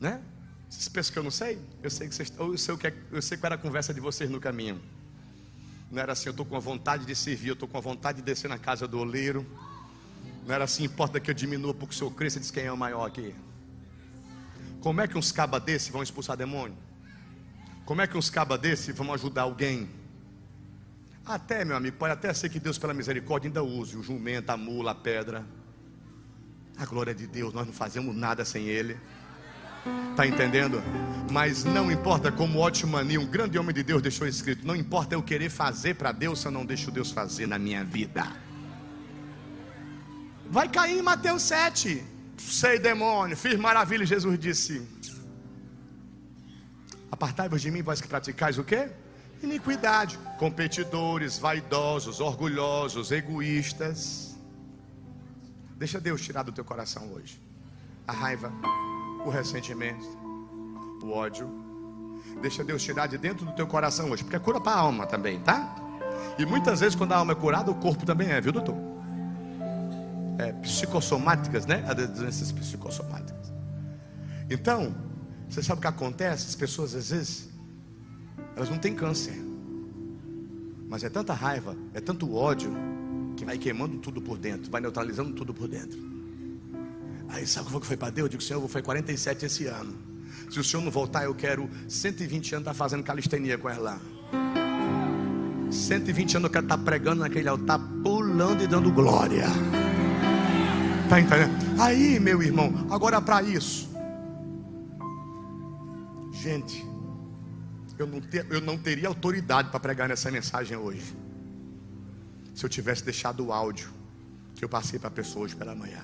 Né? 0.00 0.20
Vocês 0.68 0.88
pensam 0.88 1.12
que 1.12 1.18
eu 1.20 1.22
não 1.22 1.30
sei? 1.30 1.56
Eu 1.80 1.90
sei 1.90 2.08
que 2.08 2.14
vocês, 2.14 2.32
eu 2.36 2.58
sei 2.58 2.74
o 2.74 2.78
que 2.78 2.88
é, 2.88 2.94
eu 3.12 3.22
sei 3.22 3.38
qual 3.38 3.46
era 3.46 3.54
a 3.54 3.58
conversa 3.58 3.94
de 3.94 4.00
vocês 4.00 4.28
no 4.28 4.40
caminho. 4.40 4.82
Não 5.92 6.02
era 6.02 6.12
assim, 6.12 6.26
eu 6.26 6.32
estou 6.32 6.44
com 6.44 6.56
a 6.56 6.60
vontade 6.60 7.06
de 7.06 7.14
servir, 7.14 7.50
eu 7.50 7.54
estou 7.54 7.68
com 7.68 7.78
a 7.78 7.80
vontade 7.80 8.18
de 8.18 8.24
descer 8.24 8.48
na 8.48 8.58
casa 8.58 8.88
do 8.88 8.98
oleiro. 8.98 9.46
Não 10.44 10.52
era 10.52 10.64
assim, 10.64 10.82
importa 10.82 11.20
que 11.20 11.30
eu 11.30 11.34
diminua 11.34 11.72
porque 11.72 11.94
o 11.94 11.96
senhor 11.96 12.10
cresça, 12.10 12.40
diz 12.40 12.50
quem 12.50 12.64
é 12.64 12.72
o 12.72 12.76
maior 12.76 13.06
aqui. 13.06 13.32
Como 14.84 15.00
é 15.00 15.08
que 15.08 15.16
uns 15.16 15.32
cabas 15.32 15.62
desses 15.62 15.88
vão 15.88 16.02
expulsar 16.02 16.36
demônio? 16.36 16.76
Como 17.86 18.02
é 18.02 18.06
que 18.06 18.18
uns 18.18 18.28
cabas 18.28 18.60
desses 18.60 18.94
vão 18.94 19.14
ajudar 19.14 19.42
alguém? 19.42 19.88
Até, 21.24 21.64
meu 21.64 21.74
amigo, 21.74 21.96
pode 21.96 22.12
até 22.12 22.34
ser 22.34 22.50
que 22.50 22.60
Deus, 22.60 22.76
pela 22.76 22.92
misericórdia, 22.92 23.48
ainda 23.48 23.62
use 23.62 23.96
o 23.96 24.02
jumento, 24.02 24.50
a 24.50 24.58
mula, 24.58 24.90
a 24.90 24.94
pedra. 24.94 25.42
A 26.76 26.84
glória 26.84 27.14
de 27.14 27.26
Deus, 27.26 27.54
nós 27.54 27.66
não 27.66 27.72
fazemos 27.72 28.14
nada 28.14 28.44
sem 28.44 28.66
Ele. 28.66 28.98
Está 30.10 30.26
entendendo? 30.26 30.82
Mas 31.32 31.64
não 31.64 31.90
importa 31.90 32.30
como 32.30 32.62
Otmani, 32.62 33.16
um 33.16 33.26
grande 33.26 33.58
homem 33.58 33.74
de 33.74 33.82
Deus, 33.82 34.02
deixou 34.02 34.28
escrito: 34.28 34.66
não 34.66 34.76
importa 34.76 35.14
eu 35.14 35.22
querer 35.22 35.48
fazer 35.48 35.94
para 35.94 36.12
Deus, 36.12 36.40
se 36.40 36.46
eu 36.46 36.52
não 36.52 36.66
deixo 36.66 36.90
Deus 36.90 37.10
fazer 37.10 37.46
na 37.46 37.58
minha 37.58 37.82
vida. 37.82 38.26
Vai 40.50 40.68
cair 40.68 40.98
em 40.98 41.02
Mateus 41.02 41.40
7. 41.40 42.12
Sei 42.36 42.78
demônio, 42.78 43.36
fiz 43.36 43.56
maravilha. 43.58 44.04
Jesus 44.04 44.38
disse: 44.38 44.86
Apartai-vos 47.10 47.62
de 47.62 47.70
mim, 47.70 47.82
vós 47.82 48.00
que 48.00 48.08
praticais 48.08 48.58
o 48.58 48.64
quê? 48.64 48.90
Iniquidade. 49.42 50.18
Competidores, 50.38 51.38
vaidosos, 51.38 52.20
orgulhosos, 52.20 53.12
egoístas. 53.12 54.36
Deixa 55.76 56.00
Deus 56.00 56.20
tirar 56.20 56.42
do 56.42 56.52
teu 56.52 56.64
coração 56.64 57.12
hoje 57.12 57.40
a 58.06 58.12
raiva 58.12 58.52
o 59.24 59.30
ressentimento, 59.30 60.06
o 61.02 61.10
ódio. 61.10 61.48
Deixa 62.40 62.62
Deus 62.62 62.82
tirar 62.82 63.06
de 63.06 63.16
dentro 63.16 63.46
do 63.46 63.52
teu 63.52 63.66
coração 63.66 64.10
hoje, 64.10 64.22
porque 64.22 64.36
é 64.36 64.38
cura 64.38 64.60
para 64.60 64.72
a 64.72 64.80
alma 64.80 65.06
também, 65.06 65.40
tá? 65.40 65.74
E 66.38 66.44
muitas 66.44 66.80
vezes, 66.80 66.94
quando 66.94 67.12
a 67.12 67.16
alma 67.16 67.32
é 67.32 67.34
curada, 67.34 67.70
o 67.70 67.74
corpo 67.74 68.04
também 68.04 68.28
é, 68.28 68.40
viu, 68.40 68.52
doutor? 68.52 68.93
É, 70.38 70.52
psicossomáticas, 70.52 71.66
né? 71.66 71.84
As 71.86 72.08
doenças 72.10 72.50
psicossomáticas. 72.50 73.52
Então, 74.50 74.94
você 75.48 75.62
sabe 75.62 75.78
o 75.78 75.80
que 75.82 75.86
acontece? 75.86 76.48
As 76.48 76.54
pessoas, 76.54 76.94
às 76.94 77.10
vezes, 77.10 77.48
elas 78.56 78.68
não 78.68 78.78
têm 78.78 78.94
câncer, 78.94 79.34
mas 80.88 81.04
é 81.04 81.08
tanta 81.08 81.32
raiva, 81.32 81.76
é 81.92 82.00
tanto 82.00 82.34
ódio, 82.34 82.72
que 83.36 83.44
vai 83.44 83.58
queimando 83.58 83.98
tudo 83.98 84.20
por 84.20 84.38
dentro, 84.38 84.70
vai 84.70 84.80
neutralizando 84.80 85.32
tudo 85.32 85.52
por 85.52 85.68
dentro. 85.68 85.98
Aí 87.28 87.46
sabe 87.46 87.74
o 87.74 87.80
que 87.80 87.86
foi 87.86 87.96
para 87.96 88.10
Deus? 88.10 88.26
Eu 88.26 88.30
digo, 88.30 88.42
Senhor, 88.42 88.68
foi 88.68 88.82
47 88.82 89.46
esse 89.46 89.66
ano. 89.66 89.94
Se 90.50 90.60
o 90.60 90.64
Senhor 90.64 90.82
não 90.82 90.90
voltar, 90.90 91.24
eu 91.24 91.34
quero 91.34 91.68
120 91.88 92.54
anos 92.54 92.62
estar 92.62 92.70
tá 92.70 92.74
fazendo 92.74 93.02
calistenia 93.02 93.58
com 93.58 93.68
ela. 93.68 94.00
120 95.70 96.36
anos 96.36 96.44
eu 96.44 96.50
quero 96.50 96.66
estar 96.66 96.78
tá 96.78 96.84
pregando 96.84 97.22
naquele 97.22 97.48
altar, 97.48 97.80
pulando 98.02 98.62
e 98.62 98.66
dando 98.66 98.92
glória. 98.92 99.46
Tá 101.08 101.20
entendendo? 101.20 101.52
Aí, 101.80 102.18
meu 102.18 102.42
irmão, 102.42 102.86
agora 102.90 103.20
para 103.20 103.42
isso. 103.42 103.90
Gente, 106.32 106.84
eu 107.98 108.06
não, 108.06 108.20
ter, 108.20 108.46
eu 108.50 108.60
não 108.60 108.76
teria 108.76 109.08
autoridade 109.08 109.70
para 109.70 109.80
pregar 109.80 110.08
nessa 110.08 110.30
mensagem 110.30 110.76
hoje. 110.76 111.16
Se 112.54 112.64
eu 112.64 112.68
tivesse 112.68 113.04
deixado 113.04 113.46
o 113.46 113.52
áudio 113.52 113.90
que 114.54 114.64
eu 114.64 114.68
passei 114.68 114.98
para 114.98 115.08
a 115.08 115.12
pessoa 115.12 115.44
hoje 115.44 115.56
pela 115.56 115.74
manhã. 115.74 116.00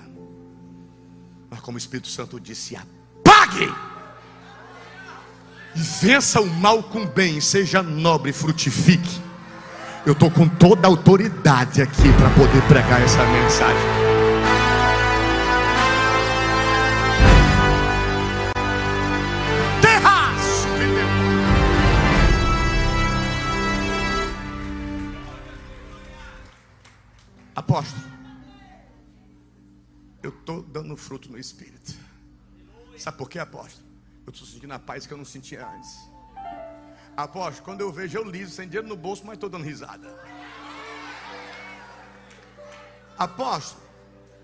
Mas 1.49 1.59
como 1.61 1.75
o 1.75 1.79
Espírito 1.79 2.07
Santo 2.07 2.39
disse, 2.39 2.75
apague! 2.75 3.73
E 5.75 5.79
vença 5.79 6.41
o 6.41 6.47
mal 6.47 6.83
com 6.83 7.03
o 7.03 7.07
bem, 7.07 7.39
seja 7.39 7.81
nobre 7.81 8.33
frutifique. 8.33 9.21
Eu 10.05 10.13
estou 10.13 10.31
com 10.31 10.47
toda 10.47 10.87
a 10.87 10.89
autoridade 10.89 11.81
aqui 11.81 12.11
para 12.17 12.29
poder 12.31 12.61
pregar 12.67 13.01
essa 13.01 13.23
mensagem. 13.25 14.10
Apóstolo, 27.71 28.03
eu 30.21 30.29
estou 30.29 30.61
dando 30.61 30.97
fruto 30.97 31.31
no 31.31 31.37
Espírito. 31.39 31.95
Sabe 32.97 33.17
por 33.17 33.29
quê, 33.29 33.39
apóstolo? 33.39 33.87
Eu 34.27 34.31
estou 34.31 34.45
sentindo 34.45 34.73
a 34.73 34.79
paz 34.79 35.07
que 35.07 35.13
eu 35.13 35.17
não 35.17 35.23
sentia 35.23 35.65
antes. 35.65 35.97
Apóstolo, 37.15 37.63
quando 37.63 37.79
eu 37.79 37.89
vejo 37.89 38.17
eu 38.17 38.25
liso, 38.25 38.51
sem 38.51 38.67
dinheiro 38.67 38.89
no 38.89 38.97
bolso, 38.97 39.23
mas 39.25 39.35
estou 39.35 39.49
dando 39.49 39.63
risada. 39.63 40.13
Apóstolo, 43.17 43.81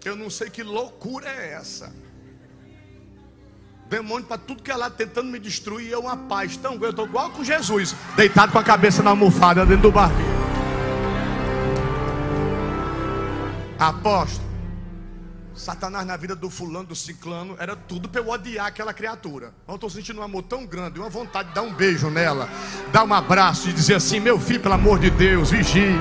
eu 0.05 0.15
não 0.15 0.29
sei 0.29 0.49
que 0.49 0.63
loucura 0.63 1.27
é 1.27 1.51
essa. 1.51 1.93
Demônio 3.89 4.25
para 4.25 4.37
tudo 4.37 4.63
que 4.63 4.71
é 4.71 4.75
lá 4.75 4.89
tentando 4.89 5.29
me 5.29 5.37
destruir, 5.37 5.91
eu 5.91 5.99
uma 5.99 6.15
paz. 6.15 6.55
Então, 6.55 6.75
eu 6.75 6.91
estou 6.91 7.05
igual 7.05 7.29
com 7.31 7.43
Jesus, 7.43 7.93
deitado 8.15 8.53
com 8.53 8.57
a 8.57 8.63
cabeça 8.63 9.03
na 9.03 9.09
almofada 9.09 9.65
dentro 9.65 9.83
do 9.83 9.91
barril. 9.91 10.36
Apóstolo, 13.79 14.47
Satanás 15.53 16.05
na 16.05 16.17
vida 16.17 16.35
do 16.35 16.49
fulano, 16.49 16.87
do 16.87 16.95
ciclano, 16.95 17.55
era 17.59 17.75
tudo 17.75 18.09
para 18.09 18.21
eu 18.21 18.29
odiar 18.29 18.65
aquela 18.65 18.91
criatura. 18.91 19.53
Eu 19.67 19.75
estou 19.75 19.89
sentindo 19.89 20.19
um 20.19 20.23
amor 20.23 20.43
tão 20.43 20.65
grande, 20.65 20.99
uma 20.99 21.09
vontade 21.09 21.49
de 21.49 21.55
dar 21.55 21.61
um 21.61 21.73
beijo 21.73 22.09
nela, 22.09 22.49
dar 22.91 23.03
um 23.03 23.13
abraço 23.13 23.69
e 23.69 23.73
dizer 23.73 23.95
assim: 23.95 24.19
meu 24.19 24.39
filho, 24.39 24.61
pelo 24.61 24.73
amor 24.73 24.99
de 24.99 25.11
Deus, 25.11 25.51
vigie. 25.51 25.95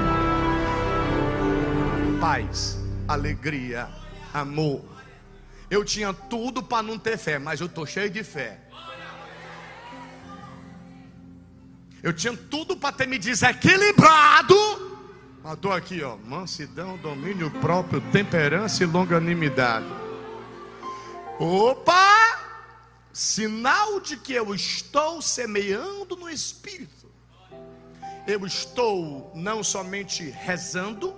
Paz, 2.19 2.79
alegria, 3.07 3.89
amor. 4.33 4.83
Eu 5.71 5.85
tinha 5.85 6.15
tudo 6.15 6.63
para 6.63 6.83
não 6.83 6.99
ter 6.99 7.19
fé, 7.19 7.39
mas 7.39 7.61
eu 7.61 7.67
estou 7.67 7.85
cheio 7.85 8.09
de 8.09 8.25
fé. 8.25 8.59
Eu 12.03 12.13
tinha 12.13 12.35
tudo 12.35 12.77
para 12.77 12.93
ter 12.93 13.07
me 13.07 13.19
desequilibrado 13.19 14.86
Estou 15.53 15.73
aqui, 15.73 16.03
ó. 16.03 16.17
Mansidão, 16.17 16.97
domínio 16.99 17.51
próprio, 17.61 18.01
temperança 18.11 18.83
e 18.83 18.87
longanimidade. 18.87 19.87
Opa! 21.39 22.37
Sinal 23.13 24.01
de 24.01 24.17
que 24.17 24.33
eu 24.33 24.55
estou 24.55 25.23
semeando 25.23 26.17
no 26.17 26.29
Espírito. 26.29 27.07
Eu 28.27 28.45
estou 28.45 29.31
não 29.35 29.63
somente 29.63 30.29
rezando, 30.31 31.15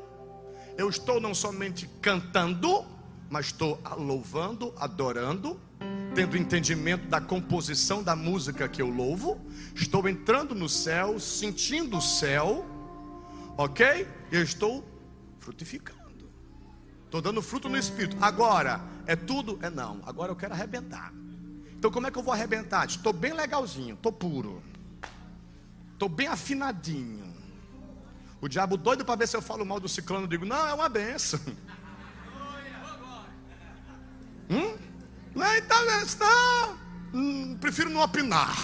eu 0.77 0.91
estou 0.91 1.19
não 1.21 1.35
somente 1.35 1.89
cantando, 2.03 2.85
mas 3.31 3.47
estou 3.47 3.81
louvando, 3.97 4.75
adorando, 4.77 5.59
tendo 6.15 6.37
entendimento 6.37 7.09
da 7.09 7.21
composição 7.21 8.03
da 8.03 8.15
música 8.15 8.69
que 8.69 8.83
eu 8.83 8.91
louvo. 8.91 9.41
Estou 9.75 10.07
entrando 10.07 10.55
no 10.55 10.69
céu, 10.69 11.19
sentindo 11.19 11.97
o 11.97 12.03
céu, 12.03 12.67
ok? 13.59 14.09
eu 14.31 14.43
estou 14.43 14.85
frutificando. 15.39 15.99
Estou 17.05 17.21
dando 17.21 17.43
fruto 17.43 17.69
no 17.69 17.77
Espírito. 17.77 18.17
Agora, 18.21 18.81
é 19.07 19.17
tudo? 19.17 19.59
É 19.63 19.69
não. 19.69 20.01
Agora 20.05 20.31
eu 20.31 20.37
quero 20.37 20.55
arrebentar. 20.55 21.13
Então, 21.77 21.91
como 21.91 22.07
é 22.07 22.11
que 22.11 22.19
eu 22.19 22.23
vou 22.23 22.33
arrebentar? 22.33 22.87
Estou 22.87 23.13
bem 23.13 23.33
legalzinho, 23.33 23.95
estou 23.95 24.13
puro. 24.13 24.63
Estou 25.93 26.09
bem 26.09 26.29
afinadinho. 26.29 27.35
O 28.41 28.49
diabo 28.49 28.77
doido 28.77 29.05
para 29.05 29.17
ver 29.17 29.27
se 29.27 29.37
eu 29.37 29.43
falo 29.43 29.65
mal 29.65 29.81
do 29.81 29.89
ciclano, 29.89 30.25
eu 30.25 30.29
digo, 30.29 30.45
não, 30.45 30.67
é 30.67 30.75
uma 30.75 30.89
benção. 30.89 31.41
Hum? 34.51 34.79
Não, 35.35 35.57
então, 35.57 35.79
é, 35.91 36.05
não. 36.19 36.79
Hum, 37.13 37.59
prefiro 37.61 37.91
não 37.91 38.01
opinar. 38.01 38.57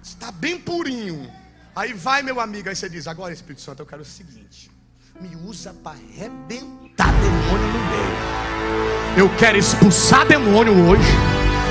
Está 0.00 0.30
bem 0.30 0.56
purinho. 0.56 1.32
Aí 1.76 1.92
vai, 1.92 2.22
meu 2.22 2.40
amigo, 2.40 2.68
aí 2.68 2.76
você 2.76 2.88
diz: 2.88 3.08
Agora, 3.08 3.32
Espírito 3.32 3.60
Santo, 3.60 3.82
eu 3.82 3.86
quero 3.86 4.02
o 4.02 4.04
seguinte: 4.04 4.70
me 5.20 5.34
usa 5.48 5.74
para 5.82 5.92
arrebentar 5.92 7.12
demônio 7.12 7.66
no 7.66 7.78
meio. 7.90 8.24
Eu 9.16 9.36
quero 9.36 9.58
expulsar 9.58 10.26
demônio 10.26 10.72
hoje. 10.88 11.10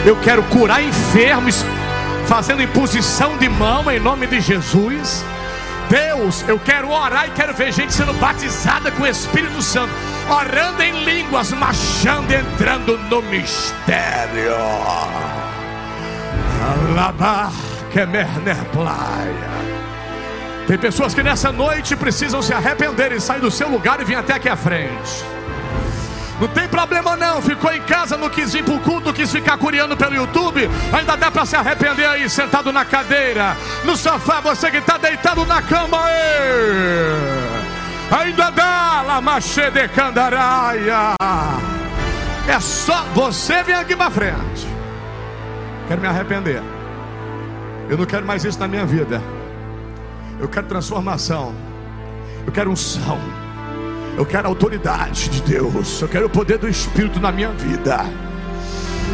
Eu 0.06 0.20
quero 0.22 0.44
curar 0.44 0.84
enfermos, 0.84 1.64
fazendo 2.28 2.62
imposição 2.62 3.38
de 3.38 3.48
mão 3.48 3.90
em 3.90 4.00
nome 4.00 4.28
de 4.28 4.42
Jesus. 4.42 5.24
Deus, 5.90 6.44
eu 6.48 6.60
quero 6.60 6.90
orar 6.90 7.28
e 7.28 7.32
quero 7.32 7.54
ver 7.54 7.72
gente 7.72 7.94
sendo 7.94 8.14
batizada 8.14 8.92
com 8.92 9.04
o 9.04 9.08
Espírito 9.08 9.62
Santo, 9.62 9.94
orando 10.30 10.82
em 10.82 11.06
línguas, 11.06 11.52
marchando, 11.52 12.32
entrando 12.32 12.98
no 12.98 13.22
mistério. 13.22 14.54
Alabar 16.92 17.52
que 17.92 18.06
merner 18.06 18.66
playa. 18.72 19.73
Tem 20.74 20.80
pessoas 20.80 21.14
que 21.14 21.22
nessa 21.22 21.52
noite 21.52 21.96
precisam 21.96 22.42
se 22.42 22.52
arrepender 22.52 23.12
e 23.12 23.22
sair 23.22 23.40
do 23.40 23.52
seu 23.52 23.70
lugar 23.70 24.02
e 24.02 24.04
vir 24.04 24.16
até 24.16 24.34
aqui 24.34 24.50
à 24.50 24.56
frente. 24.56 25.24
Não 26.42 26.48
tem 26.48 26.68
problema 26.68 27.16
não, 27.16 27.44
ficou 27.44 27.72
em 27.72 27.82
casa, 27.84 28.18
não 28.18 28.28
quis 28.28 28.52
vir 28.52 28.64
para 28.64 28.74
o 28.74 28.80
culto, 28.80 29.14
quis 29.14 29.32
ficar 29.32 29.56
curiando 29.56 29.96
pelo 29.96 30.16
YouTube. 30.16 30.68
Ainda 30.92 31.16
dá 31.16 31.30
para 31.30 31.46
se 31.46 31.56
arrepender 31.56 32.08
aí, 32.08 32.28
sentado 32.28 32.74
na 32.74 32.84
cadeira, 32.84 33.56
no 33.86 33.96
sofá, 33.96 34.40
você 34.40 34.72
que 34.72 34.78
está 34.78 34.98
deitado 34.98 35.46
na 35.46 35.62
cama 35.62 36.06
aí. 36.06 38.26
Ainda 38.26 38.50
dá, 38.50 39.04
Lamache 39.06 39.70
de 39.70 39.88
Candaraia. 39.90 41.14
É 42.48 42.60
só 42.60 43.04
você 43.14 43.62
vir 43.62 43.76
aqui 43.76 43.96
para 43.96 44.10
frente. 44.10 44.68
Quero 45.88 46.02
me 46.02 46.08
arrepender. 46.08 46.64
Eu 47.88 47.96
não 47.96 48.08
quero 48.08 48.26
mais 48.26 48.44
isso 48.44 48.60
na 48.60 48.68
minha 48.68 48.88
vida. 48.88 49.22
Eu 50.44 50.50
quero 50.50 50.68
transformação. 50.68 51.56
Eu 52.46 52.52
quero 52.52 52.70
unção. 52.70 53.18
Eu 54.18 54.26
quero 54.26 54.50
autoridade 54.50 55.30
de 55.30 55.42
Deus. 55.42 56.02
Eu 56.02 56.10
quero 56.10 56.26
o 56.26 56.30
poder 56.30 56.58
do 56.58 56.68
Espírito 56.68 57.18
na 57.18 57.32
minha 57.32 57.52
vida. 57.52 58.02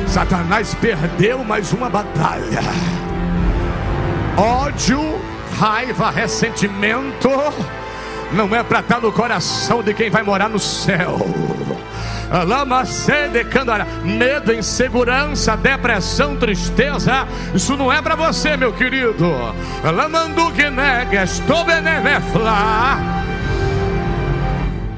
Satanás 0.08 0.74
perdeu 0.74 1.44
mais 1.44 1.72
uma 1.72 1.88
batalha. 1.88 2.62
Ódio, 4.36 5.00
raiva, 5.60 6.10
ressentimento 6.10 7.30
não 8.32 8.56
é 8.56 8.64
para 8.64 8.80
estar 8.80 9.00
no 9.00 9.12
coração 9.12 9.84
de 9.84 9.94
quem 9.94 10.10
vai 10.10 10.24
morar 10.24 10.50
no 10.50 10.60
céu. 10.60 11.20
Medo, 14.04 14.54
insegurança, 14.54 15.58
depressão, 15.58 16.36
tristeza. 16.36 17.28
Isso 17.54 17.76
não 17.76 17.92
é 17.92 18.02
para 18.02 18.16
você, 18.16 18.56
meu 18.56 18.72
querido. 18.72 19.32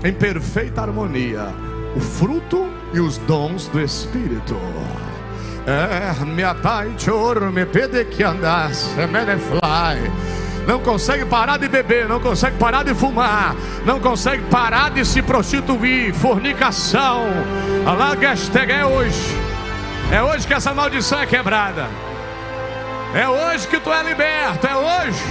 Em 0.03 0.13
perfeita 0.13 0.81
harmonia, 0.81 1.47
o 1.95 1.99
fruto 1.99 2.67
e 2.93 2.99
os 2.99 3.17
dons 3.19 3.67
do 3.67 3.79
Espírito. 3.79 4.57
É, 5.65 6.25
me 6.25 6.43
pai, 6.61 6.91
choro, 6.97 7.51
me 7.51 7.65
pede 7.65 8.03
que 8.05 8.23
andas, 8.23 8.89
me 8.97 9.37
fly 9.37 10.40
não 10.67 10.79
consegue 10.79 11.25
parar 11.25 11.57
de 11.57 11.67
beber, 11.67 12.07
não 12.07 12.19
consegue 12.19 12.57
parar 12.57 12.83
de 12.83 12.93
fumar, 12.93 13.55
não 13.85 13.99
consegue 13.99 14.43
parar 14.43 14.91
de 14.91 15.03
se 15.05 15.21
prostituir, 15.21 16.13
fornicação. 16.13 17.25
Alagashteg 17.85 18.71
é 18.71 18.85
hoje, 18.85 19.37
é 20.11 20.21
hoje 20.21 20.45
que 20.45 20.53
essa 20.53 20.73
maldição 20.73 21.19
é 21.19 21.25
quebrada, 21.25 21.87
é 23.13 23.27
hoje 23.27 23.67
que 23.67 23.79
tu 23.79 23.91
é 23.91 24.03
liberto, 24.03 24.67
é 24.67 24.75
hoje, 24.75 25.23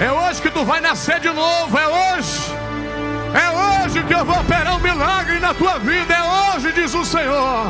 é 0.00 0.12
hoje 0.12 0.42
que 0.42 0.50
tu 0.50 0.64
vai 0.64 0.80
nascer 0.80 1.20
de 1.20 1.30
novo, 1.30 1.78
é 1.78 1.86
hoje, 1.86 2.40
é 3.34 3.84
hoje 3.84 4.02
que 4.02 4.14
eu 4.14 4.24
vou 4.24 4.40
operar 4.40 4.76
um 4.76 4.80
milagre 4.80 5.38
na 5.38 5.54
tua 5.54 5.78
vida, 5.78 6.14
é 6.14 6.54
hoje, 6.54 6.72
diz 6.72 6.94
o 6.94 7.04
Senhor. 7.04 7.66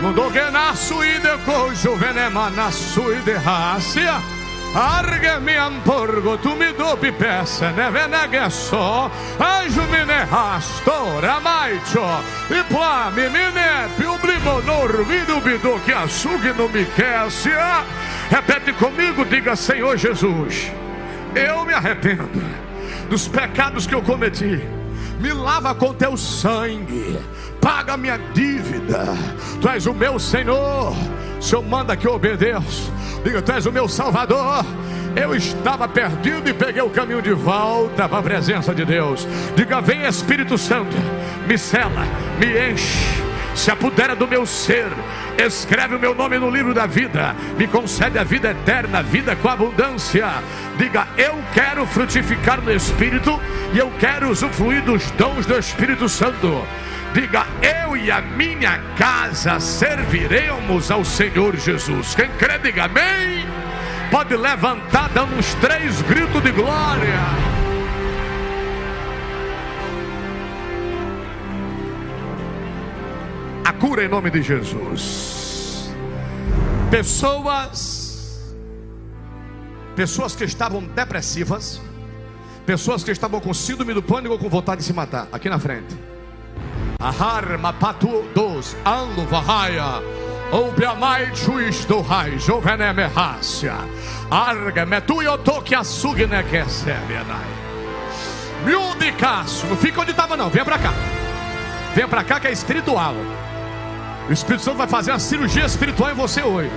Mundo 0.00 0.32
que 0.32 0.50
nasce 0.50 0.94
e 0.94 1.20
depois 1.20 1.80
juvenema 1.80 2.50
nasce 2.50 2.98
e 2.98 3.20
derracia. 3.20 4.41
Arge-me 4.74 5.54
amporgo, 5.54 6.38
tu 6.38 6.56
me 6.56 6.72
dopi 6.72 7.12
peça, 7.12 7.70
ne 7.72 7.90
venege 7.90 8.50
so, 8.50 9.10
anjo 9.38 9.82
me 9.90 10.02
ne 10.06 10.24
rastora, 10.24 11.40
maicho, 11.40 12.00
e 12.48 12.62
plame, 12.64 13.28
me 13.28 13.50
ne, 13.52 13.88
piublimo, 13.98 14.62
norvido, 14.62 15.42
bidu, 15.42 15.78
que 15.84 15.92
açugue 15.92 16.54
no 16.56 16.68
me 16.70 16.86
quecia. 16.86 17.84
Repete 18.30 18.72
comigo, 18.72 19.26
diga 19.26 19.54
Senhor 19.54 19.98
Jesus, 19.98 20.72
eu 21.34 21.66
me 21.66 21.74
arrependo 21.74 22.42
dos 23.10 23.28
pecados 23.28 23.86
que 23.86 23.94
eu 23.94 24.00
cometi, 24.00 24.58
me 25.20 25.34
lava 25.34 25.74
com 25.74 25.92
teu 25.92 26.16
sangue, 26.16 27.18
paga 27.60 27.98
minha 27.98 28.18
dívida, 28.32 29.04
tu 29.60 29.68
és 29.68 29.84
o 29.84 29.92
meu 29.92 30.18
Senhor, 30.18 30.94
Senhor 31.42 31.62
manda 31.62 31.96
que 31.96 32.06
eu 32.06 32.14
obedeça 32.14 32.92
Diga, 33.24 33.40
tu 33.40 33.52
és 33.52 33.66
o 33.66 33.72
meu 33.72 33.88
Salvador. 33.88 34.64
Eu 35.14 35.34
estava 35.34 35.86
perdido 35.86 36.48
e 36.48 36.54
peguei 36.54 36.82
o 36.82 36.90
caminho 36.90 37.22
de 37.22 37.32
volta 37.32 38.08
para 38.08 38.18
a 38.18 38.22
presença 38.22 38.74
de 38.74 38.84
Deus. 38.84 39.28
Diga, 39.54 39.80
vem 39.80 40.02
Espírito 40.02 40.56
Santo, 40.56 40.96
me 41.46 41.56
cela, 41.58 42.06
me 42.38 42.72
enche, 42.72 43.22
se 43.54 43.70
apodera 43.70 44.16
do 44.16 44.26
meu 44.26 44.46
ser, 44.46 44.88
escreve 45.38 45.96
o 45.96 46.00
meu 46.00 46.14
nome 46.14 46.38
no 46.38 46.48
livro 46.48 46.72
da 46.72 46.86
vida, 46.86 47.36
me 47.58 47.66
concede 47.66 48.18
a 48.18 48.24
vida 48.24 48.50
eterna, 48.50 49.00
a 49.00 49.02
vida 49.02 49.36
com 49.36 49.48
abundância. 49.48 50.28
Diga, 50.78 51.06
eu 51.18 51.38
quero 51.52 51.86
frutificar 51.86 52.62
no 52.62 52.72
Espírito 52.72 53.38
e 53.74 53.78
eu 53.78 53.92
quero 54.00 54.30
usufruir 54.30 54.82
dos 54.82 55.10
dons 55.12 55.44
do 55.44 55.58
Espírito 55.58 56.08
Santo. 56.08 56.66
Diga, 57.12 57.46
eu 57.62 57.94
e 57.94 58.10
a 58.10 58.22
minha 58.22 58.78
casa 58.96 59.60
serviremos 59.60 60.90
ao 60.90 61.04
Senhor 61.04 61.54
Jesus. 61.56 62.14
Quem 62.14 62.30
crê, 62.38 62.58
diga 62.58 62.84
amém. 62.84 63.44
Pode 64.10 64.34
levantar, 64.34 65.10
dando 65.10 65.34
uns 65.36 65.52
três 65.54 66.00
gritos 66.02 66.42
de 66.42 66.50
glória. 66.52 67.20
A 73.62 73.72
cura 73.74 74.04
em 74.04 74.08
nome 74.08 74.30
de 74.30 74.42
Jesus. 74.42 75.90
Pessoas, 76.90 78.54
pessoas 79.94 80.34
que 80.34 80.44
estavam 80.44 80.82
depressivas, 80.82 81.80
pessoas 82.64 83.04
que 83.04 83.10
estavam 83.10 83.38
com 83.38 83.52
síndrome 83.52 83.92
do 83.92 84.02
pânico 84.02 84.32
ou 84.32 84.38
com 84.38 84.48
vontade 84.48 84.80
de 84.80 84.86
se 84.86 84.94
matar, 84.94 85.28
aqui 85.30 85.48
na 85.50 85.58
frente. 85.58 86.11
Aharma 87.02 87.72
patu 87.72 88.22
dos 88.32 88.76
alo 88.84 89.26
vahaya. 89.26 90.00
Obiamai 90.52 91.34
chuis 91.34 91.84
do 91.84 92.00
rai, 92.00 92.38
joveneme 92.38 93.06
rácia. 93.08 93.74
Arga 94.30 94.86
metu 94.86 95.20
yotoki 95.20 95.74
asugne 95.74 96.44
que 96.44 96.64
sebenai. 96.70 97.50
Miudicaço, 98.64 99.66
não 99.66 99.76
fica 99.76 100.00
onde 100.02 100.12
estava 100.12 100.36
não, 100.36 100.48
venha 100.48 100.64
para 100.64 100.78
cá. 100.78 100.92
Venha 101.92 102.06
para 102.06 102.22
cá 102.22 102.38
que 102.38 102.46
é 102.46 102.52
espiritual. 102.52 103.16
O 104.28 104.32
Espírito 104.32 104.62
Santo 104.62 104.76
vai 104.76 104.86
fazer 104.86 105.10
a 105.10 105.18
cirurgia 105.18 105.66
espiritual 105.66 106.12
em 106.12 106.14
você 106.14 106.40
hoje. 106.42 106.70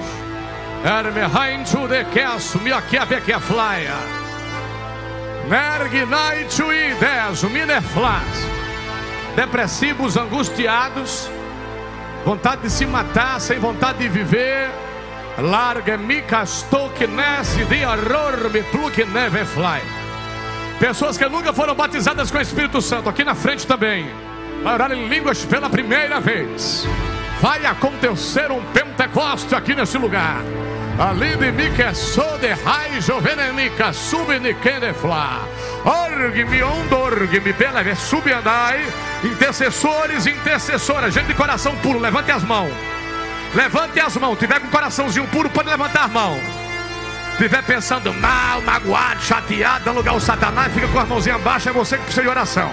Erme 0.84 1.22
rain 1.22 1.64
to 1.66 1.88
the 1.88 2.02
aqui 2.74 2.98
a 2.98 3.06
beque 3.06 3.32
a 3.32 3.40
flya. 3.40 3.94
Merg 5.48 5.94
night 6.08 6.56
to 6.56 6.64
o 7.46 7.50
mineflas 7.52 8.64
depressivos, 9.36 10.18
angustiados, 10.18 11.30
vontade 12.24 12.64
de 12.64 12.70
se 12.70 12.86
matar, 12.86 13.40
sem 13.40 13.60
vontade 13.60 14.00
de 14.00 14.10
viver. 14.10 14.70
Larga 15.38 15.98
me 15.98 16.22
castou 16.22 16.90
que 16.92 17.06
nesse 17.06 17.66
de 17.66 17.86
horror 17.86 18.50
me 18.52 18.64
pluque 18.64 19.04
neve 19.04 19.44
fly. 19.44 19.82
Pessoas 20.80 21.18
que 21.18 21.28
nunca 21.28 21.54
foram 21.54 21.76
batizadas 21.76 22.32
com 22.32 22.38
o 22.38 22.42
Espírito 22.42 22.82
Santo, 22.82 23.10
aqui 23.10 23.24
na 23.24 23.36
frente 23.36 23.68
também. 23.68 24.10
Vai 24.64 24.74
orar 24.74 24.92
em 24.92 25.08
línguas 25.08 25.44
pela 25.46 25.70
primeira 25.70 26.20
vez. 26.20 26.88
Vai 27.42 27.66
acontecer 27.66 28.52
um 28.52 28.64
Pentecoste 28.66 29.54
aqui 29.54 29.76
nesse 29.76 29.98
lugar. 29.98 30.42
Ali 30.98 31.36
de 31.36 31.52
mim 31.52 31.74
que 31.76 31.94
sou 31.94 32.38
de 32.38 32.54
raiz, 32.54 33.06
jovenemica, 33.06 33.92
sube 33.92 34.40
ni 34.40 34.54
fla. 34.94 35.46
Orgue-me, 35.86 36.64
ondorgue-me, 36.64 37.54
pela 37.54 37.84
vez, 37.84 38.00
sube 38.00 38.34
andai. 38.34 38.84
Intercessores, 39.24 40.26
intercessoras, 40.26 41.14
gente 41.14 41.28
de 41.28 41.36
coração 41.36 41.76
puro, 41.78 42.00
levante 42.00 42.32
as 42.32 42.44
mãos. 42.44 42.74
Levante 43.54 44.00
as 44.00 44.18
mãos. 44.18 44.38
Tiver 44.40 44.60
com 44.60 44.68
coraçãozinho 44.68 45.28
puro, 45.28 45.50
pode 45.50 45.70
levantar 45.70 46.06
a 46.06 46.08
mão. 46.08 46.40
Tiver 47.38 47.62
pensando 47.64 48.14
mal, 48.14 48.62
magoado, 48.62 49.22
chateado, 49.22 49.86
dando 49.86 49.98
lugar 49.98 50.14
ao 50.14 50.20
Satanás, 50.20 50.74
fica 50.74 50.88
com 50.88 51.00
as 51.00 51.08
mãozinhas 51.08 51.42
baixas, 51.42 51.68
é 51.68 51.72
você 51.72 51.98
que 51.98 52.04
precisa 52.04 52.24
de 52.24 52.30
oração. 52.30 52.72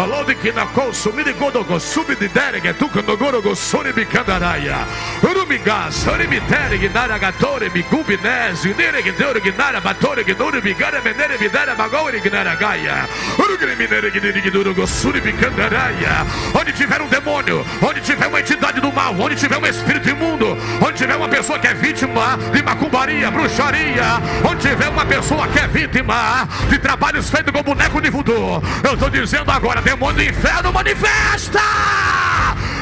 Alode 0.00 0.34
que 0.36 0.50
na 0.50 0.64
consumide 0.64 1.34
godogo 1.34 1.78
subide 1.78 2.26
derege 2.28 2.72
tu 2.72 2.88
quando 2.88 3.18
gorogo 3.18 3.54
sori 3.54 3.92
bicandaraia. 3.92 4.86
Urumiga 5.22 5.90
sori 5.90 6.26
mitere 6.26 6.78
ginara 6.78 7.18
gatore 7.18 7.68
mi 7.68 7.82
gubinese 7.82 8.74
nere 8.78 9.02
gidore 9.02 9.42
ginara 9.42 9.78
batore 9.78 10.24
gidore 10.24 10.62
bigara 10.62 11.02
menere 11.02 11.36
bidara 11.36 11.74
magore 11.74 12.18
ginara 12.22 12.54
gaia. 12.56 13.06
Urugre 13.36 13.76
minere 13.76 14.10
gidiri 14.10 14.40
gidoro 14.40 14.86
suri 14.86 15.20
bicandaraia. 15.20 16.24
Onde 16.58 16.72
tiver 16.72 17.02
um 17.02 17.08
demônio, 17.08 17.62
onde 17.82 18.00
tiver 18.00 18.26
uma 18.26 18.40
entidade 18.40 18.80
do 18.80 18.90
mal, 18.90 19.14
onde 19.20 19.36
tiver 19.36 19.58
um 19.58 19.66
espírito 19.66 20.08
imundo, 20.08 20.56
onde 20.80 20.96
tiver 20.96 21.16
uma 21.16 21.28
pessoa 21.28 21.58
que 21.58 21.66
é 21.66 21.74
vítima 21.74 22.38
de 22.50 22.62
macumbaria, 22.62 23.30
bruxaria, 23.30 24.18
onde 24.48 24.66
tiver 24.66 24.88
uma 24.88 25.04
pessoa 25.04 25.46
que 25.46 25.58
é 25.58 25.68
vítima 25.68 26.48
de 26.70 26.78
trabalhos 26.78 27.28
feitos 27.28 27.52
com 27.52 27.62
boneco 27.62 28.00
de 28.00 28.08
voodoo. 28.08 28.62
Eu 28.82 28.94
estou 28.94 29.10
dizendo 29.10 29.50
agora 29.50 29.89
demônio 29.90 30.14
do 30.14 30.22
inferno 30.22 30.72
manifesta 30.72 31.58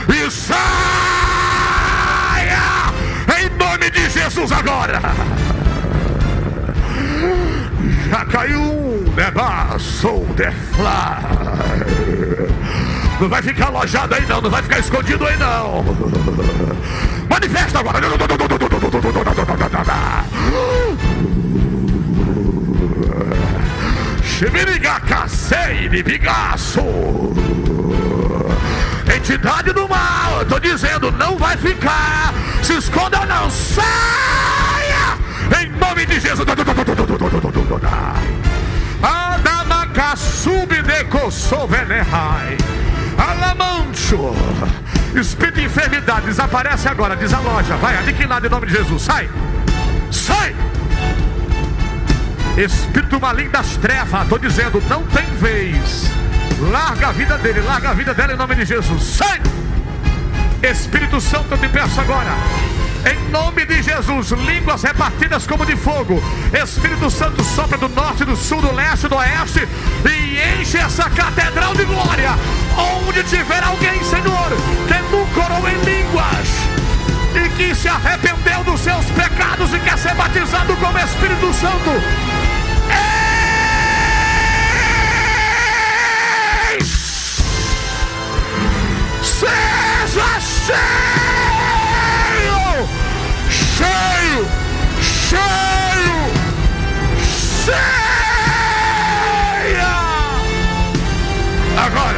e 0.09 0.31
saia 0.31 0.59
em 3.41 3.49
nome 3.57 3.91
de 3.91 4.11
Jesus 4.11 4.53
agora. 4.53 5.01
Já 8.11 8.27
caiu 8.27 8.61
um 8.61 9.15
nebaço 9.17 10.27
de 10.37 10.51
fly. 10.51 11.25
Não 13.19 13.29
vai 13.29 13.41
ficar 13.43 13.69
alojado 13.69 14.15
aí 14.15 14.27
não, 14.27 14.43
não 14.43 14.51
vai 14.51 14.63
ficar 14.63 14.79
escondido 14.79 15.27
aí 15.27 15.37
não. 15.39 15.83
Manifesta 17.31 17.79
agora. 17.79 17.99
Shimirigacassei 24.39 25.89
de 25.89 26.01
bigaço. 26.01 26.80
Entidade 29.12 29.72
do 29.72 29.89
mal, 29.89 30.39
eu 30.39 30.47
tô 30.47 30.61
dizendo, 30.61 31.11
não 31.11 31.36
vai 31.36 31.57
ficar. 31.57 32.32
Se 32.62 32.74
esconda 32.74 33.26
não, 33.26 33.51
saia! 33.51 35.18
Em 35.61 35.70
nome 35.70 36.07
de 36.07 36.20
Jesus. 36.20 36.47
Sovenerrai. 41.30 42.57
Alamancho. 43.16 44.34
Espírito 45.14 45.61
de 45.61 45.66
enfermidade, 45.66 46.26
desaparece 46.26 46.89
agora, 46.89 47.16
desaloja. 47.16 47.76
Vai, 47.76 47.97
aniquilado 47.97 48.47
em 48.47 48.51
nome 48.51 48.66
de 48.66 48.74
Jesus. 48.74 49.03
Sai! 49.03 49.28
Sai! 50.11 50.55
Espírito 52.59 53.21
maligno 53.21 53.53
das 53.53 53.77
trevas, 53.77 54.23
estou 54.23 54.39
dizendo, 54.39 54.83
não 54.89 55.05
tem 55.05 55.25
vez. 55.37 56.11
Larga 56.73 57.09
a 57.09 57.13
vida 57.13 57.39
dele, 57.39 57.61
larga 57.61 57.91
a 57.91 57.95
vida 57.95 58.13
dela 58.13 58.33
em 58.33 58.37
nome 58.37 58.57
de 58.57 58.65
Jesus. 58.65 59.01
Sai! 59.01 59.41
Espírito 60.61 61.21
Santo, 61.21 61.53
eu 61.53 61.59
te 61.59 61.69
peço 61.69 62.01
agora. 62.01 62.33
Em 63.09 63.31
nome 63.31 63.65
de 63.65 63.81
Jesus, 63.81 64.33
línguas 64.33 64.83
repartidas 64.83 65.47
como 65.47 65.65
de 65.65 65.77
fogo. 65.77 66.21
Espírito 66.53 67.09
Santo 67.11 67.45
sopra 67.45 67.79
do 67.79 67.89
norte, 67.91 68.25
do 68.25 68.35
sul, 68.35 68.61
do 68.61 68.73
leste, 68.75 69.07
do 69.07 69.15
oeste 69.15 69.69
e 70.05 70.61
enche 70.61 70.79
essa 70.79 71.09
catedral 71.11 71.75
de 71.77 71.85
glória. 71.85 72.31
Onde 73.07 73.23
tiver 73.23 73.63
alguém, 73.63 74.03
Senhor, 74.03 74.51
que 74.89 74.99
nunca 75.15 75.39
em 75.71 75.85
línguas 75.85 76.49
e 77.35 77.49
que 77.51 77.75
se 77.75 77.89
arrependeu 77.89 78.65
dos 78.65 78.81
seus 78.81 79.05
pecados 79.07 79.73
e 79.73 79.79
quer 79.79 79.97
ser 79.99 80.15
batizado 80.15 80.75
como 80.77 80.99
Espírito 80.99 81.53
Santo, 81.55 81.91
Seja 89.39 90.41
cheio, 90.41 90.89
cheio, 93.49 94.43
cheio, 95.01 96.18
cheia. 97.62 97.86
Agora. 101.76 102.18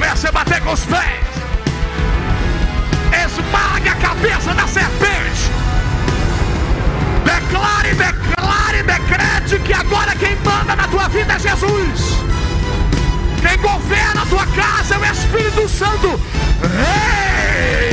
Comece 0.00 0.28
a 0.28 0.32
bater 0.32 0.62
com 0.62 0.72
os 0.72 0.80
pés. 0.86 1.26
Esmague 3.12 3.88
a 3.90 3.94
cabeça 3.96 4.54
da 4.54 4.66
serpente. 4.66 5.50
Declare, 7.22 7.94
declare, 7.94 8.82
decrete 8.82 9.58
que 9.62 9.74
agora 9.74 10.16
quem 10.16 10.34
manda 10.36 10.74
na 10.74 10.88
tua 10.88 11.06
vida 11.08 11.34
é 11.34 11.38
Jesus. 11.38 12.18
Quem 13.42 13.58
governa 13.58 14.22
a 14.22 14.26
tua 14.26 14.46
casa 14.46 14.94
é 14.94 14.98
o 14.98 15.04
Espírito 15.04 15.68
Santo. 15.68 16.18
Rei! 16.62 17.89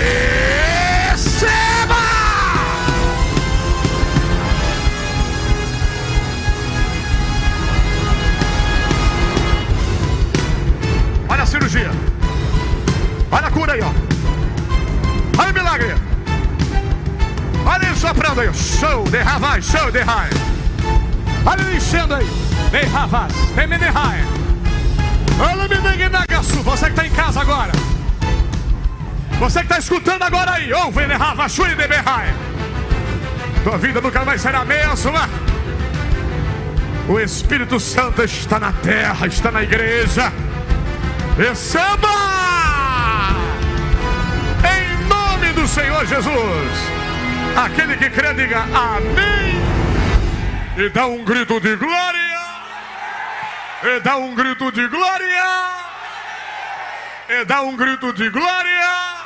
Show 19.17 19.23
de 19.23 19.29
Havai, 19.29 19.61
show 19.61 19.91
de 19.91 19.99
Rai. 19.99 20.29
Olha 21.43 21.61
ele 21.61 21.77
enchendo 21.77 22.13
aí. 22.13 22.27
Vem 22.69 22.83
Havas, 22.95 23.33
vem 23.55 23.65
Menehai. 23.67 24.23
Olha 25.39 25.67
Menegnagassu. 25.67 26.61
Você 26.61 26.85
que 26.85 26.91
está 26.91 27.07
em 27.07 27.09
casa 27.09 27.41
agora. 27.41 27.71
Você 29.39 29.59
que 29.59 29.65
está 29.65 29.79
escutando 29.79 30.21
agora 30.21 30.51
aí. 30.51 30.71
Ouve 30.71 30.99
Menehava, 30.99 31.49
Shui 31.49 31.73
de 31.73 31.87
Behai. 31.87 32.31
Tua 33.63 33.77
vida 33.79 34.01
nunca 34.01 34.23
mais 34.23 34.39
será 34.39 34.59
a 34.59 34.65
mesma. 34.65 35.27
O 37.09 37.19
Espírito 37.19 37.79
Santo 37.79 38.23
está 38.23 38.59
na 38.59 38.71
terra, 38.71 39.25
está 39.25 39.49
na 39.49 39.63
igreja. 39.63 40.31
Receba! 41.37 42.07
Em 44.63 45.07
nome 45.07 45.53
do 45.53 45.67
Senhor 45.67 46.05
Jesus. 46.05 46.96
Aquele 47.57 47.97
que 47.97 48.09
crê, 48.11 48.33
diga 48.35 48.61
amém. 48.61 49.57
E 50.77 50.89
dá 50.89 51.07
um 51.07 51.25
grito 51.25 51.59
de 51.59 51.75
glória. 51.75 52.37
E 53.83 53.99
dá 54.01 54.17
um 54.17 54.35
grito 54.35 54.71
de 54.71 54.87
glória. 54.87 55.43
E 57.29 57.45
dá 57.45 57.61
um 57.61 57.75
grito 57.75 58.13
de 58.13 58.29
glória. 58.29 59.17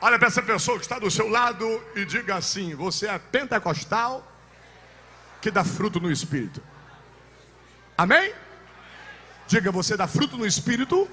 Olha 0.00 0.18
para 0.18 0.26
essa 0.26 0.42
pessoa 0.42 0.78
que 0.78 0.84
está 0.84 0.98
do 0.98 1.10
seu 1.10 1.28
lado 1.28 1.80
e 1.94 2.04
diga 2.04 2.34
assim: 2.34 2.74
Você 2.74 3.06
é 3.06 3.18
pentecostal 3.18 4.26
que 5.40 5.52
dá 5.52 5.62
fruto 5.62 6.00
no 6.00 6.10
espírito. 6.10 6.60
Amém? 7.96 8.32
Diga 9.46 9.72
você 9.72 9.96
dá 9.96 10.06
fruto 10.06 10.36
no 10.36 10.46
espírito 10.46 11.08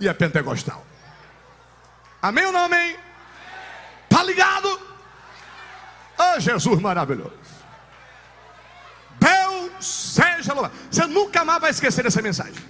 e 0.00 0.08
é 0.08 0.14
pentecostal. 0.14 0.84
Amém 2.20 2.46
ou 2.46 2.52
não 2.52 2.64
amém? 2.64 3.07
Tá 4.18 4.24
ligado? 4.24 4.80
Oh, 6.18 6.40
Jesus 6.40 6.80
maravilhoso. 6.80 7.30
Deus 9.20 9.86
seja 9.86 10.52
louvado. 10.52 10.74
Você 10.90 11.06
nunca 11.06 11.44
mais 11.44 11.60
vai 11.60 11.70
esquecer 11.70 12.04
essa 12.04 12.20
mensagem. 12.20 12.60